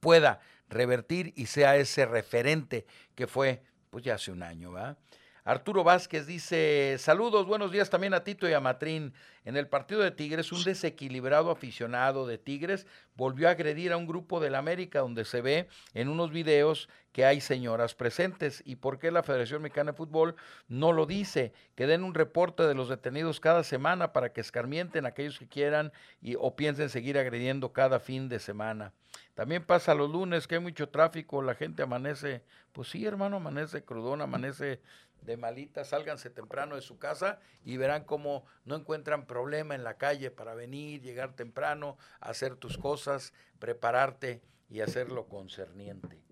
pueda 0.00 0.40
revertir 0.68 1.32
y 1.36 1.46
sea 1.46 1.76
ese 1.76 2.06
referente 2.06 2.86
que 3.14 3.26
fue 3.26 3.62
pues 3.90 4.04
ya 4.04 4.14
hace 4.14 4.32
un 4.32 4.42
año, 4.42 4.72
¿va? 4.72 4.96
Arturo 5.44 5.82
Vázquez 5.82 6.28
dice, 6.28 6.96
saludos, 7.00 7.46
buenos 7.46 7.72
días 7.72 7.90
también 7.90 8.14
a 8.14 8.22
Tito 8.22 8.48
y 8.48 8.52
a 8.52 8.60
Matrín. 8.60 9.12
En 9.44 9.56
el 9.56 9.66
partido 9.66 10.00
de 10.00 10.12
Tigres, 10.12 10.52
un 10.52 10.62
desequilibrado 10.62 11.50
aficionado 11.50 12.28
de 12.28 12.38
Tigres 12.38 12.86
volvió 13.16 13.48
a 13.48 13.50
agredir 13.50 13.90
a 13.92 13.96
un 13.96 14.06
grupo 14.06 14.38
del 14.38 14.54
América 14.54 15.00
donde 15.00 15.24
se 15.24 15.40
ve 15.40 15.68
en 15.94 16.08
unos 16.08 16.30
videos 16.30 16.88
que 17.10 17.24
hay 17.24 17.40
señoras 17.40 17.96
presentes. 17.96 18.62
¿Y 18.64 18.76
por 18.76 19.00
qué 19.00 19.10
la 19.10 19.24
Federación 19.24 19.62
Mexicana 19.62 19.90
de 19.90 19.96
Fútbol 19.96 20.36
no 20.68 20.92
lo 20.92 21.06
dice? 21.06 21.52
Que 21.74 21.88
den 21.88 22.04
un 22.04 22.14
reporte 22.14 22.62
de 22.62 22.74
los 22.74 22.88
detenidos 22.88 23.40
cada 23.40 23.64
semana 23.64 24.12
para 24.12 24.32
que 24.32 24.40
escarmienten 24.40 25.06
a 25.06 25.08
aquellos 25.08 25.40
que 25.40 25.48
quieran 25.48 25.92
y, 26.20 26.36
o 26.38 26.54
piensen 26.54 26.88
seguir 26.88 27.18
agrediendo 27.18 27.72
cada 27.72 27.98
fin 27.98 28.28
de 28.28 28.38
semana. 28.38 28.92
También 29.34 29.64
pasa 29.64 29.94
los 29.94 30.10
lunes 30.10 30.46
que 30.46 30.54
hay 30.56 30.60
mucho 30.60 30.88
tráfico, 30.88 31.42
la 31.42 31.54
gente 31.54 31.82
amanece, 31.82 32.42
pues 32.72 32.88
sí, 32.88 33.04
hermano, 33.04 33.36
amanece 33.36 33.82
crudón, 33.82 34.20
amanece 34.20 34.80
de 35.22 35.36
malita, 35.36 35.84
sálganse 35.84 36.30
temprano 36.30 36.76
de 36.76 36.82
su 36.82 36.98
casa 36.98 37.38
y 37.64 37.76
verán 37.76 38.04
cómo 38.04 38.44
no 38.64 38.76
encuentran 38.76 39.26
problema 39.26 39.74
en 39.74 39.84
la 39.84 39.94
calle 39.94 40.30
para 40.30 40.54
venir, 40.54 41.00
llegar 41.00 41.34
temprano, 41.34 41.96
hacer 42.20 42.56
tus 42.56 42.78
cosas, 42.78 43.32
prepararte 43.58 44.42
y 44.68 44.80
hacerlo 44.80 45.28
concerniente. 45.28 46.22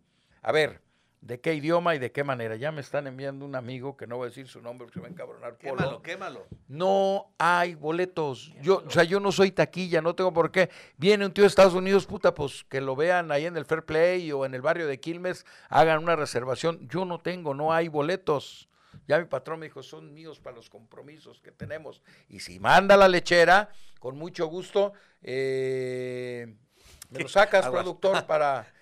A 0.43 0.53
ver, 0.53 0.81
¿de 1.21 1.39
qué 1.41 1.55
idioma 1.55 1.95
y 1.95 1.99
de 1.99 2.11
qué 2.11 2.25
manera? 2.25 2.57
Ya 2.57 2.73
me 2.73 2.81
están 2.81 3.07
enviando 3.07 3.45
un 3.45 3.55
amigo 3.55 3.97
que 3.97 4.07
no 4.07 4.17
voy 4.17 4.27
a 4.27 4.29
decir 4.31 4.49
su 4.49 4.63
nombre 4.63 4.87
porque 4.87 4.95
se 4.95 5.01
va 5.01 5.09
a 5.09 5.11
encabronar. 5.11 5.57
Polo. 5.59 5.77
Quémalo, 5.77 6.03
quémalo. 6.03 6.47
No 6.67 7.33
hay 7.39 7.75
boletos. 7.75 8.55
Yo, 8.63 8.83
o 8.87 8.91
sea, 8.91 9.05
yo 9.05 9.21
no 9.21 9.31
soy 9.31 9.51
taquilla, 9.51 10.01
no 10.01 10.15
tengo 10.15 10.33
por 10.33 10.51
qué. 10.51 10.71
Viene 10.97 11.27
un 11.27 11.33
tío 11.33 11.43
de 11.43 11.49
Estados 11.49 11.75
Unidos, 11.75 12.07
puta, 12.07 12.35
pues 12.35 12.65
que 12.65 12.81
lo 12.81 12.97
vean 12.97 13.31
ahí 13.31 13.45
en 13.45 13.57
el 13.57 13.67
Fair 13.67 13.85
Play 13.85 14.33
o 14.33 14.47
en 14.47 14.55
el 14.55 14.63
barrio 14.63 14.87
de 14.87 14.99
Quilmes, 14.99 15.45
hagan 15.69 16.03
una 16.03 16.17
reservación. 16.17 16.89
Yo 16.89 17.05
no 17.05 17.19
tengo, 17.19 17.55
no 17.55 17.73
hay 17.73 17.89
boletos. 17.89 18.70
Ya 19.11 19.19
mi 19.19 19.25
patrón 19.25 19.59
me 19.59 19.67
dijo, 19.67 19.83
son 19.83 20.15
míos 20.15 20.39
para 20.39 20.55
los 20.55 20.71
compromisos 20.71 21.41
que 21.41 21.51
tenemos. 21.51 22.01
Y 22.29 22.39
si 22.39 22.61
manda 22.61 22.97
la 22.97 23.09
lechera, 23.09 23.69
con 23.99 24.17
mucho 24.17 24.47
gusto, 24.47 24.93
eh, 25.21 26.55
me 27.11 27.19
lo 27.19 27.29
sacas, 27.29 27.67
productor, 27.71 28.25
para, 28.29 28.73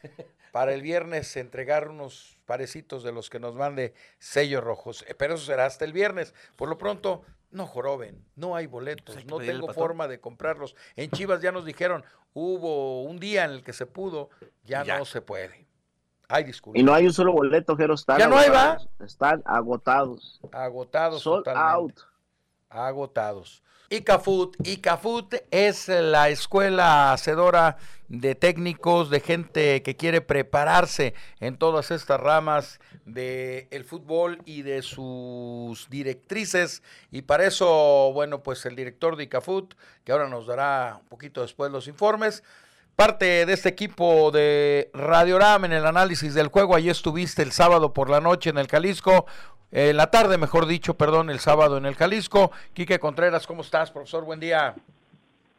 para 0.52 0.74
el 0.74 0.82
viernes 0.82 1.34
entregar 1.38 1.88
unos 1.88 2.36
parecitos 2.44 3.02
de 3.04 3.12
los 3.12 3.30
que 3.30 3.40
nos 3.40 3.54
mande 3.54 3.94
sellos 4.18 4.62
rojos. 4.62 5.02
Eh, 5.08 5.14
Pero 5.14 5.36
eso 5.36 5.46
será 5.46 5.64
hasta 5.64 5.86
el 5.86 5.94
viernes. 5.94 6.34
Por 6.56 6.68
lo 6.68 6.76
pronto, 6.76 7.24
no 7.50 7.66
joroben, 7.66 8.22
no 8.36 8.54
hay 8.54 8.66
boletos, 8.66 9.14
Pues 9.14 9.16
hay 9.18 9.24
no 9.24 9.38
tengo 9.38 9.72
forma 9.72 10.08
de 10.08 10.20
comprarlos. 10.20 10.76
En 10.94 11.10
Chivas 11.10 11.40
ya 11.40 11.52
nos 11.52 11.64
dijeron, 11.64 12.04
hubo 12.34 13.02
un 13.02 13.18
día 13.18 13.46
en 13.46 13.52
el 13.52 13.64
que 13.64 13.72
se 13.72 13.86
pudo, 13.86 14.28
ya, 14.64 14.84
Ya. 14.84 14.98
no 14.98 15.06
se 15.06 15.22
puede. 15.22 15.67
Ay. 16.28 16.52
Y 16.74 16.82
no 16.82 16.92
hay 16.92 17.06
un 17.06 17.12
solo 17.12 17.32
boleto, 17.32 17.74
Jero. 17.74 17.94
Están 17.94 18.18
Ya 18.18 18.28
no 18.28 18.36
hay, 18.36 18.50
¿va? 18.50 18.72
agotados. 18.72 18.88
Están 19.00 19.42
agotados. 19.46 20.40
Agotados 20.52 21.22
Sold 21.22 21.44
totalmente. 21.44 21.72
out. 21.74 22.00
agotados. 22.68 23.62
ICAFUT, 23.90 24.56
ICAFUT 24.68 25.36
es 25.50 25.88
la 25.88 26.28
escuela 26.28 27.14
hacedora 27.14 27.78
de 28.08 28.34
técnicos, 28.34 29.08
de 29.08 29.20
gente 29.20 29.82
que 29.82 29.96
quiere 29.96 30.20
prepararse 30.20 31.14
en 31.40 31.56
todas 31.56 31.90
estas 31.90 32.20
ramas 32.20 32.78
del 33.06 33.84
fútbol 33.84 34.42
y 34.44 34.60
de 34.60 34.82
sus 34.82 35.88
directrices. 35.88 36.82
Y 37.10 37.22
para 37.22 37.46
eso, 37.46 38.10
bueno, 38.12 38.42
pues 38.42 38.66
el 38.66 38.76
director 38.76 39.16
de 39.16 39.24
ICAFUT, 39.24 39.72
que 40.04 40.12
ahora 40.12 40.28
nos 40.28 40.46
dará 40.46 40.98
un 41.00 41.08
poquito 41.08 41.40
después 41.40 41.72
los 41.72 41.88
informes, 41.88 42.44
Parte 42.98 43.46
de 43.46 43.52
este 43.52 43.68
equipo 43.68 44.32
de 44.32 44.90
Radioram 44.92 45.64
en 45.66 45.72
el 45.72 45.86
análisis 45.86 46.34
del 46.34 46.48
juego. 46.48 46.74
Allí 46.74 46.90
estuviste 46.90 47.42
el 47.42 47.52
sábado 47.52 47.92
por 47.92 48.10
la 48.10 48.20
noche 48.20 48.50
en 48.50 48.58
el 48.58 48.66
Jalisco. 48.66 49.24
En 49.70 49.96
la 49.96 50.10
tarde, 50.10 50.36
mejor 50.36 50.66
dicho, 50.66 50.94
perdón, 50.94 51.30
el 51.30 51.38
sábado 51.38 51.76
en 51.76 51.86
el 51.86 51.94
Jalisco. 51.94 52.50
Quique 52.74 52.98
Contreras, 52.98 53.46
¿cómo 53.46 53.62
estás, 53.62 53.92
profesor? 53.92 54.24
Buen 54.24 54.40
día. 54.40 54.74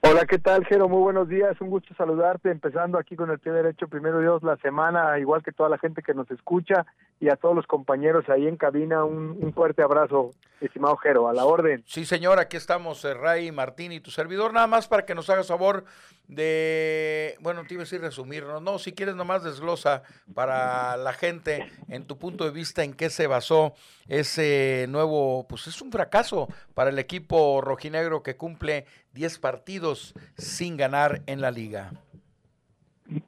Hola, 0.02 0.26
¿qué 0.26 0.38
tal, 0.38 0.66
Jero? 0.66 0.90
Muy 0.90 1.00
buenos 1.00 1.30
días, 1.30 1.56
un 1.62 1.70
gusto 1.70 1.94
saludarte, 1.96 2.52
empezando 2.52 2.98
aquí 2.98 3.16
con 3.16 3.30
el 3.32 3.40
pie 3.40 3.54
derecho, 3.54 3.88
primero 3.88 4.20
Dios, 4.20 4.44
la 4.44 4.58
semana, 4.58 5.18
igual 5.20 5.42
que 5.44 5.52
toda 5.52 5.70
la 5.70 5.78
gente 5.78 6.02
que 6.02 6.14
nos 6.14 6.30
escucha 6.32 6.86
y 7.20 7.30
a 7.30 7.36
todos 7.36 7.56
los 7.56 7.68
compañeros 7.68 8.28
ahí 8.30 8.48
en 8.48 8.56
cabina, 8.56 9.04
un, 9.04 9.38
un 9.42 9.54
fuerte 9.54 9.82
abrazo, 9.82 10.32
estimado 10.62 10.96
Jero, 10.98 11.28
a 11.28 11.34
la 11.34 11.44
orden. 11.44 11.84
Sí, 11.86 12.06
señor, 12.06 12.40
aquí 12.40 12.56
estamos, 12.56 13.04
eh, 13.04 13.14
Ray 13.14 13.52
Martín 13.52 13.92
y 13.92 14.00
tu 14.00 14.10
servidor, 14.10 14.54
nada 14.54 14.68
más 14.68 14.88
para 14.88 15.06
que 15.06 15.16
nos 15.16 15.30
hagas 15.30 15.48
favor 15.48 15.84
de, 16.30 17.36
bueno, 17.42 17.64
te 17.68 17.74
iba 17.74 17.82
a 17.82 17.86
decir 17.86 18.02
resumirnos, 18.02 18.62
no, 18.62 18.78
si 18.78 18.94
quieres 18.94 19.16
nomás 19.16 19.44
desglosa 19.44 20.04
para 20.36 20.96
la 20.96 21.12
gente, 21.12 21.72
en 21.90 22.06
tu 22.06 22.20
punto 22.20 22.46
de 22.46 22.52
vista, 22.52 22.84
en 22.84 22.94
qué 22.94 23.10
se 23.10 23.26
basó 23.26 23.74
ese 24.08 24.86
nuevo, 24.90 25.48
pues 25.50 25.66
es 25.66 25.82
un 25.82 25.92
fracaso 25.92 26.48
para 26.76 26.92
el 26.92 27.00
equipo 27.00 27.62
rojinegro 27.62 28.22
que 28.22 28.38
cumple 28.38 28.86
10 29.14 29.40
partidos 29.40 30.14
sin 30.38 30.78
ganar 30.78 31.24
en 31.26 31.42
la 31.42 31.50
liga. 31.50 31.92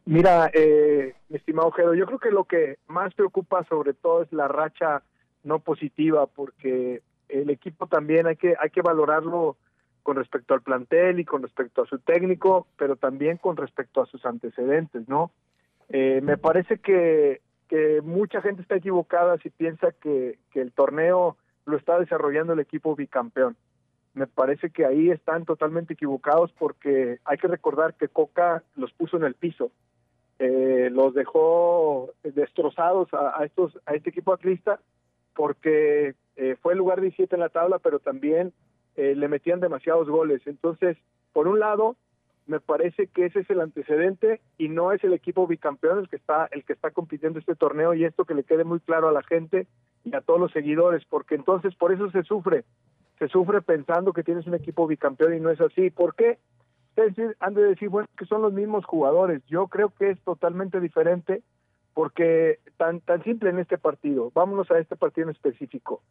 Mira, 0.06 0.52
eh, 0.54 1.16
mi 1.28 1.38
estimado 1.38 1.72
Jero, 1.72 1.96
yo 1.96 2.06
creo 2.06 2.20
que 2.20 2.30
lo 2.30 2.44
que 2.44 2.78
más 2.86 3.16
preocupa 3.16 3.66
sobre 3.68 3.96
todo 3.96 4.22
es 4.22 4.32
la 4.32 4.48
racha 4.48 5.02
no 5.44 5.58
positiva, 5.58 6.28
porque 6.28 7.02
el 7.30 7.50
equipo 7.50 7.88
también 7.88 8.28
hay 8.28 8.36
que, 8.36 8.54
hay 8.60 8.70
que 8.70 8.84
valorarlo 8.84 9.58
con 10.04 10.16
respecto 10.16 10.54
al 10.54 10.62
plantel 10.62 11.20
y 11.20 11.26
con 11.26 11.42
respecto 11.44 11.82
a 11.82 11.86
su 11.86 12.00
técnico, 12.00 12.68
pero 12.78 12.96
también 12.96 13.38
con 13.38 13.58
respecto 13.58 14.02
a 14.02 14.06
sus 14.06 14.26
antecedentes, 14.26 15.08
¿no? 15.08 15.32
Eh, 15.90 16.22
me 16.22 16.38
parece 16.38 16.78
que, 16.80 17.42
que 17.68 18.02
mucha 18.02 18.42
gente 18.42 18.62
está 18.62 18.76
equivocada 18.76 19.38
si 19.40 19.50
piensa 19.50 19.92
que, 19.92 20.40
que 20.52 20.62
el 20.62 20.72
torneo 20.72 21.38
lo 21.66 21.78
está 21.78 22.00
desarrollando 22.00 22.54
el 22.54 22.60
equipo 22.60 22.96
bicampeón. 22.96 23.56
Me 24.14 24.28
parece 24.28 24.72
que 24.72 24.86
ahí 24.86 25.10
están 25.10 25.46
totalmente 25.46 25.94
equivocados 25.94 26.52
porque 26.54 27.20
hay 27.24 27.38
que 27.38 27.48
recordar 27.48 27.96
que 27.96 28.10
Coca 28.10 28.64
los 28.76 28.92
puso 28.94 29.18
en 29.18 29.24
el 29.24 29.36
piso, 29.36 29.72
eh, 30.40 30.90
los 30.92 31.14
dejó 31.14 32.12
destrozados 32.24 33.14
a, 33.14 33.40
a 33.40 33.46
estos 33.46 33.80
a 33.86 33.94
este 33.94 34.10
equipo 34.10 34.34
atlista 34.34 34.80
porque 35.34 36.16
eh, 36.36 36.56
fue 36.62 36.74
el 36.74 36.80
lugar 36.80 37.02
17 37.02 37.36
en 37.36 37.40
la 37.40 37.50
tabla, 37.50 37.80
pero 37.80 38.00
también 38.00 38.54
eh, 38.96 39.16
le 39.16 39.28
metían 39.28 39.60
demasiados 39.60 40.10
goles. 40.10 40.42
Entonces, 40.46 40.98
por 41.34 41.48
un 41.48 41.60
lado, 41.60 41.96
me 42.48 42.60
parece 42.60 43.08
que 43.08 43.26
ese 43.26 43.40
es 43.40 43.50
el 43.50 43.62
antecedente 43.62 44.42
y 44.58 44.70
no 44.70 44.92
es 44.92 45.04
el 45.04 45.14
equipo 45.14 45.48
bicampeón 45.48 46.00
el 46.00 46.10
que 46.10 46.16
está 46.18 46.48
el 46.52 46.66
que 46.66 46.74
está 46.74 46.92
compitiendo 46.92 47.40
este 47.40 47.56
torneo 47.56 47.94
y 47.94 48.04
esto 48.04 48.26
que 48.26 48.34
le 48.34 48.44
quede 48.44 48.64
muy 48.64 48.80
claro 48.80 49.08
a 49.08 49.12
la 49.14 49.24
gente 49.24 49.68
y 50.04 50.16
a 50.16 50.22
todos 50.22 50.40
los 50.40 50.52
seguidores, 50.52 51.04
porque 51.06 51.36
entonces 51.36 51.76
por 51.76 51.94
eso 51.94 52.10
se 52.12 52.24
sufre, 52.24 52.66
se 53.20 53.28
sufre 53.28 53.62
pensando 53.62 54.14
que 54.14 54.24
tienes 54.24 54.48
un 54.48 54.56
equipo 54.56 54.88
bicampeón 54.88 55.36
y 55.36 55.40
no 55.40 55.52
es 55.52 55.62
así. 55.62 55.92
¿Por 55.92 56.16
qué? 56.16 56.40
Ustedes 56.90 57.38
han 57.40 57.54
de 57.54 57.64
decir, 57.64 57.88
bueno, 57.88 58.10
que 58.18 58.26
son 58.26 58.42
los 58.42 58.52
mismos 58.52 58.84
jugadores. 58.86 59.42
Yo 59.48 59.68
creo 59.68 59.94
que 59.98 60.10
es 60.10 60.20
totalmente 60.22 60.80
diferente 60.82 61.44
porque 61.94 62.60
tan 62.78 63.02
tan 63.02 63.24
simple 63.24 63.50
en 63.50 63.60
este 63.60 63.78
partido. 63.78 64.32
Vámonos 64.34 64.70
a 64.72 64.80
este 64.80 64.96
partido 64.96 65.26
en 65.28 65.36
específico. 65.36 66.02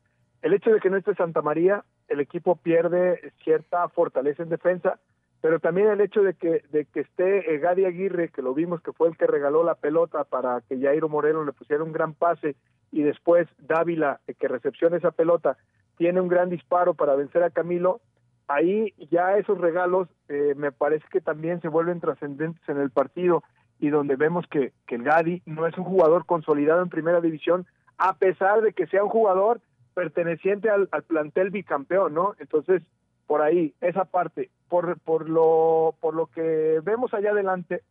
El 0.43 0.55
hecho 0.55 0.71
de 0.71 0.81
que 0.81 0.91
no 0.91 0.97
esté 0.97 1.15
Santa 1.15 1.43
María, 1.43 1.85
el 2.09 2.21
equipo 2.21 2.57
pierde 2.57 3.33
cierta 3.45 3.89
fortaleza 3.89 4.43
en 4.43 4.49
defensa, 4.49 4.99
pero 5.41 5.59
también 5.61 5.89
el 5.89 6.01
hecho 6.01 6.23
de 6.23 6.35
que 6.35 6.63
de 6.71 6.87
que 6.87 7.01
esté 7.01 7.55
eh, 7.55 7.59
Gadi 7.59 7.85
Aguirre, 7.85 8.31
que 8.31 8.43
lo 8.43 8.55
vimos 8.55 8.83
que 8.83 8.93
fue 8.93 9.09
el 9.09 9.17
que 9.17 9.27
regaló 9.27 9.63
la 9.63 9.75
pelota 9.75 10.25
para 10.25 10.61
que 10.63 10.81
Jairo 10.81 11.09
Moreno 11.09 11.45
le 11.45 11.53
pusiera 11.53 11.85
un 11.85 11.93
gran 11.93 12.15
pase 12.15 12.57
y 12.93 13.03
después 13.03 13.49
Dávila, 13.59 14.21
eh, 14.27 14.35
que 14.35 14.49
recepciona 14.49 14.97
esa 14.97 15.11
pelota, 15.13 15.57
tiene 15.97 16.21
un 16.21 16.29
gran 16.29 16.51
disparo 16.51 16.95
para 16.95 17.15
vencer 17.15 17.43
a 17.43 17.51
Camilo, 17.51 18.01
ahí 18.49 18.95
ya 19.11 19.37
esos 19.37 19.59
regalos 19.59 20.09
eh, 20.29 20.55
me 20.57 20.73
parece 20.73 21.05
que 21.11 21.21
también 21.21 21.61
se 21.61 21.69
vuelven 21.69 22.01
trascendentes 22.01 22.67
en 22.69 22.79
el 22.79 22.91
partido 22.91 23.43
y 23.81 23.89
donde 23.91 24.17
vemos 24.17 24.47
que, 24.47 24.73
que 24.87 24.95
el 24.97 25.03
Gadi 25.03 25.43
no 25.47 25.67
es 25.67 25.77
un 25.79 25.85
jugador 25.85 26.27
consolidado 26.27 26.83
en 26.83 26.89
primera 26.91 27.21
división, 27.21 27.67
a 27.99 28.15
pesar 28.17 28.61
de 28.61 28.73
que 28.73 28.87
sea 28.87 29.03
un 29.03 29.11
jugador 29.11 29.61
perteneciente 29.95 30.71
al, 30.71 30.89
plantel 31.07 31.51
bicampeón, 31.51 32.15
¿no? 32.15 32.35
Entonces, 32.39 32.83
por 33.27 33.43
ahí, 33.43 33.75
esa 33.81 34.05
parte, 34.05 34.51
por, 34.69 34.99
por, 35.01 35.29
lo, 35.29 35.95
por 36.01 36.15
lo 36.15 36.27
que 36.27 36.81
vemos 36.85 37.13
allá 37.15 37.31
adelante, 37.31 37.83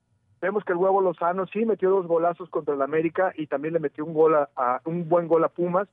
vemos 0.41 0.63
que 0.63 0.73
el 0.73 0.77
huevo 0.77 1.01
Lozano 1.01 1.47
sí 1.47 1.65
metió 1.65 1.89
dos 1.89 2.07
golazos 2.07 2.49
contra 2.49 2.75
el 2.75 2.81
América 2.81 3.33
y 3.35 3.47
también 3.47 3.73
le 3.73 3.79
metió 3.79 4.05
un 4.05 4.13
gol 4.13 4.35
a- 4.35 4.81
un 4.85 5.09
buen 5.09 5.27
gol 5.27 5.43
a 5.43 5.49
Pumas, 5.49 5.87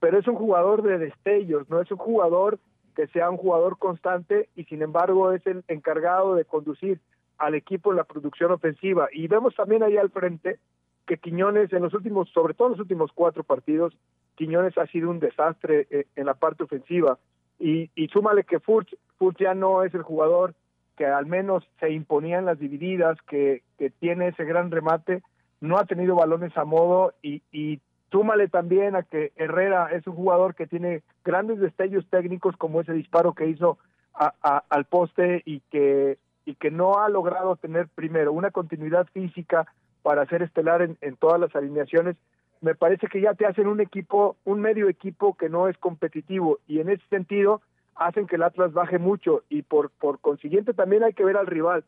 pero 0.00 0.18
es 0.18 0.26
un 0.26 0.36
jugador 0.36 0.82
de 0.82 0.98
destellos, 0.98 1.68
no 1.68 1.80
es 1.80 1.90
un 1.90 1.98
jugador 1.98 2.58
que 2.96 3.06
sea 3.08 3.30
un 3.30 3.36
jugador 3.38 3.78
constante 3.78 4.48
y 4.54 4.64
sin 4.64 4.82
embargo 4.82 5.32
es 5.32 5.46
el 5.46 5.64
encargado 5.68 6.34
de 6.34 6.44
conducir 6.44 7.00
al 7.42 7.54
equipo 7.54 7.90
en 7.90 7.96
la 7.96 8.04
producción 8.04 8.52
ofensiva. 8.52 9.08
Y 9.12 9.26
vemos 9.28 9.54
también 9.54 9.82
ahí 9.82 9.96
al 9.96 10.10
frente 10.10 10.58
que 11.06 11.18
Quiñones 11.18 11.72
en 11.72 11.82
los 11.82 11.92
últimos, 11.94 12.28
sobre 12.30 12.54
todo 12.54 12.68
en 12.68 12.72
los 12.72 12.80
últimos 12.80 13.10
cuatro 13.12 13.42
partidos, 13.42 13.92
Quiñones 14.36 14.78
ha 14.78 14.86
sido 14.86 15.10
un 15.10 15.20
desastre 15.20 15.86
eh, 15.90 16.06
en 16.16 16.26
la 16.26 16.34
parte 16.34 16.62
ofensiva. 16.62 17.18
Y, 17.58 17.90
y 17.94 18.08
súmale 18.08 18.44
que 18.44 18.60
Furch, 18.60 18.96
Furch 19.18 19.38
ya 19.38 19.54
no 19.54 19.82
es 19.82 19.92
el 19.94 20.02
jugador 20.02 20.54
que 20.96 21.06
al 21.06 21.26
menos 21.26 21.68
se 21.80 21.90
imponía 21.90 22.38
en 22.38 22.46
las 22.46 22.58
divididas, 22.58 23.18
que, 23.28 23.62
que 23.78 23.90
tiene 23.90 24.28
ese 24.28 24.44
gran 24.44 24.70
remate, 24.70 25.22
no 25.60 25.78
ha 25.78 25.84
tenido 25.84 26.14
balones 26.14 26.56
a 26.56 26.64
modo 26.64 27.14
y, 27.22 27.42
y 27.50 27.80
Súmale 28.12 28.48
también 28.48 28.94
a 28.94 29.04
que 29.04 29.32
Herrera 29.36 29.88
es 29.90 30.06
un 30.06 30.14
jugador 30.14 30.54
que 30.54 30.66
tiene 30.66 31.02
grandes 31.24 31.58
destellos 31.60 32.06
técnicos 32.10 32.54
como 32.58 32.82
ese 32.82 32.92
disparo 32.92 33.32
que 33.32 33.46
hizo 33.46 33.78
al 34.12 34.84
poste 34.84 35.40
y 35.46 35.60
que, 35.70 36.18
y 36.44 36.54
que 36.54 36.70
no 36.70 36.98
ha 36.98 37.08
logrado 37.08 37.56
tener 37.56 37.88
primero 37.88 38.32
una 38.32 38.50
continuidad 38.50 39.06
física 39.12 39.66
para 40.02 40.26
ser 40.26 40.42
estelar 40.42 40.82
en, 40.82 40.96
en 41.00 41.16
todas 41.16 41.40
las 41.40 41.54
alineaciones. 41.54 42.16
Me 42.60 42.74
parece 42.74 43.08
que 43.08 43.20
ya 43.20 43.34
te 43.34 43.46
hacen 43.46 43.66
un 43.66 43.80
equipo, 43.80 44.36
un 44.44 44.60
medio 44.60 44.88
equipo 44.88 45.36
que 45.36 45.48
no 45.48 45.68
es 45.68 45.76
competitivo 45.78 46.58
y 46.66 46.80
en 46.80 46.90
ese 46.90 47.04
sentido 47.08 47.62
hacen 47.94 48.26
que 48.26 48.36
el 48.36 48.42
Atlas 48.42 48.72
baje 48.72 48.98
mucho 48.98 49.42
y 49.48 49.62
por, 49.62 49.90
por 49.90 50.20
consiguiente 50.20 50.74
también 50.74 51.02
hay 51.02 51.12
que 51.12 51.24
ver 51.24 51.36
al 51.36 51.46
rival. 51.46 51.84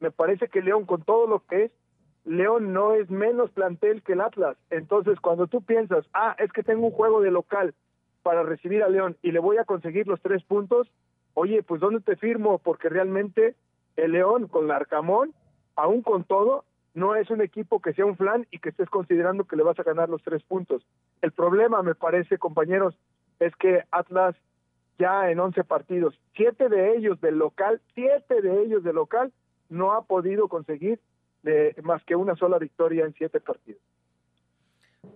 Me 0.00 0.10
parece 0.10 0.48
que 0.48 0.62
León 0.62 0.84
con 0.84 1.02
todo 1.02 1.26
lo 1.26 1.40
que 1.40 1.64
es, 1.64 1.72
León 2.24 2.72
no 2.72 2.94
es 2.94 3.10
menos 3.10 3.50
plantel 3.50 4.02
que 4.02 4.14
el 4.14 4.20
Atlas. 4.20 4.56
Entonces, 4.70 5.20
cuando 5.20 5.46
tú 5.46 5.62
piensas, 5.62 6.06
ah, 6.14 6.34
es 6.38 6.50
que 6.52 6.62
tengo 6.62 6.86
un 6.86 6.92
juego 6.92 7.20
de 7.20 7.30
local 7.30 7.74
para 8.22 8.42
recibir 8.42 8.82
a 8.82 8.88
León 8.88 9.16
y 9.22 9.32
le 9.32 9.38
voy 9.38 9.58
a 9.58 9.64
conseguir 9.64 10.08
los 10.08 10.20
tres 10.22 10.42
puntos, 10.42 10.90
oye, 11.34 11.62
pues 11.62 11.80
¿dónde 11.80 12.00
te 12.00 12.16
firmo? 12.16 12.58
Porque 12.58 12.88
realmente 12.88 13.54
el 13.96 14.12
León 14.12 14.48
con 14.48 14.68
la 14.68 14.76
Arcamón, 14.76 15.34
aún 15.76 16.02
con 16.02 16.24
todo, 16.24 16.64
no 16.94 17.16
es 17.16 17.28
un 17.30 17.40
equipo 17.40 17.80
que 17.80 17.92
sea 17.92 18.06
un 18.06 18.16
flan 18.16 18.46
y 18.50 18.58
que 18.58 18.68
estés 18.68 18.88
considerando 18.88 19.44
que 19.44 19.56
le 19.56 19.64
vas 19.64 19.78
a 19.78 19.82
ganar 19.82 20.08
los 20.08 20.22
tres 20.22 20.42
puntos. 20.44 20.86
El 21.22 21.32
problema, 21.32 21.82
me 21.82 21.94
parece, 21.94 22.38
compañeros, 22.38 22.96
es 23.40 23.54
que 23.56 23.82
Atlas 23.90 24.36
ya 24.98 25.30
en 25.30 25.40
11 25.40 25.64
partidos, 25.64 26.14
siete 26.36 26.68
de 26.68 26.96
ellos 26.96 27.20
del 27.20 27.36
local, 27.36 27.80
siete 27.94 28.40
de 28.40 28.62
ellos 28.62 28.84
del 28.84 28.94
local, 28.94 29.32
no 29.68 29.92
ha 29.92 30.02
podido 30.02 30.46
conseguir 30.48 31.00
de 31.42 31.74
más 31.82 32.02
que 32.04 32.14
una 32.14 32.36
sola 32.36 32.58
victoria 32.58 33.04
en 33.04 33.12
siete 33.14 33.40
partidos. 33.40 33.82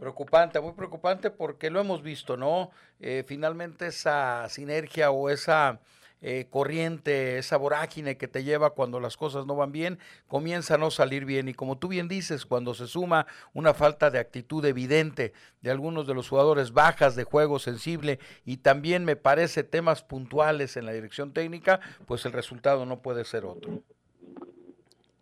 Preocupante, 0.00 0.60
muy 0.60 0.72
preocupante 0.72 1.30
porque 1.30 1.70
lo 1.70 1.80
hemos 1.80 2.02
visto, 2.02 2.36
¿no? 2.36 2.70
Eh, 3.00 3.24
finalmente 3.26 3.86
esa 3.86 4.48
sinergia 4.48 5.10
o 5.10 5.30
esa 5.30 5.80
eh, 6.20 6.46
corriente, 6.50 7.38
esa 7.38 7.56
vorágine 7.56 8.16
que 8.16 8.28
te 8.28 8.44
lleva 8.44 8.70
cuando 8.70 9.00
las 9.00 9.16
cosas 9.16 9.46
no 9.46 9.56
van 9.56 9.72
bien, 9.72 9.98
comienza 10.26 10.74
a 10.74 10.78
no 10.78 10.90
salir 10.90 11.24
bien. 11.24 11.48
Y 11.48 11.54
como 11.54 11.78
tú 11.78 11.88
bien 11.88 12.08
dices, 12.08 12.46
cuando 12.46 12.74
se 12.74 12.86
suma 12.86 13.26
una 13.54 13.74
falta 13.74 14.10
de 14.10 14.18
actitud 14.18 14.64
evidente 14.64 15.32
de 15.60 15.70
algunos 15.70 16.06
de 16.06 16.14
los 16.14 16.28
jugadores, 16.28 16.72
bajas 16.72 17.16
de 17.16 17.24
juego 17.24 17.58
sensible 17.58 18.18
y 18.44 18.58
también 18.58 19.04
me 19.04 19.16
parece 19.16 19.64
temas 19.64 20.02
puntuales 20.02 20.76
en 20.76 20.86
la 20.86 20.92
dirección 20.92 21.32
técnica, 21.32 21.80
pues 22.06 22.24
el 22.26 22.32
resultado 22.32 22.86
no 22.86 23.00
puede 23.00 23.24
ser 23.24 23.44
otro. 23.44 23.82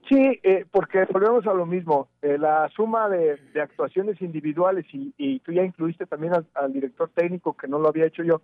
Sí, 0.08 0.38
eh, 0.44 0.64
porque 0.70 1.04
volvemos 1.10 1.46
a 1.48 1.54
lo 1.54 1.66
mismo, 1.66 2.08
eh, 2.22 2.38
la 2.38 2.68
suma 2.76 3.08
de, 3.08 3.40
actuaciones 3.60 4.20
individuales 4.22 4.86
y, 4.92 5.40
tú 5.40 5.52
ya 5.52 5.64
incluiste 5.64 6.06
también 6.06 6.32
al, 6.54 6.72
director 6.72 7.10
técnico 7.12 7.56
que 7.56 7.66
no 7.66 7.80
lo 7.80 7.88
había 7.88 8.06
hecho 8.06 8.22
yo, 8.22 8.40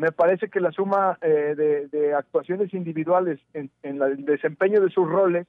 me 0.00 0.12
parece 0.12 0.48
que 0.48 0.60
la 0.60 0.72
suma 0.72 1.18
eh, 1.20 1.88
de, 1.90 2.14
actuaciones 2.14 2.72
individuales 2.72 3.38
en, 3.52 3.70
el 3.82 4.24
desempeño 4.24 4.80
de 4.80 4.90
sus 4.90 5.06
roles 5.08 5.46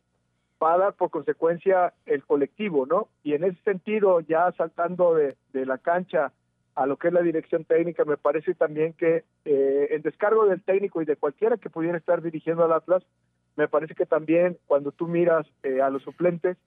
va 0.62 0.74
a 0.74 0.78
dar 0.78 0.94
por 0.94 1.10
consecuencia 1.10 1.94
el 2.06 2.24
colectivo, 2.24 2.86
¿no? 2.86 3.08
Y 3.24 3.34
en 3.34 3.46
ese 3.46 3.58
sentido, 3.64 4.20
ya 4.20 4.52
saltando 4.58 5.16
de, 5.16 5.36
la 5.54 5.78
cancha 5.78 6.34
a 6.76 6.86
lo 6.86 6.98
que 6.98 7.08
es 7.08 7.14
la 7.14 7.22
dirección 7.22 7.64
técnica, 7.64 8.04
me 8.06 8.18
parece 8.18 8.54
también 8.54 8.94
que 8.94 9.24
el 9.46 10.02
descargo 10.02 10.46
del 10.46 10.62
técnico 10.62 11.02
y 11.02 11.06
de 11.06 11.16
cualquiera 11.16 11.58
que 11.58 11.70
pudiera 11.70 11.98
estar 11.98 12.22
dirigiendo 12.22 12.64
al 12.64 12.74
Atlas, 12.74 13.04
me 13.56 13.68
parece 13.68 13.96
que 13.96 14.06
también 14.06 14.58
cuando 14.68 14.92
tú 14.92 15.08
miras 15.08 15.48
eh, 15.64 15.82
a 15.82 15.90
los 15.90 16.04
suplentes, 16.04 16.58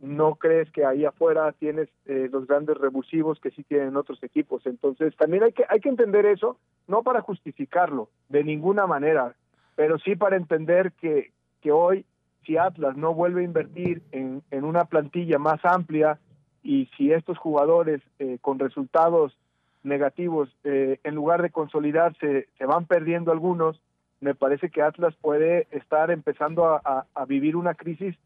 no 0.00 0.34
crees 0.34 0.70
que 0.70 0.84
ahí 0.84 1.04
afuera 1.04 1.52
tienes 1.52 1.88
eh, 2.04 2.28
los 2.30 2.46
grandes 2.46 2.76
revulsivos 2.76 3.40
que 3.40 3.50
sí 3.50 3.62
tienen 3.64 3.96
otros 3.96 4.22
equipos. 4.22 4.66
Entonces, 4.66 5.16
también 5.16 5.44
hay 5.44 5.52
que, 5.52 5.64
hay 5.68 5.80
que 5.80 5.88
entender 5.88 6.26
eso, 6.26 6.58
no 6.86 7.02
para 7.02 7.22
justificarlo, 7.22 8.10
de 8.28 8.44
ninguna 8.44 8.86
manera, 8.86 9.34
pero 9.74 9.98
sí 9.98 10.16
para 10.16 10.36
entender 10.36 10.92
que, 10.92 11.32
que 11.60 11.72
hoy, 11.72 12.04
si 12.44 12.56
Atlas 12.56 12.96
no 12.96 13.14
vuelve 13.14 13.40
a 13.40 13.44
invertir 13.44 14.02
en, 14.12 14.42
en 14.50 14.64
una 14.64 14.84
plantilla 14.84 15.38
más 15.38 15.64
amplia 15.64 16.18
y 16.62 16.86
si 16.96 17.12
estos 17.12 17.38
jugadores 17.38 18.02
eh, 18.18 18.38
con 18.40 18.58
resultados 18.58 19.36
negativos, 19.82 20.48
en 20.64 21.14
lugar 21.14 21.42
de 21.42 21.50
consolidarse, 21.50 22.48
se 22.58 22.66
van 22.66 22.86
perdiendo 22.86 23.30
algunos, 23.30 23.80
me 24.20 24.34
parece 24.34 24.70
que 24.70 24.82
Atlas 24.82 25.14
puede 25.20 25.66
estar 25.70 26.10
empezando 26.10 26.66
a, 26.66 27.06
vivir 27.28 27.56
una 27.56 27.74
crisis 27.74 28.16
eh, 28.16 28.20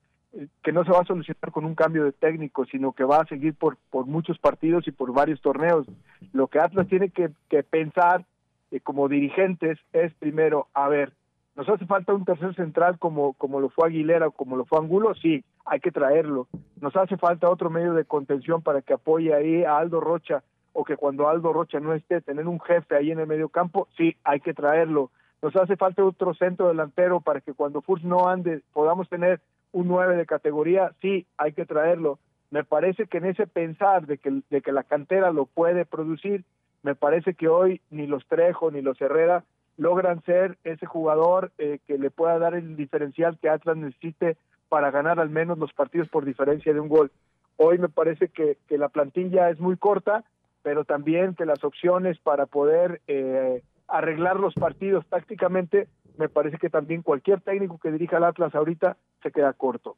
que 0.62 0.72
no 0.72 0.84
se 0.84 0.92
va 0.92 1.00
a 1.00 1.04
solucionar 1.04 1.50
con 1.50 1.64
un 1.64 1.74
cambio 1.74 2.04
de 2.04 2.12
técnico, 2.12 2.64
sino 2.66 2.92
que 2.92 3.04
va 3.04 3.18
a 3.18 3.26
seguir 3.26 3.54
por, 3.54 3.76
por 3.90 4.06
muchos 4.06 4.38
partidos 4.38 4.86
y 4.86 4.92
por 4.92 5.12
varios 5.12 5.40
torneos. 5.40 5.86
Lo 6.32 6.46
que 6.46 6.60
Atlas 6.60 6.86
tiene 6.88 7.10
que, 7.10 7.30
pensar 7.64 8.24
eh, 8.70 8.80
como 8.80 9.08
dirigentes 9.08 9.78
es 9.92 10.14
primero, 10.14 10.68
a 10.72 10.88
ver, 10.88 11.12
¿nos 11.56 11.68
hace 11.68 11.84
falta 11.86 12.14
un 12.14 12.24
tercer 12.24 12.54
central 12.54 12.98
como, 12.98 13.32
como 13.34 13.60
lo 13.60 13.70
fue 13.70 13.88
Aguilera 13.88 14.28
o 14.28 14.32
como 14.32 14.56
lo 14.56 14.64
fue 14.64 14.78
Angulo? 14.78 15.14
Sí, 15.14 15.44
hay 15.64 15.80
que 15.80 15.90
traerlo. 15.90 16.46
¿Nos 16.80 16.94
hace 16.96 17.16
falta 17.16 17.50
otro 17.50 17.68
medio 17.68 17.94
de 17.94 18.04
contención 18.04 18.62
para 18.62 18.82
que 18.82 18.94
apoye 18.94 19.34
ahí 19.34 19.64
a 19.64 19.78
Aldo 19.78 20.00
Rocha 20.00 20.42
o 20.72 20.84
que 20.84 20.96
cuando 20.96 21.28
Aldo 21.28 21.52
Rocha 21.52 21.80
no 21.80 21.92
esté, 21.92 22.20
tener 22.20 22.46
un 22.46 22.60
jefe 22.60 22.94
ahí 22.94 23.10
en 23.10 23.18
el 23.18 23.26
medio 23.26 23.48
campo? 23.48 23.88
Sí, 23.96 24.16
hay 24.22 24.40
que 24.40 24.54
traerlo 24.54 25.10
nos 25.42 25.56
hace 25.56 25.76
falta 25.76 26.04
otro 26.04 26.34
centro 26.34 26.68
delantero 26.68 27.20
para 27.20 27.40
que 27.40 27.54
cuando 27.54 27.80
Furs 27.80 28.04
no 28.04 28.28
ande 28.28 28.62
podamos 28.72 29.08
tener 29.08 29.40
un 29.72 29.88
9 29.88 30.16
de 30.16 30.26
categoría, 30.26 30.92
sí, 31.00 31.26
hay 31.36 31.52
que 31.52 31.66
traerlo. 31.66 32.18
Me 32.50 32.64
parece 32.64 33.06
que 33.06 33.18
en 33.18 33.26
ese 33.26 33.46
pensar 33.46 34.06
de 34.06 34.18
que, 34.18 34.42
de 34.50 34.60
que 34.60 34.72
la 34.72 34.82
cantera 34.82 35.30
lo 35.32 35.46
puede 35.46 35.84
producir, 35.84 36.44
me 36.82 36.94
parece 36.94 37.34
que 37.34 37.48
hoy 37.48 37.80
ni 37.90 38.06
los 38.06 38.26
Trejo 38.26 38.70
ni 38.70 38.82
los 38.82 39.00
Herrera 39.00 39.44
logran 39.76 40.22
ser 40.24 40.58
ese 40.64 40.86
jugador 40.86 41.52
eh, 41.58 41.78
que 41.86 41.98
le 41.98 42.10
pueda 42.10 42.38
dar 42.38 42.54
el 42.54 42.76
diferencial 42.76 43.38
que 43.38 43.48
Atlas 43.48 43.76
necesite 43.76 44.36
para 44.68 44.90
ganar 44.90 45.20
al 45.20 45.30
menos 45.30 45.58
los 45.58 45.72
partidos 45.72 46.08
por 46.08 46.24
diferencia 46.24 46.72
de 46.72 46.80
un 46.80 46.88
gol. 46.88 47.10
Hoy 47.56 47.78
me 47.78 47.88
parece 47.88 48.28
que, 48.28 48.58
que 48.68 48.78
la 48.78 48.88
plantilla 48.88 49.50
es 49.50 49.60
muy 49.60 49.76
corta, 49.76 50.24
pero 50.62 50.84
también 50.84 51.34
que 51.34 51.46
las 51.46 51.64
opciones 51.64 52.18
para 52.18 52.46
poder 52.46 53.00
eh, 53.06 53.62
arreglar 53.88 54.38
los 54.38 54.54
partidos 54.54 55.04
tácticamente, 55.06 55.88
me 56.20 56.28
parece 56.28 56.58
que 56.58 56.68
también 56.68 57.02
cualquier 57.02 57.40
técnico 57.40 57.78
que 57.78 57.90
dirija 57.90 58.18
al 58.18 58.24
Atlas 58.24 58.54
ahorita 58.54 58.98
se 59.22 59.32
queda 59.32 59.54
corto. 59.54 59.96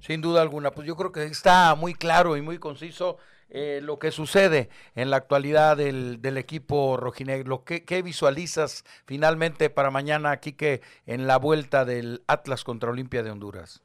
Sin 0.00 0.20
duda 0.20 0.42
alguna, 0.42 0.72
pues 0.72 0.86
yo 0.86 0.96
creo 0.96 1.12
que 1.12 1.24
está 1.24 1.74
muy 1.76 1.94
claro 1.94 2.36
y 2.36 2.42
muy 2.42 2.58
conciso 2.58 3.18
eh, 3.48 3.80
lo 3.82 3.98
que 3.98 4.10
sucede 4.10 4.70
en 4.94 5.10
la 5.10 5.16
actualidad 5.16 5.76
del, 5.76 6.20
del 6.20 6.36
equipo 6.36 6.96
rojinegro. 6.96 7.64
¿Qué, 7.64 7.84
¿Qué, 7.84 8.02
visualizas 8.02 8.84
finalmente 9.06 9.70
para 9.70 9.90
mañana, 9.90 10.32
aquí 10.32 10.52
que 10.52 10.80
en 11.06 11.26
la 11.26 11.38
vuelta 11.38 11.84
del 11.84 12.22
Atlas 12.26 12.64
contra 12.64 12.90
Olimpia 12.90 13.22
de 13.22 13.30
Honduras? 13.30 13.84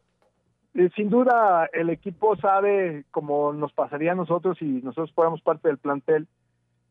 Eh, 0.73 0.89
sin 0.95 1.09
duda, 1.09 1.69
el 1.73 1.89
equipo 1.89 2.36
sabe, 2.38 3.05
como 3.11 3.53
nos 3.53 3.73
pasaría 3.73 4.13
a 4.13 4.15
nosotros 4.15 4.57
si 4.57 4.65
nosotros 4.65 5.11
fuéramos 5.13 5.41
parte 5.41 5.67
del 5.67 5.78
plantel, 5.78 6.28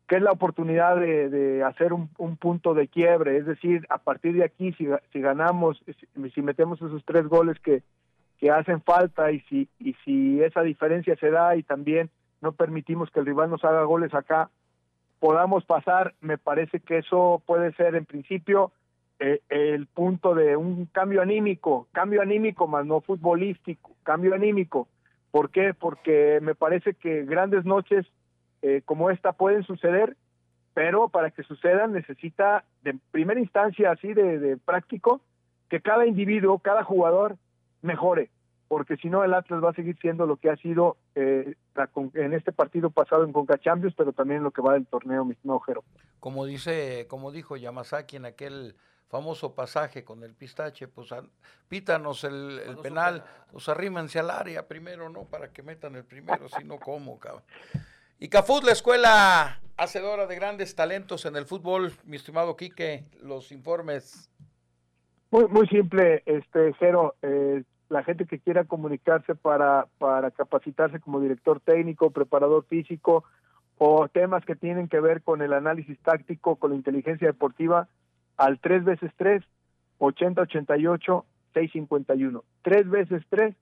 que 0.07 0.15
es 0.15 0.21
la 0.21 0.31
oportunidad 0.31 0.95
de, 0.95 1.63
hacer 1.63 1.91
un, 1.91 2.07
punto 2.37 2.73
de 2.73 2.87
quiebre, 2.87 3.37
es 3.37 3.45
decir, 3.45 3.85
a 3.89 3.97
partir 3.97 4.35
de 4.35 4.45
aquí, 4.45 4.71
si, 4.73 4.87
si 5.11 5.19
ganamos, 5.19 5.83
si, 6.33 6.41
metemos 6.41 6.81
esos 6.81 7.03
tres 7.03 7.27
goles 7.27 7.59
que, 7.59 7.83
que 8.37 8.49
hacen 8.49 8.81
falta 8.81 9.31
y 9.31 9.41
si, 9.41 9.67
y 9.79 9.93
si 10.05 10.41
esa 10.41 10.61
diferencia 10.61 11.15
se 11.17 11.29
da 11.29 11.57
y 11.57 11.63
también 11.63 12.09
no 12.41 12.53
permitimos 12.53 13.11
que 13.11 13.19
el 13.19 13.25
rival 13.25 13.49
nos 13.49 13.65
haga 13.65 13.83
goles 13.83 14.13
acá, 14.13 14.49
podamos 15.19 15.65
pasar, 15.65 16.13
me 16.21 16.37
parece 16.37 16.79
que 16.79 16.99
eso 16.99 17.41
puede 17.45 17.73
ser 17.73 17.95
en 17.95 18.05
principio 18.05 18.71
eh, 19.19 19.41
el 19.49 19.87
punto 19.87 20.35
de 20.35 20.55
un 20.55 20.85
cambio 20.85 21.21
anímico, 21.21 21.87
cambio 21.91 22.21
anímico 22.21 22.67
más 22.67 22.85
no 22.85 23.01
futbolístico, 23.01 23.91
cambio 24.03 24.35
anímico. 24.35 24.87
¿Por 25.31 25.49
qué? 25.49 25.73
Porque 25.73 26.39
me 26.41 26.55
parece 26.55 26.93
que 26.93 27.25
grandes 27.25 27.65
noches 27.65 28.05
eh, 28.61 28.81
como 28.85 29.09
esta 29.09 29.33
pueden 29.33 29.63
suceder, 29.63 30.15
pero 30.73 31.09
para 31.09 31.31
que 31.31 31.43
sucedan 31.43 31.93
necesita 31.93 32.63
de 32.83 32.97
primera 33.11 33.39
instancia 33.39 33.91
así 33.91 34.13
de, 34.13 34.57
práctico 34.57 35.21
que 35.69 35.81
cada 35.81 36.05
individuo, 36.05 36.59
cada 36.59 36.83
jugador 36.83 37.37
mejore, 37.81 38.29
porque 38.67 38.95
si 38.97 39.09
no 39.09 39.23
el 39.23 39.33
Atlas 39.33 39.63
va 39.63 39.71
a 39.71 39.73
seguir 39.73 39.97
siendo 39.99 40.25
lo 40.25 40.37
que 40.37 40.49
ha 40.49 40.55
sido 40.57 40.97
eh, 41.15 41.55
en 42.13 42.33
este 42.33 42.51
partido 42.51 42.89
pasado 42.89 43.23
en 43.23 43.33
Conca 43.33 43.57
Champions, 43.57 43.95
pero 43.97 44.13
también 44.13 44.43
lo 44.43 44.51
que 44.51 44.61
va 44.61 44.73
del 44.73 44.87
torneo, 44.87 45.25
mi 45.25 45.35
Jero. 45.65 45.83
Como 46.19 46.45
dice, 46.45 47.07
como 47.09 47.31
dijo 47.31 47.57
Yamazaki 47.57 48.17
en 48.17 48.25
aquel 48.25 48.75
famoso 49.07 49.55
pasaje 49.55 50.03
con 50.03 50.23
el 50.23 50.33
pistache, 50.33 50.87
pues 50.87 51.09
pítanos 51.67 52.23
el, 52.23 52.77
penal, 52.81 53.23
pues 53.51 53.69
arrímense 53.69 54.19
al 54.19 54.29
área 54.29 54.67
primero, 54.67 55.09
¿no? 55.09 55.23
Para 55.23 55.51
que 55.51 55.63
metan 55.63 55.95
el 55.95 56.03
primero, 56.03 56.49
si 56.49 56.63
no, 56.63 56.77
¿cómo, 56.77 57.19
cabrón? 57.19 57.43
Y 58.19 58.29
Cafut, 58.29 58.63
la 58.63 58.71
escuela 58.71 59.59
hacedora 59.77 60.25
de 60.25 60.35
grandes 60.35 60.73
talentos 60.75 61.27
en 61.27 61.35
el 61.35 61.45
fútbol, 61.45 61.91
mi 62.03 62.15
estimado 62.15 62.55
Quique, 62.55 63.03
los 63.21 63.51
informes. 63.51 64.31
Muy, 65.29 65.47
muy 65.47 65.67
simple, 65.67 66.23
este 66.25 66.73
Jero, 66.79 67.13
eh, 67.21 67.63
la 67.89 68.03
gente 68.03 68.25
que 68.25 68.39
quiera 68.39 68.63
comunicarse 68.63 69.35
para, 69.35 69.85
para 69.99 70.31
capacitarse 70.31 70.99
como 70.99 71.19
director 71.19 71.59
técnico, 71.59 72.09
preparador 72.09 72.65
físico 72.65 73.23
o 73.77 74.07
temas 74.07 74.43
que 74.45 74.55
tienen 74.55 74.87
que 74.87 74.99
ver 74.99 75.21
con 75.21 75.43
el 75.43 75.53
análisis 75.53 75.99
táctico, 75.99 76.55
con 76.55 76.71
la 76.71 76.77
inteligencia 76.77 77.27
deportiva, 77.27 77.87
al 78.35 78.59
3 78.59 78.83
veces 78.83 79.11
3 79.17 79.43
8088 79.99 81.25
651. 81.53 82.43
3 82.63 82.89
veces 82.89 83.23
3 83.29 83.55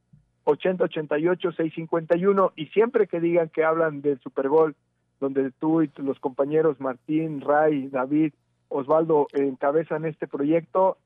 8088 0.45 1.51
651 1.51 2.53
y 2.55 2.67
siempre 2.67 3.07
que 3.07 3.19
digan 3.19 3.49
que 3.49 3.63
hablan 3.63 4.01
del 4.01 4.19
Super 4.19 4.47
Bowl, 4.49 4.75
donde 5.19 5.51
tú 5.51 5.81
y 5.81 5.91
los 5.97 6.19
compañeros 6.19 6.79
Martín, 6.79 7.41
Ray, 7.41 7.89
David, 7.89 8.33
Osvaldo 8.69 9.27
encabezan 9.33 10.05
este 10.05 10.27
proyecto, 10.27 10.97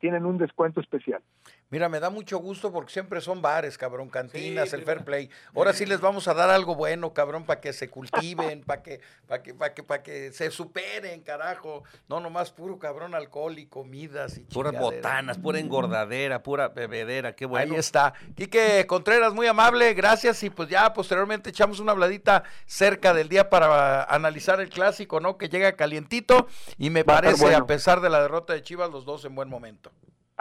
tienen 0.00 0.26
un 0.26 0.38
descuento 0.38 0.80
especial. 0.80 1.22
Mira, 1.70 1.88
me 1.88 2.00
da 2.00 2.10
mucho 2.10 2.38
gusto 2.38 2.72
porque 2.72 2.92
siempre 2.92 3.20
son 3.20 3.40
bares, 3.40 3.78
cabrón, 3.78 4.08
cantinas, 4.08 4.72
el 4.72 4.82
fair 4.82 5.04
play. 5.04 5.30
Ahora 5.54 5.72
sí 5.72 5.86
les 5.86 6.00
vamos 6.00 6.26
a 6.26 6.34
dar 6.34 6.50
algo 6.50 6.74
bueno, 6.74 7.12
cabrón, 7.14 7.44
para 7.44 7.60
que 7.60 7.72
se 7.72 7.88
cultiven, 7.88 8.62
para 8.66 8.82
que, 8.82 9.00
para 9.28 9.40
que, 9.40 9.54
para 9.54 9.72
que, 9.72 9.82
para 9.84 10.02
que 10.02 10.32
se 10.32 10.50
superen, 10.50 11.20
carajo. 11.20 11.84
No 12.08 12.18
nomás 12.18 12.50
puro 12.50 12.76
cabrón 12.80 13.14
alcohol 13.14 13.56
y 13.56 13.66
comidas 13.66 14.36
y 14.36 14.40
Puras 14.40 14.76
botanas, 14.76 15.38
pura 15.38 15.60
engordadera, 15.60 16.42
pura 16.42 16.68
bebedera, 16.68 17.36
qué 17.36 17.46
bueno. 17.46 17.74
Ahí 17.74 17.78
está. 17.78 18.14
Quique 18.34 18.84
Contreras, 18.88 19.32
muy 19.32 19.46
amable, 19.46 19.94
gracias. 19.94 20.42
Y 20.42 20.50
pues 20.50 20.68
ya 20.68 20.92
posteriormente 20.92 21.50
echamos 21.50 21.78
una 21.78 21.92
habladita 21.92 22.42
cerca 22.66 23.14
del 23.14 23.28
día 23.28 23.48
para 23.48 24.02
analizar 24.04 24.60
el 24.60 24.70
clásico, 24.70 25.20
¿no? 25.20 25.38
Que 25.38 25.48
llega 25.48 25.70
calientito 25.76 26.48
y 26.78 26.90
me 26.90 27.04
Va 27.04 27.14
a 27.14 27.16
estar 27.16 27.24
parece, 27.26 27.44
bueno. 27.44 27.58
a 27.58 27.66
pesar 27.68 28.00
de 28.00 28.10
la 28.10 28.22
derrota 28.22 28.54
de 28.54 28.62
Chivas, 28.62 28.90
los 28.90 29.04
dos 29.04 29.24
en 29.24 29.36
buen 29.36 29.48
momento. 29.48 29.92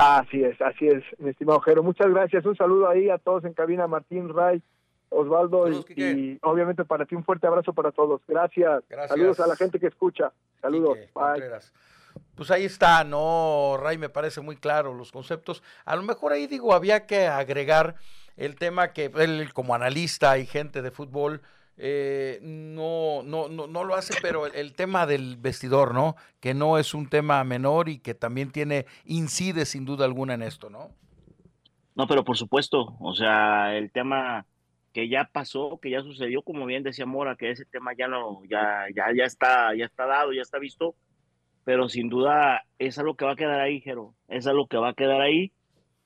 Así 0.02 0.42
es, 0.42 0.62
así 0.62 0.88
es, 0.88 1.04
mi 1.18 1.32
estimado 1.32 1.60
Jero. 1.60 1.84
Muchas 1.84 2.10
gracias. 2.10 2.46
Un 2.46 2.56
saludo 2.56 2.88
ahí 2.88 3.10
a 3.10 3.18
todos 3.18 3.44
en 3.44 3.52
cabina, 3.52 3.86
Martín, 3.86 4.34
Ray, 4.34 4.64
Osvaldo 5.10 5.68
y, 5.70 5.84
y 5.98 6.40
obviamente 6.42 6.86
para 6.86 7.06
ti 7.06 7.16
un 7.16 7.26
fuerte 7.26 7.48
abrazo 7.48 7.74
para 7.74 7.92
todos. 7.92 8.22
Gracias. 8.26 8.82
Gracias. 8.88 9.10
Saludos 9.10 9.42
a 9.42 9.48
la 9.48 9.58
gente 9.58 9.78
que 9.78 9.88
escucha. 9.88 10.32
Saludos. 10.62 10.98
Quique 11.00 11.12
Bye. 11.14 11.24
Contreras. 11.26 11.74
Pues 12.34 12.50
ahí 12.50 12.64
está, 12.64 13.04
no, 13.04 13.76
Ray, 13.78 13.98
me 13.98 14.08
parece 14.08 14.40
muy 14.40 14.56
claro 14.56 14.94
los 14.94 15.12
conceptos. 15.12 15.62
A 15.84 15.98
lo 15.98 16.04
mejor 16.04 16.32
ahí 16.32 16.48
digo, 16.48 16.74
había 16.74 17.06
que 17.06 17.28
agregar 17.28 17.96
el 18.38 18.56
tema 18.56 18.94
que 18.94 19.12
él 19.18 19.52
como 19.54 19.76
analista 19.76 20.38
y 20.38 20.46
gente 20.46 20.82
de 20.82 20.92
fútbol 20.92 21.42
eh, 21.82 22.40
no, 22.42 23.24
no, 23.24 23.48
no, 23.48 23.66
no 23.66 23.84
lo 23.86 23.96
hace, 23.96 24.14
pero 24.22 24.46
el, 24.46 24.54
el 24.54 24.74
tema 24.74 25.06
del 25.06 25.38
vestidor, 25.38 25.94
¿no? 25.94 26.18
Que 26.42 26.54
no 26.54 26.78
es 26.78 26.94
un 26.94 27.08
tema 27.08 27.42
menor 27.46 27.88
y 27.88 28.00
que 28.00 28.14
también 28.14 28.52
tiene, 28.52 28.86
incide 29.06 29.66
sin 29.66 29.86
duda 29.86 30.04
alguna 30.04 30.34
en 30.34 30.44
esto, 30.44 30.70
¿no? 30.70 30.90
No, 31.96 32.06
pero 32.06 32.26
por 32.26 32.36
supuesto, 32.36 32.98
o 33.00 33.14
sea, 33.14 33.78
el 33.78 33.92
tema 33.92 34.46
que 34.94 35.08
ya 35.08 35.30
pasó, 35.32 35.80
que 35.82 35.90
ya 35.90 36.02
sucedió, 36.02 36.42
como 36.42 36.66
bien 36.66 36.84
decía 36.84 37.06
Mora, 37.06 37.38
que 37.38 37.52
ese 37.52 37.64
tema 37.64 37.94
ya 37.98 38.10
no, 38.10 38.42
ya, 38.50 38.88
ya, 38.94 39.06
ya 39.16 39.24
está, 39.24 39.74
ya 39.74 39.86
está 39.86 40.06
dado, 40.06 40.34
ya 40.34 40.42
está 40.42 40.60
visto, 40.60 40.96
pero 41.64 41.88
sin 41.88 42.10
duda 42.10 42.64
es 42.78 43.00
algo 43.00 43.16
que 43.16 43.24
va 43.24 43.34
a 43.34 43.38
quedar 43.38 43.62
ahí, 43.62 43.80
Jero, 43.80 44.16
es 44.28 44.48
algo 44.48 44.68
que 44.68 44.78
va 44.78 44.90
a 44.90 44.94
quedar 44.96 45.22
ahí, 45.22 45.54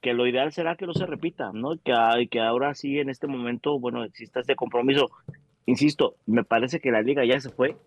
que 0.01 0.13
lo 0.13 0.27
ideal 0.27 0.51
será 0.51 0.75
que 0.75 0.85
no 0.85 0.93
se 0.93 1.07
repita, 1.07 1.51
¿no? 1.51 1.77
Que, 1.83 1.93
y 2.19 2.27
que 2.27 2.41
ahora 2.41 2.75
sí, 2.75 2.99
en 2.99 3.09
este 3.09 3.25
momento, 3.25 3.79
bueno, 3.79 4.03
exista 4.03 4.41
este 4.41 4.55
compromiso. 4.55 5.09
Insisto, 5.65 6.15
me 6.25 6.43
parece 6.43 6.79
que 6.79 6.91
la 6.91 7.01
liga 7.01 7.23
ya 7.25 7.39
se 7.39 7.49
fue, 7.49 7.77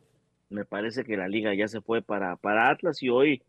me 0.48 0.64
parece 0.64 1.04
que 1.04 1.16
la 1.16 1.28
liga 1.28 1.54
ya 1.54 1.68
se 1.68 1.80
fue 1.80 2.02
para, 2.02 2.36
para 2.36 2.70
Atlas 2.70 3.02
y 3.02 3.10
hoy 3.10 3.42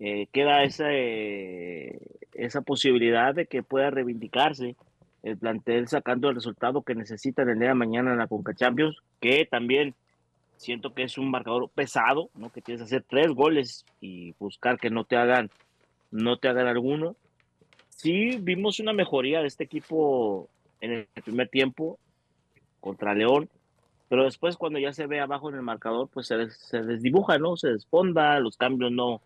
eh, 0.00 0.26
queda 0.32 0.62
esa, 0.62 0.86
eh, 0.90 1.98
esa 2.34 2.62
posibilidad 2.62 3.34
de 3.34 3.46
que 3.46 3.62
pueda 3.62 3.90
reivindicarse 3.90 4.76
el 5.22 5.38
plantel 5.38 5.88
sacando 5.88 6.28
el 6.28 6.34
resultado 6.34 6.82
que 6.82 6.94
necesitan 6.94 7.48
el 7.48 7.58
día 7.58 7.68
de 7.68 7.74
mañana 7.74 8.12
en 8.12 8.18
la 8.18 8.26
Conca 8.26 8.54
Champions, 8.54 8.98
que 9.20 9.46
también 9.46 9.94
siento 10.56 10.92
que 10.92 11.04
es 11.04 11.16
un 11.16 11.30
marcador 11.30 11.70
pesado, 11.70 12.30
¿no? 12.34 12.50
Que 12.50 12.60
tienes 12.60 12.82
que 12.82 12.84
hacer 12.84 13.04
tres 13.08 13.28
goles 13.28 13.86
y 14.00 14.34
buscar 14.38 14.78
que 14.78 14.90
no 14.90 15.04
te 15.04 15.16
hagan, 15.16 15.50
no 16.10 16.36
te 16.36 16.48
hagan 16.48 16.66
alguno. 16.66 17.16
Sí 17.88 18.38
vimos 18.40 18.80
una 18.80 18.92
mejoría 18.92 19.40
de 19.40 19.46
este 19.46 19.64
equipo 19.64 20.48
en 20.80 20.92
el 20.92 21.22
primer 21.24 21.48
tiempo 21.48 21.98
contra 22.80 23.14
León, 23.14 23.48
pero 24.14 24.26
después 24.26 24.56
cuando 24.56 24.78
ya 24.78 24.92
se 24.92 25.08
ve 25.08 25.18
abajo 25.18 25.48
en 25.48 25.56
el 25.56 25.62
marcador, 25.62 26.08
pues 26.08 26.28
se, 26.28 26.36
des- 26.36 26.56
se 26.56 26.80
desdibuja, 26.82 27.36
¿no? 27.36 27.56
Se 27.56 27.66
desfonda, 27.70 28.38
los 28.38 28.56
cambios 28.56 28.92
no, 28.92 29.20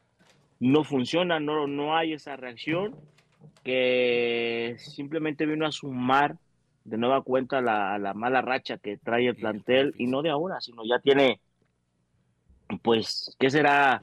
no 0.61 0.82
funcionan, 0.82 1.45
no, 1.45 1.66
no 1.66 1.95
hay 1.95 2.14
esa 2.14 2.36
reacción 2.36 2.97
que 3.62 4.76
simplemente 4.78 5.45
vino 5.45 5.66
a 5.66 5.72
sumar 5.72 6.36
de 6.84 6.97
nueva 6.97 7.20
cuenta 7.20 7.61
la, 7.61 7.99
la 7.99 8.14
mala 8.14 8.41
racha 8.41 8.78
que 8.78 8.97
trae 8.97 9.26
el 9.28 9.36
plantel 9.36 9.95
y 9.99 10.07
no 10.07 10.22
de 10.22 10.30
ahora, 10.30 10.59
sino 10.62 10.82
ya 10.86 11.01
tiene, 11.01 11.39
pues, 12.82 13.36
¿qué 13.39 13.51
será? 13.51 14.03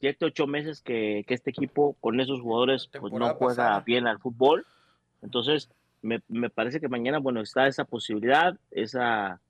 Siete, 0.00 0.24
ocho 0.24 0.48
meses 0.48 0.80
que, 0.80 1.22
que 1.28 1.34
este 1.34 1.50
equipo 1.50 1.94
con 2.00 2.18
esos 2.18 2.40
jugadores 2.40 2.90
pues, 2.98 3.12
no 3.12 3.34
juega 3.36 3.54
pasada. 3.56 3.80
bien 3.86 4.08
al 4.08 4.18
fútbol. 4.18 4.66
Entonces, 5.22 5.70
me, 6.02 6.22
me 6.26 6.50
parece 6.50 6.80
que 6.80 6.88
mañana, 6.88 7.18
bueno, 7.20 7.40
está 7.40 7.68
esa 7.68 7.84
posibilidad, 7.84 8.58
esa, 8.72 9.40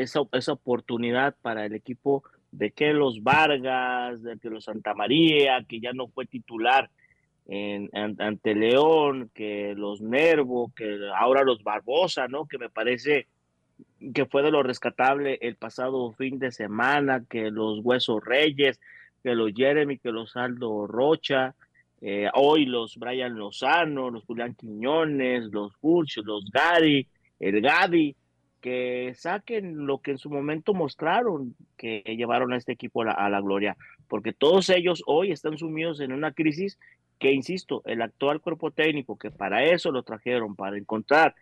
esa, 0.00 0.20
esa 0.32 0.52
oportunidad 0.52 1.34
para 1.42 1.64
el 1.66 1.74
equipo 1.74 2.22
de 2.52 2.70
que 2.70 2.92
los 2.92 3.22
Vargas, 3.22 4.22
de 4.22 4.38
que 4.38 4.50
los 4.50 4.64
Santa 4.64 4.94
María, 4.94 5.64
que 5.68 5.80
ya 5.80 5.92
no 5.92 6.08
fue 6.08 6.26
titular 6.26 6.90
en, 7.46 7.90
an- 7.92 8.16
ante 8.20 8.54
León, 8.54 9.30
que 9.34 9.74
los 9.76 10.00
Nervo, 10.00 10.72
que 10.76 10.98
ahora 11.16 11.42
los 11.42 11.62
Barbosa, 11.62 12.28
¿no? 12.28 12.46
Que 12.46 12.58
me 12.58 12.68
parece 12.70 13.26
que 14.14 14.26
fue 14.26 14.42
de 14.42 14.50
lo 14.50 14.62
rescatable 14.62 15.38
el 15.42 15.56
pasado 15.56 16.12
fin 16.12 16.38
de 16.38 16.52
semana, 16.52 17.24
que 17.28 17.50
los 17.50 17.80
Huesos 17.82 18.22
Reyes, 18.24 18.80
que 19.22 19.34
los 19.34 19.52
Jeremy, 19.52 19.98
que 19.98 20.12
los 20.12 20.36
Aldo 20.36 20.86
Rocha, 20.86 21.54
eh, 22.00 22.28
hoy 22.34 22.66
los 22.66 22.96
Brian 22.98 23.34
Lozano, 23.36 24.10
los 24.10 24.24
Julián 24.24 24.54
Quiñones, 24.54 25.44
los 25.50 25.74
Furch, 25.76 26.18
los 26.18 26.50
Gary, 26.50 27.08
el 27.40 27.60
Gaby, 27.60 28.14
que 28.64 29.12
saquen 29.14 29.84
lo 29.84 29.98
que 29.98 30.12
en 30.12 30.16
su 30.16 30.30
momento 30.30 30.72
mostraron, 30.72 31.54
que 31.76 32.02
llevaron 32.06 32.54
a 32.54 32.56
este 32.56 32.72
equipo 32.72 33.02
a 33.02 33.28
la, 33.28 33.40
gloria, 33.42 33.76
porque 34.08 34.32
todos 34.32 34.70
ellos 34.70 35.02
hoy 35.04 35.32
están 35.32 35.58
sumidos 35.58 36.00
en 36.00 36.12
una 36.14 36.32
crisis 36.32 36.78
que, 37.18 37.32
insisto, 37.32 37.82
el 37.84 38.00
actual 38.00 38.40
cuerpo 38.40 38.70
técnico, 38.70 39.18
que 39.18 39.30
para 39.30 39.64
eso 39.64 39.92
lo 39.92 40.02
trajeron, 40.02 40.56
para 40.56 40.78
encontrar 40.78 41.34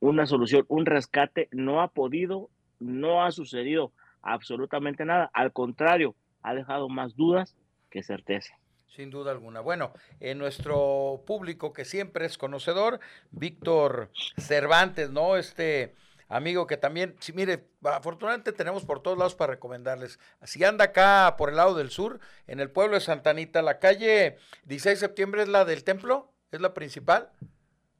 una 0.00 0.24
solución, 0.24 0.64
un 0.68 0.86
rescate, 0.86 1.48
no 1.50 1.82
ha 1.82 1.88
podido, 1.88 2.48
no 2.80 3.22
ha 3.22 3.32
sucedido 3.32 3.92
absolutamente 4.22 5.04
nada, 5.04 5.30
al 5.34 5.52
contrario, 5.52 6.14
ha 6.40 6.54
dejado 6.54 6.88
más 6.88 7.16
dudas 7.16 7.54
que 7.90 8.02
certeza. 8.02 8.54
Sin 8.86 9.10
duda 9.10 9.30
alguna. 9.30 9.60
Bueno, 9.60 9.92
en 10.20 10.38
nuestro 10.38 11.22
público 11.26 11.74
que 11.74 11.84
siempre 11.84 12.24
es 12.24 12.38
conocedor, 12.38 12.98
Víctor 13.30 14.10
Cervantes, 14.38 15.10
¿no? 15.10 15.36
Este 15.36 15.94
amigo 16.32 16.66
que 16.66 16.76
también, 16.76 17.14
sí, 17.20 17.32
mire, 17.32 17.68
afortunadamente 17.82 18.52
tenemos 18.52 18.84
por 18.84 19.00
todos 19.00 19.18
lados 19.18 19.34
para 19.34 19.52
recomendarles. 19.52 20.18
Si 20.42 20.64
anda 20.64 20.86
acá 20.86 21.34
por 21.36 21.50
el 21.50 21.56
lado 21.56 21.74
del 21.74 21.90
sur, 21.90 22.20
en 22.46 22.58
el 22.58 22.70
pueblo 22.70 22.94
de 22.94 23.00
Santa 23.00 23.30
Anita, 23.30 23.62
la 23.62 23.78
calle 23.78 24.38
16 24.64 24.98
de 24.98 25.06
septiembre 25.06 25.42
es 25.42 25.48
la 25.48 25.64
del 25.64 25.84
templo, 25.84 26.32
es 26.50 26.60
la 26.60 26.74
principal, 26.74 27.30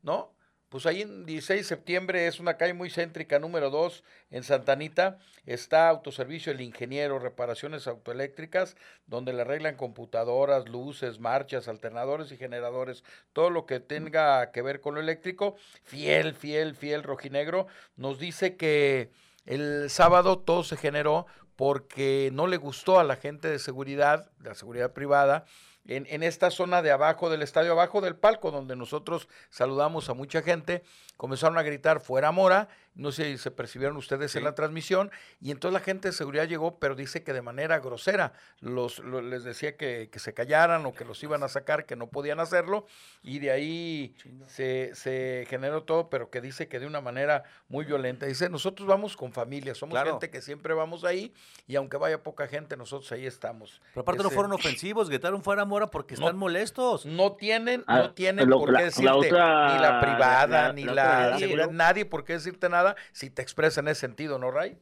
¿no? 0.03 0.35
Pues 0.73 0.87
ahí 0.87 1.03
en 1.03 1.27
16 1.27 1.61
de 1.61 1.65
septiembre 1.65 2.27
es 2.27 2.41
una 2.41 2.57
calle 2.57 2.73
muy 2.73 2.89
céntrica, 2.89 3.39
número 3.39 3.69
2, 3.69 4.03
en 4.31 4.43
Santa 4.43 4.73
Anita. 4.73 5.19
Está 5.45 5.91
Autoservicio 5.91 6.51
El 6.51 6.63
Ingeniero, 6.63 7.19
reparaciones 7.19 7.87
autoeléctricas, 7.87 8.75
donde 9.07 9.35
le 9.35 9.43
arreglan 9.43 9.77
computadoras, 9.77 10.71
luces, 10.71 11.21
marchas, 11.21 11.69
alternadores 11.69 12.33
y 12.33 12.39
generadores, 12.39 13.05
todo 13.35 13.51
lo 13.51 13.67
que 13.67 13.81
tenga 13.81 14.51
que 14.51 14.63
ver 14.63 14.81
con 14.81 14.95
lo 14.95 15.03
eléctrico. 15.03 15.57
Fiel, 15.85 16.33
fiel, 16.33 16.75
fiel 16.75 17.03
rojinegro. 17.03 17.67
Nos 17.97 18.19
dice 18.19 18.57
que 18.57 19.11
el 19.45 19.91
sábado 19.91 20.39
todo 20.39 20.65
se 20.65 20.79
generó 20.79 21.27
porque 21.55 22.31
no 22.33 22.47
le 22.47 22.57
gustó 22.57 22.99
a 22.99 23.05
la 23.05 23.17
gente 23.17 23.47
de 23.47 23.59
seguridad, 23.59 24.31
de 24.39 24.49
la 24.49 24.55
seguridad 24.55 24.95
privada, 24.95 25.45
en, 25.87 26.07
en, 26.09 26.23
esta 26.23 26.51
zona 26.51 26.83
de 26.83 26.91
abajo 26.91 27.31
del 27.31 27.43
estadio, 27.43 27.73
abajo 27.73 28.01
del 28.01 28.17
palco, 28.17 28.51
donde 28.51 28.77
nosotros 28.77 29.29
saludamos 29.51 30.09
a 30.09 30.15
mucha 30.15 30.43
gente, 30.43 30.83
comenzaron 31.17 31.59
a 31.59 31.63
gritar 31.63 32.01
fuera 32.01 32.33
Mora, 32.33 32.69
no 32.95 33.11
sé 33.11 33.25
si 33.33 33.39
se 33.39 33.51
percibieron 33.51 33.97
ustedes 33.97 34.33
sí. 34.33 34.39
en 34.39 34.45
la 34.45 34.55
transmisión, 34.55 35.11
y 35.41 35.51
entonces 35.51 35.73
la 35.73 35.85
gente 35.85 36.09
de 36.09 36.13
seguridad 36.13 36.47
llegó, 36.47 36.79
pero 36.79 36.95
dice 36.95 37.23
que 37.23 37.33
de 37.33 37.41
manera 37.41 37.79
grosera, 37.79 38.35
los, 38.61 38.99
los 38.99 39.25
les 39.25 39.45
decía 39.45 39.77
que, 39.77 40.11
que, 40.13 40.19
se 40.19 40.35
callaran 40.35 40.85
o 40.85 40.93
que 40.93 41.05
los 41.05 41.23
iban 41.23 41.43
a 41.43 41.49
sacar, 41.49 41.87
que 41.87 41.97
no 41.97 42.09
podían 42.09 42.39
hacerlo, 42.39 42.87
y 43.23 43.39
de 43.39 43.51
ahí 43.51 44.15
se, 44.47 44.95
se, 44.95 45.47
generó 45.49 45.85
todo, 45.85 46.11
pero 46.11 46.31
que 46.31 46.41
dice 46.41 46.69
que 46.69 46.81
de 46.81 46.87
una 46.87 47.01
manera 47.01 47.45
muy 47.69 47.85
violenta. 47.85 48.27
Dice, 48.27 48.51
nosotros 48.51 48.87
vamos 48.87 49.17
con 49.17 49.33
familia, 49.33 49.75
somos 49.75 49.95
claro. 49.95 50.11
gente 50.11 50.31
que 50.31 50.43
siempre 50.43 50.75
vamos 50.75 51.05
ahí, 51.05 51.33
y 51.67 51.77
aunque 51.77 51.97
vaya 51.97 52.23
poca 52.23 52.47
gente, 52.47 52.77
nosotros 52.77 53.11
ahí 53.13 53.25
estamos. 53.25 53.81
Pero 53.95 54.03
aparte 54.03 54.21
Ese, 54.21 54.29
no 54.29 54.35
fueron 54.35 54.53
ofensivos, 54.53 55.09
gritaron 55.09 55.43
fuera 55.43 55.65
Mora 55.65 55.87
porque 55.87 56.15
están 56.15 56.35
no, 56.35 56.41
molestos. 56.41 57.07
No 57.07 57.33
tienen, 57.33 57.85
ah, 57.87 57.99
no 57.99 58.11
tienen 58.13 58.51
lo, 58.51 58.59
por 58.59 58.69
qué 58.69 58.73
la, 58.73 58.83
decirte 58.83 59.05
la 59.05 59.17
otra, 59.17 59.75
ni 59.75 59.81
la 59.81 60.01
privada, 60.01 60.47
la, 60.67 60.73
ni 60.73 60.85
la, 60.85 61.39
seguridad, 61.39 61.71
nadie 61.71 62.05
por 62.05 62.25
qué 62.25 62.35
decirte 62.35 62.69
nada 62.69 62.82
si 63.13 63.31
te 63.31 63.43
expresa 63.43 63.81
en 63.81 63.89
ese 63.89 64.01
sentido, 64.01 64.39
¿no, 64.39 64.51
Ray? 64.51 64.77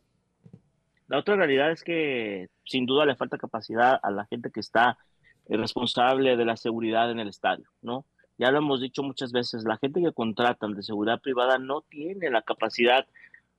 La 1.09 1.19
otra 1.19 1.37
realidad 1.37 1.73
es 1.73 1.83
que 1.83 2.49
sin 2.65 2.87
duda 2.87 3.05
le 3.05 3.17
falta 3.17 3.37
capacidad 3.37 3.99
a 4.03 4.11
la 4.11 4.27
gente 4.27 4.51
que 4.51 4.61
está 4.61 4.97
responsable 5.49 6.37
de 6.37 6.45
la 6.45 6.57
seguridad 6.57 7.11
en 7.11 7.19
el 7.19 7.29
estadio, 7.29 7.67
¿no? 7.83 8.05
Ya 8.39 8.51
lo 8.51 8.59
hemos 8.59 8.81
dicho 8.81 9.03
muchas 9.03 9.33
veces, 9.33 9.65
la 9.65 9.77
gente 9.77 10.01
que 10.01 10.13
contratan 10.13 10.75
de 10.75 10.83
seguridad 10.83 11.21
privada 11.21 11.59
no 11.59 11.83
tiene 11.83 12.31
la 12.31 12.43
capacidad 12.43 13.07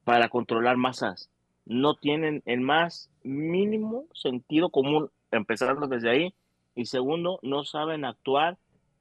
para 0.03 0.29
controlar 0.29 0.77
masas, 0.77 1.29
no 1.65 1.95
tienen 1.95 2.41
el 2.45 2.61
más 2.61 3.11
mínimo 3.23 4.05
sentido 4.13 4.69
común, 4.69 5.11
empezando 5.29 5.87
desde 5.87 6.09
ahí, 6.09 6.33
y 6.73 6.85
segundo, 6.85 7.39
no 7.43 7.63
saben 7.63 8.05
actuar 8.05 8.57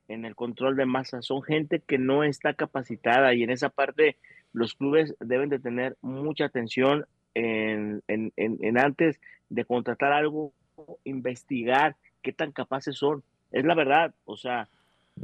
en 0.08 0.24
el 0.24 0.34
control 0.34 0.76
de 0.76 0.86
masas, 0.86 1.24
son 1.24 1.42
gente 1.42 1.80
que 1.80 1.98
no 1.98 2.24
está 2.24 2.54
capacitada 2.54 3.32
y 3.32 3.44
en 3.44 3.50
esa 3.50 3.68
parte 3.68 4.16
los 4.52 4.74
clubes 4.74 5.14
deben 5.20 5.48
de 5.48 5.58
tener 5.58 5.96
mucha 6.02 6.46
atención 6.46 7.06
en, 7.34 8.02
en, 8.08 8.32
en, 8.36 8.78
antes 8.78 9.20
de 9.48 9.64
contratar 9.64 10.12
algo, 10.12 10.52
investigar 11.04 11.96
qué 12.22 12.32
tan 12.32 12.52
capaces 12.52 12.96
son. 12.96 13.22
Es 13.52 13.64
la 13.64 13.74
verdad, 13.74 14.14
o 14.24 14.36
sea, 14.36 14.68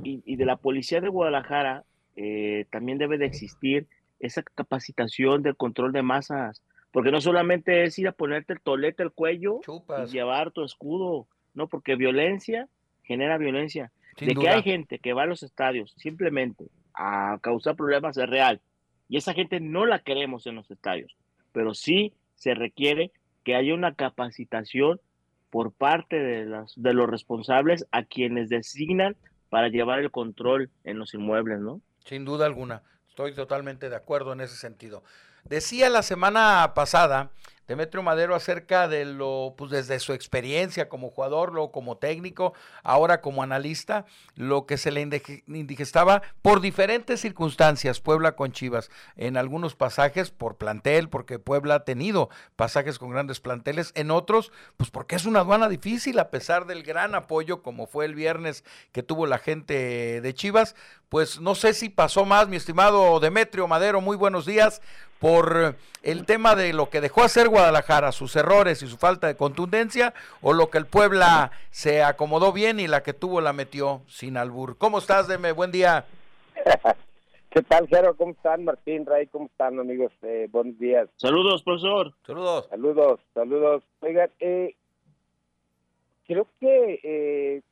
y, 0.03 0.23
y 0.25 0.37
de 0.37 0.45
la 0.45 0.57
policía 0.57 1.01
de 1.01 1.09
Guadalajara 1.09 1.85
eh, 2.17 2.67
también 2.71 2.99
debe 2.99 3.19
de 3.19 3.27
existir 3.27 3.87
esa 4.21 4.43
capacitación 4.43 5.43
del 5.43 5.57
control 5.57 5.93
de 5.93 6.03
masas, 6.03 6.63
porque 6.91 7.11
no 7.11 7.21
solamente 7.21 7.85
es 7.85 7.99
ir 7.99 8.09
a 8.09 8.13
ponerte 8.13 8.55
el 8.55 8.61
tolete 8.61 9.03
al 9.03 9.13
cuello 9.13 9.61
y 9.67 10.11
llevar 10.11 10.51
tu 10.51 10.65
escudo, 10.65 11.27
no, 11.53 11.69
porque 11.69 11.97
violencia 11.97 12.69
genera 13.03 13.37
violencia. 13.37 13.93
de 14.19 14.35
que 14.35 14.49
hay 14.49 14.63
gente 14.63 14.99
que 14.99 15.13
va 15.13 15.25
a 15.25 15.27
los 15.27 15.43
estadios 15.43 15.93
simplemente 15.99 16.65
a 16.95 17.39
causar 17.43 17.77
problemas 17.77 18.17
es 18.17 18.27
real, 18.27 18.63
y 19.09 19.17
esa 19.17 19.35
gente 19.35 19.61
no 19.61 19.87
la 19.87 20.01
queremos 20.01 20.47
en 20.47 20.57
los 20.57 20.71
estadios, 20.71 21.17
pero 21.53 21.75
sí 21.75 22.13
se 22.35 22.55
requiere 22.55 23.13
que 23.45 23.55
haya 23.55 23.75
una 23.75 23.95
capacitación 23.95 25.01
por 25.51 25.73
parte 25.73 26.17
de, 26.17 26.45
las, 26.45 26.73
de 26.77 26.93
los 26.93 27.09
responsables 27.09 27.87
a 27.93 28.03
quienes 28.03 28.49
designan 28.49 29.17
para 29.49 29.69
llevar 29.69 30.01
el 30.01 30.11
control 30.11 30.71
en 30.85 30.99
los 30.99 31.15
inmuebles, 31.15 31.61
¿no? 31.61 31.81
Sin 32.05 32.25
duda 32.25 32.47
alguna, 32.47 32.83
estoy 33.09 33.33
totalmente 33.35 33.89
de 33.89 33.97
acuerdo 33.97 34.33
en 34.33 34.41
ese 34.41 34.57
sentido. 34.57 35.03
Decía 35.45 35.89
la 35.89 36.03
semana 36.03 36.73
pasada 36.75 37.31
Demetrio 37.67 38.03
Madero 38.03 38.35
acerca 38.35 38.87
de 38.89 39.05
lo, 39.05 39.55
pues 39.57 39.71
desde 39.71 39.99
su 39.99 40.13
experiencia 40.13 40.89
como 40.89 41.11
jugador, 41.11 41.53
luego 41.53 41.73
como 41.73 41.97
técnico, 41.97 42.55
ahora 42.83 43.21
como 43.21 43.43
analista, 43.43 44.07
lo 44.35 44.67
que 44.67 44.79
se 44.79 44.91
le 44.91 45.01
indigestaba 45.47 46.23
por 46.43 46.61
diferentes 46.61 47.21
circunstancias, 47.21 48.01
Puebla 48.01 48.37
con 48.37 48.53
Chivas, 48.53 48.91
en 49.17 49.37
algunos 49.37 49.75
pasajes 49.75 50.31
por 50.31 50.57
plantel, 50.57 51.09
porque 51.09 51.39
Puebla 51.39 51.77
ha 51.77 51.85
tenido 51.85 52.31
pasajes 52.55 52.99
con 52.99 53.11
grandes 53.11 53.41
planteles, 53.41 53.93
en 53.95 54.11
otros, 54.11 54.53
pues 54.77 54.91
porque 54.91 55.17
es 55.17 55.27
una 55.27 55.41
aduana 55.41 55.69
difícil, 55.69 56.19
a 56.19 56.31
pesar 56.31 56.67
del 56.67 56.83
gran 56.83 57.15
apoyo, 57.15 57.63
como 57.63 57.87
fue 57.87 58.05
el 58.05 58.15
viernes 58.15 58.65
que 58.93 59.03
tuvo 59.03 59.27
la 59.27 59.39
gente 59.39 60.21
de 60.21 60.35
Chivas, 60.35 60.77
pues 61.09 61.41
no 61.41 61.55
sé 61.55 61.73
si 61.73 61.89
pasó 61.89 62.25
más, 62.25 62.49
mi 62.49 62.57
estimado 62.57 63.21
Demetrio 63.21 63.69
Madero, 63.69 64.01
muy 64.01 64.17
buenos 64.17 64.47
días 64.47 64.81
por 65.19 65.77
el 66.03 66.27
tema 66.27 66.55
de 66.55 66.73
lo 66.73 66.91
que 66.91 67.01
dejó 67.01 67.23
hacer 67.23 67.49
Guadalajara, 67.49 68.13
sus 68.13 68.37
errores 68.37 68.83
y 68.83 68.87
su 68.87 68.97
falta 68.97 69.27
de 69.27 69.37
contundencia, 69.37 70.15
o 70.41 70.53
lo 70.53 70.71
que 70.71 70.79
el 70.79 70.87
Puebla 70.87 71.51
se 71.71 72.03
acomodó 72.03 72.53
bien 72.53 72.81
y 72.81 72.87
la 72.87 73.03
que 73.03 73.13
tuvo 73.13 73.41
la 73.41 73.53
metió 73.53 74.03
sin 74.09 74.37
albur. 74.37 74.77
¿Cómo 74.79 74.99
estás, 74.99 75.29
Deme? 75.29 75.53
Buen 75.53 75.73
día. 75.73 76.05
¿Qué 77.51 77.63
tal, 77.63 77.89
Jero? 77.89 78.15
¿Cómo 78.17 78.33
están, 78.33 78.65
Martín, 78.65 79.07
Ray? 79.07 79.29
¿Cómo 79.29 79.47
están, 79.47 79.79
amigos? 79.81 80.13
Eh, 80.23 80.47
buenos 80.51 80.79
días. 80.79 81.09
Saludos, 81.17 81.63
profesor. 81.63 82.13
Saludos. 82.27 82.67
Saludos, 82.69 83.21
saludos. 83.33 83.83
Oigan, 84.01 84.31
eh, 84.41 84.75
creo 86.27 86.47
que 86.61 87.01
eh, 87.03 87.63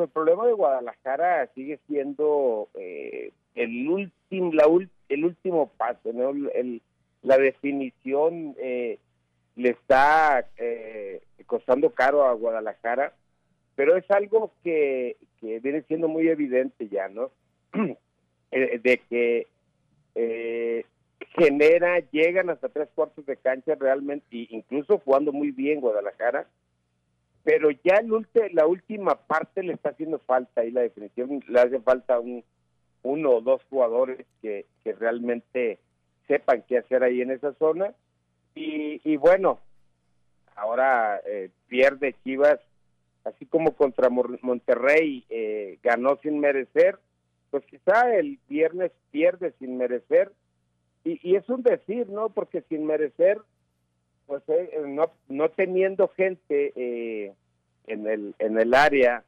el 0.00 0.08
problema 0.08 0.46
de 0.46 0.52
Guadalajara 0.52 1.48
sigue 1.54 1.78
siendo 1.86 2.68
eh, 2.74 3.32
el 3.54 3.88
último, 3.88 4.52
la 4.52 4.66
última 4.66 4.90
el 5.12 5.24
último 5.24 5.70
paso, 5.76 6.12
¿no? 6.12 6.32
la 7.22 7.38
definición 7.38 8.54
eh, 8.58 8.98
le 9.56 9.70
está 9.70 10.46
eh, 10.56 11.22
costando 11.46 11.90
caro 11.90 12.24
a 12.24 12.32
Guadalajara, 12.32 13.14
pero 13.74 13.96
es 13.96 14.10
algo 14.10 14.52
que, 14.64 15.16
viene 15.40 15.82
siendo 15.82 16.08
muy 16.08 16.28
evidente 16.28 16.88
ya, 16.88 17.08
¿no? 17.08 17.30
Eh, 18.54 18.80
de 18.82 18.98
que 19.08 19.46
genera, 21.34 22.00
llegan 22.10 22.50
hasta 22.50 22.68
tres 22.68 22.90
cuartos 22.94 23.24
de 23.24 23.38
cancha 23.38 23.74
realmente, 23.76 24.26
incluso 24.30 24.98
jugando 24.98 25.32
muy 25.32 25.52
bien 25.52 25.80
Guadalajara, 25.80 26.46
pero 27.44 27.70
ya 27.70 27.94
el, 27.96 28.26
la 28.52 28.66
última 28.66 29.14
parte 29.14 29.62
le 29.62 29.72
está 29.72 29.88
haciendo 29.88 30.18
falta 30.18 30.66
y 30.66 30.70
la 30.70 30.82
definición 30.82 31.42
le 31.48 31.60
hace 31.60 31.80
falta 31.80 32.20
un 32.20 32.44
uno 33.02 33.30
o 33.30 33.40
dos 33.40 33.62
jugadores 33.68 34.26
que, 34.40 34.66
que 34.82 34.92
realmente 34.92 35.78
sepan 36.28 36.64
qué 36.68 36.78
hacer 36.78 37.02
ahí 37.02 37.20
en 37.20 37.30
esa 37.30 37.52
zona. 37.54 37.92
Y, 38.54 39.00
y 39.04 39.16
bueno, 39.16 39.60
ahora 40.56 41.20
eh, 41.26 41.50
pierde 41.68 42.14
Chivas, 42.22 42.60
así 43.24 43.46
como 43.46 43.72
contra 43.72 44.08
Monterrey 44.08 45.24
eh, 45.30 45.78
ganó 45.82 46.16
sin 46.22 46.38
merecer, 46.38 46.98
pues 47.50 47.64
quizá 47.66 48.14
el 48.14 48.38
viernes 48.48 48.92
pierde 49.10 49.52
sin 49.58 49.76
merecer. 49.76 50.32
Y, 51.04 51.18
y 51.28 51.36
es 51.36 51.48
un 51.48 51.62
decir, 51.62 52.08
¿no? 52.08 52.28
Porque 52.28 52.62
sin 52.68 52.86
merecer, 52.86 53.38
pues 54.26 54.42
eh, 54.48 54.80
no, 54.86 55.10
no 55.28 55.48
teniendo 55.50 56.08
gente 56.08 57.34
en, 57.86 58.06
el, 58.06 58.34
en 58.38 58.58
el 58.58 58.74
área 58.74 59.24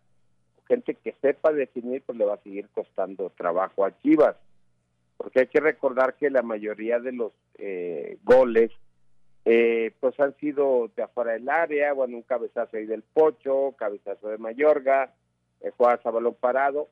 gente 0.67 0.95
que 0.95 1.15
sepa 1.21 1.53
definir, 1.53 2.03
pues 2.03 2.19
le 2.19 2.25
va 2.25 2.35
a 2.35 2.43
seguir 2.43 2.69
costando 2.75 3.31
trabajo 3.31 3.85
a 3.85 3.97
Chivas. 4.01 4.37
Porque 5.17 5.41
hay 5.41 5.47
que 5.47 5.61
recordar 5.61 6.15
que 6.15 6.31
la 6.31 6.43
mayoría 6.43 6.99
de 6.99 7.13
los 7.13 7.33
eh, 7.59 8.19
goles, 8.25 8.73
eh, 9.45 9.93
pues 10.01 10.19
han 10.19 10.35
sido 10.37 10.91
de 10.97 11.03
afuera 11.03 11.33
del 11.33 11.49
área, 11.49 11.93
bueno, 11.93 12.17
un 12.17 12.23
cabezazo 12.23 12.77
ahí 12.77 12.87
del 12.87 13.03
Pocho, 13.03 13.75
cabezazo 13.79 14.29
de 14.29 14.39
Mayorga, 14.39 15.13
eh, 15.61 15.71
jugadas 15.77 16.05
a 16.05 16.11
balón 16.11 16.37
parado, 16.39 16.89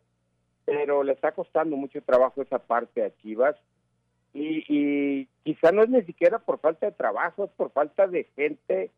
pero 0.64 1.02
le 1.02 1.12
está 1.12 1.32
costando 1.32 1.76
mucho 1.76 2.00
trabajo 2.02 2.42
esa 2.42 2.58
parte 2.58 3.04
a 3.04 3.14
Chivas. 3.16 3.56
Y, 4.34 4.64
y 4.68 5.28
quizá 5.44 5.72
no 5.72 5.82
es 5.82 5.90
ni 5.90 6.02
siquiera 6.02 6.38
por 6.38 6.58
falta 6.58 6.86
de 6.86 6.92
trabajo, 6.92 7.44
es 7.44 7.50
por 7.50 7.70
falta 7.70 8.06
de 8.06 8.24
gente 8.36 8.90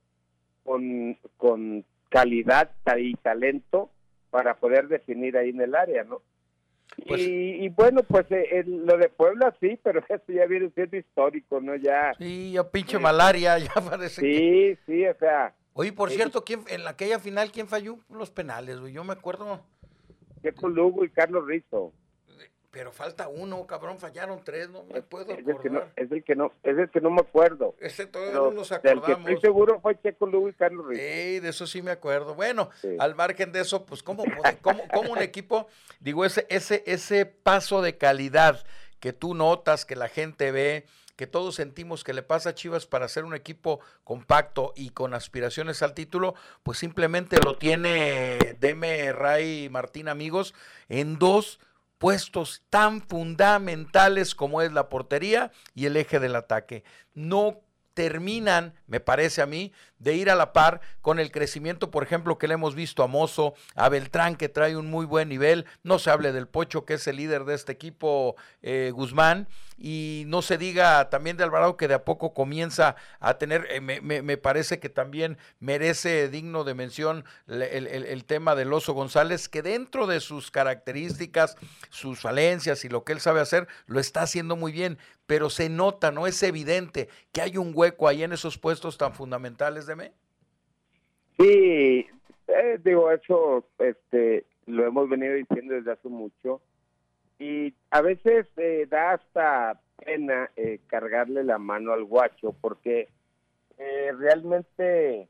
con, 0.64 1.16
con 1.36 1.84
calidad 2.08 2.70
y 2.96 3.14
talento 3.14 3.90
para 4.34 4.56
poder 4.56 4.88
definir 4.88 5.36
ahí 5.36 5.50
en 5.50 5.60
el 5.60 5.76
área, 5.76 6.02
¿no? 6.02 6.20
Pues 7.06 7.20
y, 7.22 7.68
bueno, 7.68 8.02
pues 8.02 8.26
eh, 8.30 8.64
lo 8.66 8.98
de 8.98 9.08
Puebla 9.08 9.54
sí, 9.60 9.78
pero 9.80 10.00
eso 10.08 10.24
ya 10.26 10.44
viene 10.46 10.70
siendo 10.74 10.96
histórico, 10.96 11.60
¿no? 11.60 11.76
Ya. 11.76 12.12
Sí, 12.18 12.50
yo 12.50 12.68
pinche 12.68 12.98
malaria, 12.98 13.56
ya 13.60 13.72
parece. 13.74 14.20
Sí, 14.20 14.76
sí, 14.86 15.06
o 15.06 15.14
sea. 15.20 15.54
Oye, 15.72 15.92
por 15.92 16.10
eh, 16.10 16.14
cierto, 16.16 16.42
¿quién, 16.42 16.64
en 16.68 16.84
aquella 16.88 17.20
final, 17.20 17.52
¿quién 17.52 17.68
falló 17.68 18.00
los 18.10 18.32
penales, 18.32 18.80
güey? 18.80 18.92
Yo 18.92 19.04
me 19.04 19.12
acuerdo. 19.12 19.60
Checo 20.42 20.68
Lugo 20.68 21.04
y 21.04 21.10
Carlos 21.10 21.46
Rizzo. 21.46 21.92
Pero 22.74 22.90
falta 22.90 23.28
uno, 23.28 23.68
cabrón, 23.68 24.00
fallaron 24.00 24.42
tres, 24.42 24.68
no 24.68 24.82
me 24.82 25.00
puedo 25.00 25.32
es 25.32 25.46
El 25.46 25.58
que 25.60 25.70
no, 25.70 25.84
es 25.94 26.10
el 26.10 26.24
que 26.24 26.34
no, 26.34 26.52
es 26.64 26.76
el 26.76 26.90
que 26.90 27.00
no 27.00 27.08
me 27.08 27.20
acuerdo. 27.20 27.76
Ese 27.78 28.06
todavía 28.06 28.34
no 28.34 28.50
nos 28.50 28.72
acordamos. 28.72 29.06
Del 29.06 29.16
que 29.16 29.20
estoy 29.20 29.40
seguro 29.40 29.80
fue 29.80 29.96
Checo 30.02 30.28
y 30.48 30.52
Carlos 30.54 30.88
Rizzo. 30.88 31.00
Sí, 31.00 31.38
de 31.38 31.48
eso 31.50 31.68
sí 31.68 31.82
me 31.82 31.92
acuerdo. 31.92 32.34
Bueno, 32.34 32.70
al 32.98 33.14
margen 33.14 33.52
de 33.52 33.60
eso, 33.60 33.86
pues 33.86 34.02
cómo, 34.02 34.24
cómo, 34.60 34.82
cómo 34.92 35.12
un 35.12 35.22
equipo, 35.22 35.68
digo, 36.00 36.24
ese, 36.24 36.48
ese, 36.50 36.82
ese 36.84 37.26
paso 37.26 37.80
de 37.80 37.96
calidad 37.96 38.64
que 38.98 39.12
tú 39.12 39.34
notas, 39.34 39.84
que 39.84 39.94
la 39.94 40.08
gente 40.08 40.50
ve, 40.50 40.84
que 41.14 41.28
todos 41.28 41.54
sentimos 41.54 42.02
que 42.02 42.12
le 42.12 42.24
pasa 42.24 42.50
a 42.50 42.54
Chivas 42.56 42.86
para 42.86 43.06
ser 43.06 43.24
un 43.24 43.36
equipo 43.36 43.78
compacto 44.02 44.72
y 44.74 44.90
con 44.90 45.14
aspiraciones 45.14 45.80
al 45.84 45.94
título, 45.94 46.34
pues 46.64 46.78
simplemente 46.78 47.38
lo 47.44 47.56
tiene 47.56 48.56
Deme, 48.58 49.12
Ray, 49.12 49.68
Martín, 49.68 50.08
amigos, 50.08 50.54
en 50.88 51.20
dos 51.20 51.60
puestos 52.04 52.62
tan 52.68 53.00
fundamentales 53.00 54.34
como 54.34 54.60
es 54.60 54.70
la 54.72 54.90
portería 54.90 55.50
y 55.74 55.86
el 55.86 55.96
eje 55.96 56.20
del 56.20 56.36
ataque. 56.36 56.84
No 57.14 57.62
terminan, 57.94 58.74
me 58.86 59.00
parece 59.00 59.40
a 59.40 59.46
mí, 59.46 59.72
de 59.98 60.14
ir 60.14 60.28
a 60.28 60.34
la 60.34 60.52
par 60.52 60.82
con 61.00 61.18
el 61.18 61.30
crecimiento, 61.30 61.90
por 61.90 62.02
ejemplo, 62.02 62.36
que 62.36 62.46
le 62.46 62.54
hemos 62.54 62.74
visto 62.74 63.02
a 63.02 63.06
Mozo, 63.06 63.54
a 63.74 63.88
Beltrán, 63.88 64.36
que 64.36 64.50
trae 64.50 64.76
un 64.76 64.90
muy 64.90 65.06
buen 65.06 65.30
nivel, 65.30 65.64
no 65.82 65.98
se 65.98 66.10
hable 66.10 66.32
del 66.32 66.46
Pocho, 66.46 66.84
que 66.84 66.92
es 66.94 67.06
el 67.06 67.16
líder 67.16 67.46
de 67.46 67.54
este 67.54 67.72
equipo, 67.72 68.36
eh, 68.60 68.90
Guzmán, 68.92 69.48
y 69.76 70.24
no 70.26 70.42
se 70.42 70.58
diga 70.58 71.10
también 71.10 71.36
de 71.36 71.44
Alvarado, 71.44 71.76
que 71.76 71.88
de 71.88 71.94
a 71.94 72.04
poco 72.04 72.34
comienza 72.34 72.96
a 73.20 73.38
tener, 73.38 73.66
eh, 73.70 73.80
me, 73.80 74.36
parece 74.36 74.78
que 74.78 74.88
también 74.88 75.38
merece 75.60 76.28
digno 76.28 76.64
de 76.64 76.74
mención 76.74 77.24
el, 77.48 77.86
el 77.86 78.24
tema 78.24 78.54
del 78.54 78.72
Oso 78.72 78.92
González, 78.92 79.48
que 79.48 79.62
dentro 79.62 80.06
de 80.06 80.20
sus 80.20 80.50
características, 80.50 81.56
sus 81.90 82.20
falencias 82.20 82.84
y 82.84 82.88
lo 82.88 83.04
que 83.04 83.12
él 83.12 83.20
sabe 83.20 83.40
hacer, 83.40 83.66
lo 83.86 84.00
está 84.00 84.22
haciendo 84.22 84.56
muy 84.56 84.72
bien, 84.72 84.98
pero 85.26 85.50
se 85.50 85.68
nota, 85.68 86.10
¿no? 86.10 86.26
Es 86.26 86.42
evidente 86.42 87.08
que 87.32 87.40
hay 87.40 87.56
un 87.56 87.72
hueco 87.74 88.08
ahí 88.08 88.22
en 88.22 88.32
esos 88.32 88.58
puestos 88.58 88.98
tan 88.98 89.12
fundamentales 89.12 89.86
de 89.86 89.96
me. 89.96 90.12
Sí, 91.38 92.06
eh, 92.48 92.78
digo, 92.84 93.10
eso 93.10 93.66
este, 93.78 94.44
lo 94.66 94.86
hemos 94.86 95.08
venido 95.08 95.34
diciendo 95.34 95.74
desde 95.74 95.92
hace 95.92 96.08
mucho. 96.08 96.60
Y 97.38 97.74
a 97.90 98.00
veces 98.00 98.46
eh, 98.56 98.86
da 98.88 99.12
hasta 99.12 99.80
pena 100.04 100.50
eh, 100.56 100.78
cargarle 100.86 101.44
la 101.44 101.58
mano 101.58 101.92
al 101.92 102.04
guacho, 102.04 102.54
porque 102.60 103.08
eh, 103.78 104.12
realmente 104.16 105.28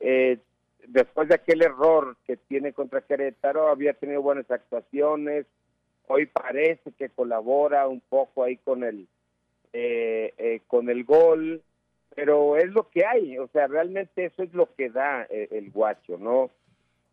eh, 0.00 0.38
después 0.86 1.28
de 1.28 1.34
aquel 1.34 1.62
error 1.62 2.16
que 2.26 2.36
tiene 2.36 2.72
contra 2.72 3.02
Querétaro, 3.02 3.68
había 3.68 3.92
tenido 3.94 4.22
buenas 4.22 4.50
actuaciones. 4.50 5.46
Hoy 6.08 6.26
parece 6.26 6.92
que 6.92 7.10
colabora 7.10 7.86
un 7.88 8.00
poco 8.00 8.44
ahí 8.44 8.56
con 8.56 8.84
el 8.84 9.06
eh, 9.74 10.60
con 10.66 10.90
el 10.90 11.04
gol, 11.04 11.62
pero 12.14 12.56
es 12.56 12.70
lo 12.70 12.88
que 12.90 13.06
hay. 13.06 13.38
O 13.38 13.48
sea, 13.48 13.66
realmente 13.66 14.26
eso 14.26 14.42
es 14.42 14.52
lo 14.52 14.74
que 14.74 14.90
da 14.90 15.24
el 15.24 15.70
guacho, 15.70 16.18
no 16.18 16.50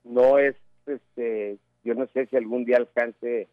no 0.04 0.39
es 0.39 0.56
este. 0.86 1.58
Yo 1.84 1.95
no 1.95 2.08
sé 2.08 2.26
si 2.26 2.36
algún 2.36 2.66
día 2.66 2.78
alcance 2.78 3.47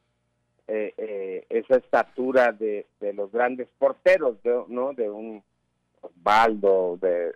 eh, 0.68 0.94
eh, 0.96 1.46
esa 1.48 1.76
estatura 1.76 2.52
de, 2.52 2.86
de 3.00 3.12
los 3.12 3.30
grandes 3.32 3.68
porteros, 3.78 4.42
de- 4.42 4.64
¿no? 4.68 4.92
De 4.94 5.08
un 5.10 5.42
Baldo, 6.16 6.98
de 7.00 7.34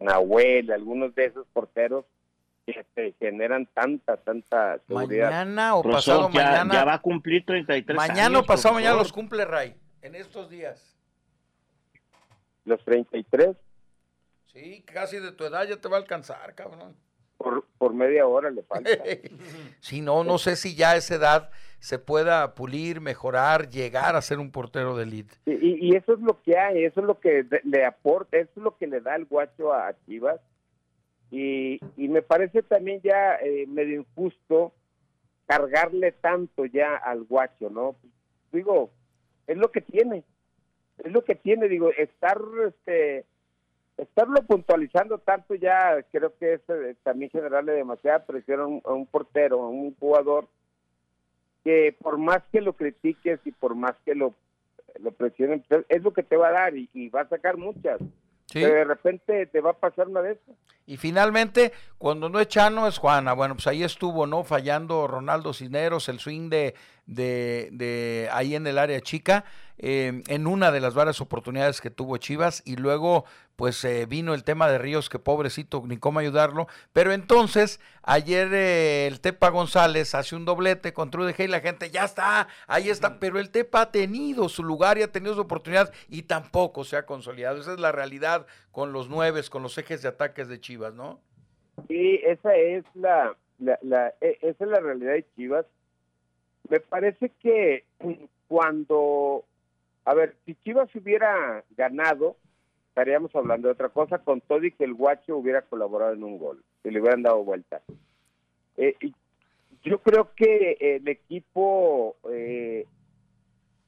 Nahuel, 0.00 0.70
algunos 0.72 1.14
de 1.14 1.26
esos 1.26 1.46
porteros 1.52 2.04
que 2.66 2.84
te 2.94 3.12
generan 3.20 3.66
tanta, 3.74 4.16
tanta 4.16 4.78
seguridad. 4.86 5.30
Mañana 5.30 5.76
o 5.76 5.82
Profesor, 5.82 6.16
pasado 6.24 6.30
ya, 6.34 6.50
mañana. 6.50 6.74
ya 6.74 6.84
va 6.84 6.94
a 6.94 7.00
cumplir 7.02 7.44
33 7.46 7.96
mañana 7.96 8.24
años, 8.26 8.40
o 8.42 8.46
pasado 8.46 8.74
mañana 8.74 8.96
los 8.96 9.12
cumple 9.12 9.44
Ray. 9.44 9.74
En 10.02 10.14
estos 10.14 10.50
días. 10.50 10.96
Los 12.64 12.84
33 12.84 13.56
Sí, 14.46 14.82
casi 14.86 15.18
de 15.18 15.32
tu 15.32 15.44
edad 15.44 15.64
ya 15.68 15.76
te 15.76 15.88
va 15.88 15.96
a 15.98 16.00
alcanzar, 16.00 16.54
cabrón. 16.54 16.96
Por, 17.36 17.64
por 17.78 17.94
media 17.94 18.26
hora 18.26 18.50
le 18.50 18.62
falta. 18.62 18.90
Si 19.80 20.00
no, 20.00 20.24
no 20.24 20.38
sé 20.38 20.56
si 20.56 20.74
ya 20.74 20.90
a 20.92 20.96
esa 20.96 21.14
edad 21.16 21.50
se 21.78 21.98
pueda 21.98 22.54
pulir, 22.54 23.00
mejorar, 23.00 23.68
llegar 23.68 24.16
a 24.16 24.22
ser 24.22 24.38
un 24.38 24.50
portero 24.50 24.96
de 24.96 25.04
elite. 25.04 25.34
Y, 25.46 25.88
y- 25.90 25.96
eso 25.96 26.14
es 26.14 26.20
lo 26.20 26.42
que 26.42 26.56
hay, 26.58 26.84
eso 26.84 27.00
es 27.00 27.06
lo 27.06 27.20
que 27.20 27.46
le 27.64 27.84
aporta, 27.84 28.38
eso 28.38 28.50
es 28.56 28.62
lo 28.62 28.76
que 28.76 28.86
le 28.86 29.00
da 29.00 29.14
el 29.14 29.26
guacho 29.26 29.72
a, 29.72 29.88
a 29.88 29.94
Chivas. 30.06 30.40
Y, 31.30 31.78
y 31.96 32.08
me 32.08 32.22
parece 32.22 32.62
también 32.62 33.00
ya 33.02 33.36
eh, 33.36 33.66
medio 33.68 34.00
injusto 34.00 34.72
cargarle 35.46 36.12
tanto 36.12 36.64
ya 36.66 36.96
al 36.96 37.24
guacho, 37.24 37.68
¿no? 37.70 37.96
Digo, 38.52 38.90
es 39.46 39.56
lo 39.56 39.70
que 39.70 39.80
tiene, 39.80 40.24
es 41.04 41.12
lo 41.12 41.24
que 41.24 41.34
tiene, 41.36 41.68
digo, 41.68 41.90
estar, 41.90 42.40
este, 42.66 43.26
estarlo 43.98 44.42
puntualizando 44.42 45.18
tanto 45.18 45.54
ya 45.54 46.02
creo 46.12 46.36
que 46.38 46.54
es 46.54 46.60
eh, 46.68 46.96
también 47.02 47.30
generarle 47.30 47.72
demasiada 47.72 48.24
presión 48.24 48.60
a 48.60 48.66
un, 48.66 48.82
a 48.84 48.92
un 48.92 49.06
portero, 49.06 49.62
a 49.62 49.68
un 49.68 49.94
jugador 49.96 50.48
que 51.64 51.96
por 52.00 52.18
más 52.18 52.42
que 52.52 52.60
lo 52.60 52.74
critiques 52.74 53.40
y 53.44 53.52
por 53.52 53.74
más 53.74 53.94
que 54.04 54.14
lo 54.14 54.34
lo 55.00 55.12
presionen, 55.12 55.64
pues, 55.68 55.84
es 55.88 56.02
lo 56.02 56.12
que 56.12 56.22
te 56.22 56.36
va 56.36 56.48
a 56.48 56.52
dar 56.52 56.76
y, 56.76 56.88
y 56.94 57.08
va 57.08 57.22
a 57.22 57.28
sacar 57.28 57.56
muchas. 57.56 58.00
Sí. 58.46 58.60
Pero 58.60 58.74
de 58.74 58.84
repente 58.84 59.46
te 59.46 59.60
va 59.60 59.70
a 59.70 59.78
pasar 59.78 60.08
una 60.08 60.22
de 60.22 60.32
esas. 60.32 60.54
Y 60.86 60.96
finalmente, 60.96 61.72
cuando 61.98 62.28
no 62.28 62.38
es 62.38 62.46
Chano, 62.46 62.86
es 62.86 62.96
Juana. 62.96 63.32
Bueno, 63.32 63.54
pues 63.54 63.66
ahí 63.66 63.82
estuvo, 63.82 64.26
¿no? 64.26 64.44
Fallando 64.44 65.08
Ronaldo 65.08 65.52
Cisneros, 65.52 66.08
el 66.08 66.20
swing 66.20 66.48
de, 66.48 66.74
de, 67.06 67.70
de 67.72 68.28
ahí 68.30 68.54
en 68.54 68.66
el 68.68 68.78
área 68.78 69.00
chica, 69.00 69.44
eh, 69.78 70.22
en 70.28 70.46
una 70.46 70.70
de 70.72 70.80
las 70.80 70.94
varias 70.94 71.20
oportunidades 71.20 71.80
que 71.80 71.90
tuvo 71.90 72.16
Chivas. 72.16 72.62
Y 72.64 72.76
luego, 72.76 73.24
pues 73.56 73.84
eh, 73.84 74.06
vino 74.06 74.34
el 74.34 74.44
tema 74.44 74.68
de 74.68 74.78
Ríos, 74.78 75.08
que 75.08 75.18
pobrecito, 75.18 75.82
ni 75.86 75.96
cómo 75.96 76.18
ayudarlo. 76.18 76.66
Pero 76.92 77.12
entonces, 77.12 77.80
ayer 78.02 78.48
eh, 78.52 79.06
el 79.06 79.20
Tepa 79.20 79.50
González 79.50 80.14
hace 80.14 80.36
un 80.36 80.44
doblete 80.44 80.92
contra 80.92 81.20
UDG 81.22 81.40
y 81.42 81.46
la 81.48 81.60
gente, 81.60 81.90
ya 81.90 82.04
está, 82.04 82.48
ahí 82.66 82.88
está. 82.90 83.18
Pero 83.18 83.38
el 83.38 83.50
Tepa 83.50 83.82
ha 83.82 83.90
tenido 83.92 84.48
su 84.48 84.62
lugar 84.62 84.98
y 84.98 85.02
ha 85.02 85.12
tenido 85.12 85.34
su 85.34 85.40
oportunidad 85.42 85.92
y 86.08 86.22
tampoco 86.22 86.84
se 86.84 86.96
ha 86.96 87.06
consolidado. 87.06 87.58
Esa 87.60 87.72
es 87.74 87.80
la 87.80 87.92
realidad 87.92 88.46
con 88.72 88.92
los 88.92 89.08
nueves, 89.08 89.50
con 89.50 89.62
los 89.62 89.76
ejes 89.78 90.02
de 90.02 90.08
ataques 90.08 90.48
de 90.48 90.60
Chivas, 90.60 90.94
¿no? 90.94 91.20
Sí, 91.88 92.20
esa 92.24 92.54
es 92.56 92.84
la, 92.94 93.36
la, 93.58 93.78
la- 93.82 94.14
e- 94.22 94.38
esa 94.40 94.64
es 94.64 94.70
la 94.70 94.80
realidad 94.80 95.12
de 95.12 95.26
Chivas. 95.36 95.66
Me 96.70 96.80
parece 96.80 97.30
que 97.42 97.84
cuando, 98.48 99.44
a 100.06 100.14
ver, 100.14 100.36
si 100.46 100.54
Chivas 100.54 100.88
hubiera 100.94 101.64
ganado, 101.76 102.36
estaríamos 102.90 103.34
hablando 103.34 103.66
de 103.66 103.72
otra 103.72 103.88
cosa, 103.88 104.18
con 104.18 104.40
todo 104.40 104.64
y 104.64 104.70
que 104.70 104.84
el 104.84 104.94
guacho 104.94 105.36
hubiera 105.36 105.62
colaborado 105.62 106.12
en 106.12 106.22
un 106.22 106.38
gol, 106.38 106.62
si 106.82 106.90
le 106.90 107.00
hubieran 107.00 107.22
dado 107.22 107.42
vuelta. 107.42 107.82
Eh, 108.76 108.94
yo 109.82 109.98
creo 109.98 110.32
que 110.36 110.76
el 110.80 111.08
equipo 111.08 112.14
eh, 112.30 112.86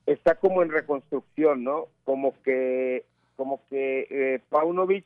está 0.07 0.35
como 0.35 0.63
en 0.63 0.73
reconstrucción, 0.73 1.63
¿no? 1.63 1.87
Como 2.05 2.35
que, 2.43 3.05
como 3.37 3.63
que 3.71 4.09
eh, 4.11 4.41
Paunovic 4.49 5.05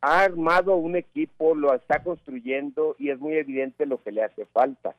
ha 0.00 0.22
armado 0.22 0.76
un 0.76 0.94
equipo, 0.94 1.56
lo 1.56 1.74
está 1.74 2.04
construyendo 2.04 2.94
y 3.00 3.10
es 3.10 3.18
muy 3.18 3.34
evidente 3.34 3.84
lo 3.84 4.00
que 4.00 4.12
le 4.12 4.22
hace 4.22 4.46
falta. 4.46 4.94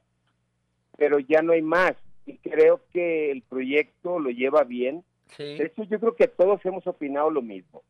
Pero 0.98 1.20
ya 1.20 1.42
no 1.42 1.54
hay 1.54 1.62
más 1.62 1.96
y 2.26 2.38
creo 2.38 2.82
que 2.92 3.32
el 3.32 3.42
proyecto 3.44 4.20
lo 4.20 4.30
lleva 4.30 4.64
bien. 4.64 5.04
De 5.38 5.66
hecho, 5.66 5.84
yo 5.84 6.00
creo 6.00 6.16
que 6.16 6.28
todos 6.28 6.64
hemos 6.66 6.86
opinado 6.88 7.30
lo 7.30 7.42
mismo, 7.42 7.84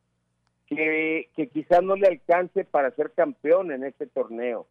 que, 0.68 1.30
que 1.36 1.48
quizás 1.48 1.84
no 1.84 1.96
le 1.96 2.08
alcance 2.08 2.64
para 2.66 2.92
ser 2.92 3.12
campeón 3.12 3.72
en 3.72 3.84
este 3.84 4.08
torneo, 4.08 4.68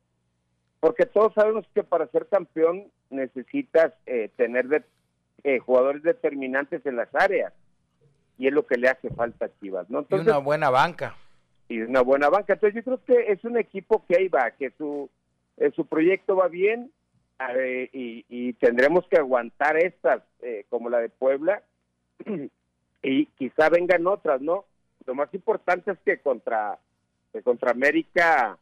porque 0.80 1.06
todos 1.06 1.32
sabemos 1.34 1.64
que 1.74 1.84
para 1.84 2.06
ser 2.08 2.26
campeón 2.26 2.90
necesitas 3.10 3.92
eh, 4.06 4.30
tener 4.36 4.68
de- 4.68 4.82
eh, 5.44 5.58
jugadores 5.58 6.02
determinantes 6.02 6.84
en 6.86 6.96
las 6.96 7.14
áreas 7.14 7.52
y 8.38 8.46
es 8.48 8.52
lo 8.52 8.66
que 8.66 8.76
le 8.78 8.88
hace 8.88 9.10
falta 9.10 9.44
a 9.46 9.50
Chivas, 9.60 9.88
¿no? 9.90 10.00
Y 10.00 10.02
Entonces, 10.02 10.26
una 10.28 10.38
buena 10.38 10.70
banca. 10.70 11.16
y 11.68 11.80
una 11.80 12.00
buena 12.00 12.28
banca. 12.30 12.54
Entonces 12.54 12.74
yo 12.74 12.82
creo 12.98 13.04
que 13.04 13.32
es 13.32 13.44
un 13.44 13.56
equipo 13.58 14.04
que 14.06 14.16
ahí 14.16 14.28
va, 14.28 14.50
que 14.52 14.70
su, 14.70 15.08
eh, 15.58 15.70
su 15.76 15.86
proyecto 15.86 16.34
va 16.36 16.48
bien 16.48 16.90
eh, 17.38 17.88
y, 17.92 18.24
y 18.28 18.52
tendremos 18.54 19.06
que 19.08 19.18
aguantar 19.18 19.76
estas, 19.76 20.22
eh, 20.42 20.64
como 20.68 20.88
la 20.88 20.98
de 21.00 21.08
Puebla, 21.08 21.62
y 23.02 23.26
quizá 23.26 23.68
vengan 23.68 24.06
otras, 24.06 24.40
¿no? 24.40 24.64
Lo 25.06 25.14
más 25.14 25.32
importante 25.34 25.92
es 25.92 25.98
que 26.04 26.18
contra, 26.18 26.78
que 27.32 27.42
contra 27.42 27.72
América, 27.72 28.58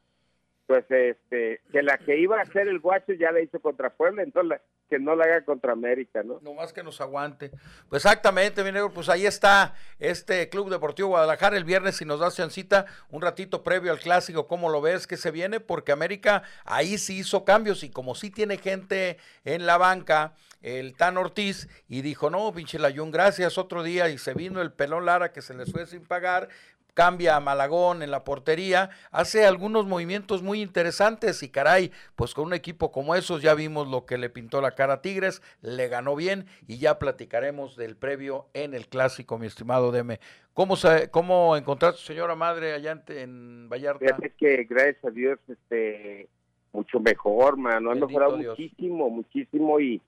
pues 0.67 0.85
este, 0.91 1.61
que 1.71 1.83
la 1.83 1.99
que 1.99 2.19
iba 2.19 2.39
a 2.39 2.43
hacer 2.43 2.69
el 2.69 2.81
guacho 2.81 3.13
ya 3.13 3.31
la 3.31 3.41
hizo 3.41 3.61
contra 3.61 3.91
Puebla, 3.91 4.23
entonces 4.25 4.61
que 4.93 4.99
no 4.99 5.17
la 5.17 5.25
haga 5.25 5.43
contra 5.47 5.73
América, 5.73 6.23
¿no? 6.23 6.39
No 6.43 6.53
más 6.53 6.75
que 6.75 6.83
nos 6.83 7.01
aguante. 7.01 7.51
Pues 7.89 8.05
exactamente, 8.05 8.63
mi 8.63 8.73
negro, 8.73 8.93
pues 8.93 9.09
ahí 9.09 9.25
está 9.25 9.75
este 9.99 10.51
Club 10.51 10.69
Deportivo 10.69 11.09
Guadalajara 11.09 11.57
el 11.57 11.65
viernes 11.65 11.97
si 11.97 12.05
nos 12.05 12.21
das 12.21 12.37
chancita 12.37 12.85
un 13.09 13.23
ratito 13.23 13.63
previo 13.63 13.91
al 13.91 14.01
clásico, 14.01 14.47
¿cómo 14.47 14.69
lo 14.69 14.83
ves 14.83 15.07
que 15.07 15.17
se 15.17 15.31
viene? 15.31 15.61
Porque 15.61 15.93
América 15.93 16.43
ahí 16.67 16.99
sí 16.99 17.21
hizo 17.21 17.47
cambios 17.47 17.85
y 17.85 17.89
como 17.89 18.15
sí 18.15 18.29
tiene 18.29 18.59
gente 18.59 19.17
en 19.47 19.65
la 19.65 19.79
banca, 19.79 20.35
el 20.61 20.95
Tan 20.95 21.17
Ortiz, 21.17 21.71
y 21.89 22.03
dijo, 22.03 22.29
no, 22.29 22.53
pinche 22.53 22.79
Layún, 22.79 23.13
gracias, 23.13 23.57
otro 23.57 23.83
día, 23.83 24.11
y 24.11 24.19
se 24.19 24.35
vino 24.35 24.61
el 24.61 24.73
pelón 24.73 25.07
Lara 25.07 25.33
que 25.33 25.41
se 25.41 25.55
les 25.55 25.73
fue 25.73 25.87
sin 25.87 26.05
pagar, 26.05 26.51
cambia 26.95 27.37
a 27.37 27.41
Malagón 27.41 28.03
en 28.03 28.11
la 28.11 28.25
portería, 28.25 28.91
hace 29.11 29.47
algunos 29.47 29.87
movimientos 29.87 30.43
muy 30.43 30.61
interesantes 30.61 31.43
y 31.43 31.49
caray, 31.49 31.91
pues 32.17 32.35
con 32.35 32.47
un 32.47 32.55
equipo 32.55 32.93
como 32.93 33.15
esos 33.15 33.43
ya 33.43 33.55
vimos 33.55 33.89
lo 33.89 34.05
que 34.07 34.19
le 34.19 34.31
pintó 34.31 34.61
la 34.61 34.75
cara 34.75 34.95
a 34.95 35.03
Tigres, 35.03 35.43
le 35.61 35.89
ganó 35.89 36.17
bien 36.17 36.47
y 36.67 36.79
ya 36.79 36.99
platicaremos 36.99 37.77
del 37.77 37.97
previo 37.97 38.47
en 38.55 38.75
el 38.75 38.89
clásico, 38.89 39.39
mi 39.39 39.47
estimado 39.47 39.93
Deme. 39.93 40.21
¿Cómo, 40.55 40.77
se, 40.77 41.09
cómo 41.11 41.57
encontraste 41.57 42.03
señora 42.03 42.35
madre 42.35 42.75
allá 42.75 43.03
en, 43.09 43.69
Vallarta? 43.71 44.05
Fíjate 44.05 44.35
que 44.37 44.65
gracias 44.65 45.03
a 45.05 45.11
Dios, 45.11 45.39
este, 45.49 46.29
mucho 46.73 47.01
mejor, 47.01 47.57
mano. 47.57 47.89
Bendito 47.91 48.07
mejorado 48.09 48.37
Dios. 48.37 48.59
muchísimo, 48.59 49.09
muchísimo 49.09 49.81
y, 49.81 50.03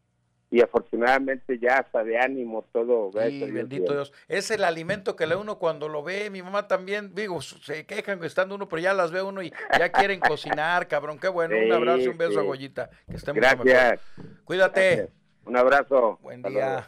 y 0.55 0.61
afortunadamente 0.61 1.59
ya 1.59 1.79
hasta 1.79 2.05
de 2.05 2.17
ánimo 2.17 2.65
todo. 2.71 3.11
A 3.19 3.25
Dios, 3.25 3.51
bendito 3.53 3.83
bien. 3.83 3.95
Dios. 3.95 4.13
Es 4.29 4.53
el 4.53 4.63
alimento 4.63 5.17
que 5.17 5.27
le 5.27 5.35
uno 5.35 5.59
cuando 5.59 5.89
lo 5.89 6.05
ve. 6.05 6.31
Mi 6.31 6.43
mamá 6.43 6.69
también, 6.69 7.13
digo, 7.13 7.43
se 7.43 7.85
quejan 7.87 8.23
estando 8.23 8.55
uno, 8.55 8.69
pero 8.69 8.81
ya 8.81 8.95
las 8.95 9.11
ve 9.11 9.21
uno 9.21 9.43
y 9.43 9.53
ya 9.77 9.91
quieren 9.91 10.21
cocinar, 10.21 10.87
cabrón. 10.87 11.19
Qué 11.19 11.27
bueno. 11.27 11.57
Un 11.57 11.73
abrazo 11.73 12.03
y 12.03 12.07
un 12.07 12.19
beso 12.19 12.39
a 12.39 12.43
sí. 12.43 12.47
Goyita. 12.47 12.91
Que 13.11 13.17
esté 13.17 13.33
mejor. 13.33 13.67
Gracias. 13.67 14.01
Cuídate. 14.45 14.97
Gracias. 14.97 15.11
Un 15.45 15.57
abrazo. 15.57 16.19
Buen 16.23 16.39
Hasta 16.39 16.49
día. 16.51 16.67
luego. 16.67 16.87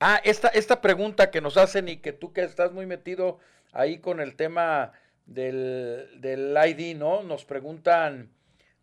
Ah, 0.00 0.20
esta, 0.24 0.48
esta 0.48 0.80
pregunta 0.80 1.30
que 1.30 1.40
nos 1.40 1.56
hacen 1.58 1.88
y 1.88 1.98
que 1.98 2.12
tú 2.12 2.32
que 2.32 2.42
estás 2.42 2.72
muy 2.72 2.86
metido 2.86 3.38
ahí 3.70 4.00
con 4.00 4.18
el 4.18 4.34
tema 4.34 4.90
del, 5.26 6.08
del 6.20 6.56
ID, 6.66 6.96
¿no? 6.96 7.22
Nos 7.22 7.44
preguntan, 7.44 8.30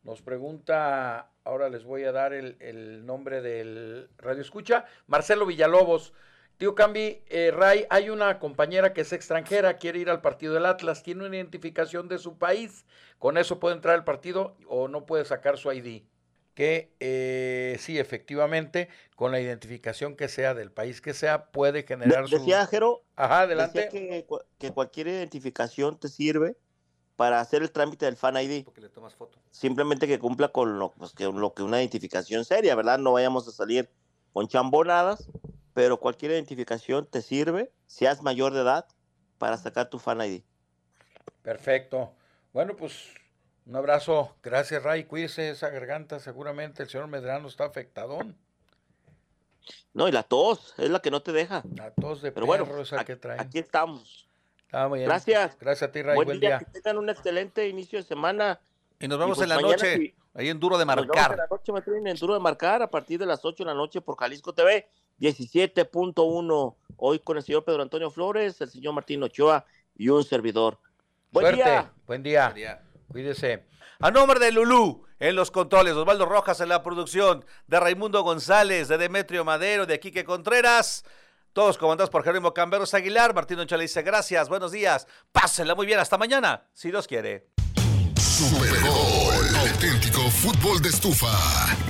nos 0.08 0.22
pregunta, 0.22 1.30
ahora 1.44 1.70
les 1.70 1.84
voy 1.84 2.06
a 2.06 2.14
dar 2.14 2.32
el, 2.32 2.56
el 2.62 3.06
nombre 3.06 3.42
del 3.42 4.10
radio 4.18 4.42
escucha, 4.42 4.86
Marcelo 5.06 5.46
Villalobos. 5.46 6.14
Tío 6.56 6.74
Cambi, 6.76 7.22
eh, 7.28 7.52
Ray, 7.54 7.86
hay 7.90 8.10
una 8.10 8.40
compañera 8.40 8.94
que 8.94 9.02
es 9.02 9.12
extranjera, 9.14 9.76
quiere 9.76 10.00
ir 10.00 10.10
al 10.10 10.22
partido 10.22 10.54
del 10.54 10.66
Atlas, 10.66 11.04
tiene 11.04 11.26
una 11.26 11.36
identificación 11.36 12.08
de 12.08 12.18
su 12.20 12.38
país, 12.40 12.86
¿con 13.20 13.38
eso 13.38 13.60
puede 13.60 13.76
entrar 13.76 13.96
al 13.96 14.06
partido 14.06 14.56
o 14.68 14.88
no 14.88 15.06
puede 15.06 15.26
sacar 15.26 15.58
su 15.58 15.72
ID? 15.74 16.04
Que 16.56 16.94
eh, 17.02 17.76
sí, 17.80 18.00
efectivamente, 18.00 18.88
con 19.16 19.32
la 19.34 19.42
identificación 19.42 20.16
que 20.16 20.30
sea 20.30 20.54
del 20.56 20.72
país 20.72 21.02
que 21.02 21.14
sea, 21.14 21.52
puede 21.52 21.84
generar 21.84 22.28
De- 22.28 22.40
decía 22.40 22.64
su... 22.64 22.72
Jero, 22.72 23.04
Ajá, 23.18 23.42
adelante. 23.42 23.90
decía 23.92 24.26
que 24.58 24.72
cualquier 24.72 25.08
identificación 25.10 26.00
te 26.00 26.08
sirve 26.08 26.56
para 27.18 27.42
hacer 27.42 27.64
el 27.64 27.72
trámite 27.72 28.06
del 28.06 28.16
Fan 28.16 28.38
ID. 28.38 28.64
Porque 28.64 28.80
le 28.80 28.90
tomas 28.90 29.16
foto. 29.16 29.40
Simplemente 29.52 30.08
que 30.08 30.20
cumpla 30.20 30.50
con 30.50 30.80
lo, 30.80 30.92
pues, 30.92 31.12
que, 31.12 31.26
lo 31.26 31.54
que 31.54 31.64
una 31.64 31.80
identificación 31.80 32.46
seria, 32.46 32.76
¿verdad? 32.76 33.00
No 33.00 33.12
vayamos 33.12 33.48
a 33.48 33.52
salir 33.52 33.90
con 34.32 34.48
chambonadas, 34.48 35.28
pero 35.74 36.00
cualquier 36.00 36.32
identificación 36.32 37.08
te 37.08 37.22
sirve, 37.22 37.72
seas 37.88 38.22
mayor 38.22 38.54
de 38.54 38.62
edad, 38.62 38.86
para 39.40 39.58
sacar 39.58 39.90
tu 39.90 40.00
Fan 40.00 40.22
ID. 40.22 40.44
Perfecto. 41.42 42.14
Bueno, 42.54 42.76
pues 42.76 43.10
un 43.66 43.76
abrazo. 43.76 44.36
Gracias, 44.44 44.84
Ray. 44.84 45.06
Cuídese 45.06 45.50
esa 45.50 45.70
garganta. 45.70 46.20
Seguramente 46.20 46.84
el 46.84 46.90
señor 46.90 47.08
Medrano 47.08 47.48
está 47.48 47.66
afectadón. 47.66 48.38
No, 49.94 50.08
y 50.08 50.12
la 50.12 50.22
tos 50.22 50.76
es 50.78 50.90
la 50.92 51.00
que 51.00 51.10
no 51.10 51.24
te 51.24 51.32
deja. 51.32 51.64
La 51.76 51.92
tos 51.92 52.22
de 52.22 52.32
Pero 52.32 52.46
perro 52.46 52.66
bueno, 52.66 52.82
esa 52.82 53.04
que 53.04 53.16
traen. 53.16 53.40
aquí 53.40 53.58
estamos. 53.58 54.27
Muy 54.90 55.00
bien. 55.00 55.10
Gracias. 55.10 55.58
Gracias 55.60 55.90
a 55.90 55.92
ti, 55.92 56.02
Ray. 56.02 56.16
Buen, 56.16 56.26
Buen, 56.28 56.40
día, 56.40 56.58
día. 56.58 56.60
que 56.60 56.66
tengan 56.82 56.98
un 56.98 57.10
excelente 57.10 57.68
inicio 57.68 58.00
de 58.00 58.04
semana. 58.06 58.60
Y 59.00 59.08
nos 59.08 59.18
vemos 59.20 59.38
pues 59.38 59.44
en 59.44 59.50
la 59.50 59.56
mañana 59.56 59.74
noche, 59.76 60.16
ahí 60.34 60.50
en 60.50 60.60
Duro 60.60 60.78
de 60.78 60.86
Nos 60.86 60.96
vemos 60.96 61.08
Marcar. 61.08 61.32
en 61.32 61.38
la 61.38 61.48
noche, 61.50 61.72
en 62.10 62.18
Duro 62.18 62.34
de 62.34 62.40
Marcar, 62.40 62.82
a 62.82 62.90
partir 62.90 63.20
de 63.20 63.26
las 63.26 63.46
8 63.46 63.64
de 63.64 63.68
la 63.70 63.74
noche 63.76 64.02
por 64.02 64.18
Jalisco 64.18 64.54
TV, 64.54 64.88
17.1. 65.20 66.76
Hoy 66.98 67.20
con 67.20 67.38
el 67.38 67.44
señor 67.44 67.64
Pedro 67.64 67.84
Antonio 67.84 68.10
Flores, 68.10 68.60
el 68.62 68.70
señor 68.70 68.94
Martín 68.94 69.22
Ochoa 69.24 69.66
y 69.96 70.10
un 70.10 70.24
servidor. 70.24 70.80
Buen 71.32 71.46
Suerte. 71.46 71.64
día. 71.64 71.92
Buen 72.06 72.24
día. 72.24 72.82
Cuídese. 73.08 73.66
A 74.00 74.12
nombre 74.12 74.40
de 74.40 74.52
Lulú, 74.52 75.06
en 75.20 75.36
los 75.36 75.50
controles, 75.52 75.94
Osvaldo 75.94 76.26
Rojas 76.26 76.60
en 76.62 76.70
la 76.70 76.84
producción, 76.84 77.46
de 77.68 77.80
Raimundo 77.80 78.22
González, 78.24 78.88
de 78.88 78.98
Demetrio 78.98 79.44
Madero, 79.44 79.86
de 79.86 80.00
Quique 80.00 80.24
Contreras, 80.24 81.04
todos 81.58 81.80
comandados 81.80 82.12
por 82.12 82.24
Jerónimo 82.24 82.54
Camberos 82.54 82.94
Aguilar, 82.94 83.34
Martín 83.34 83.58
Ochoa 83.58 83.80
le 83.80 83.86
dice 83.86 84.04
gracias, 84.04 84.48
buenos 84.48 84.72
días, 84.72 85.08
pásenla 85.32 85.74
muy 85.74 85.88
bien, 85.88 85.98
hasta 85.98 86.16
mañana, 86.16 86.68
si 86.72 86.92
Dios 86.92 87.08
quiere. 87.08 87.48
Super 88.16 88.80
Gol, 88.80 89.56
auténtico 89.56 90.22
fútbol 90.30 90.80
de 90.84 90.90
estufa, 90.90 91.36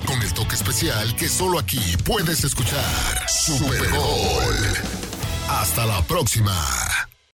con 0.05 0.21
el 0.21 0.33
toque 0.33 0.55
especial 0.55 1.13
que 1.17 1.27
solo 1.27 1.59
aquí 1.59 1.97
puedes 2.05 2.45
escuchar. 2.45 3.27
Super 3.27 3.89
Gol. 3.89 4.55
Hasta 5.49 5.85
la 5.85 6.01
próxima. 6.03 6.55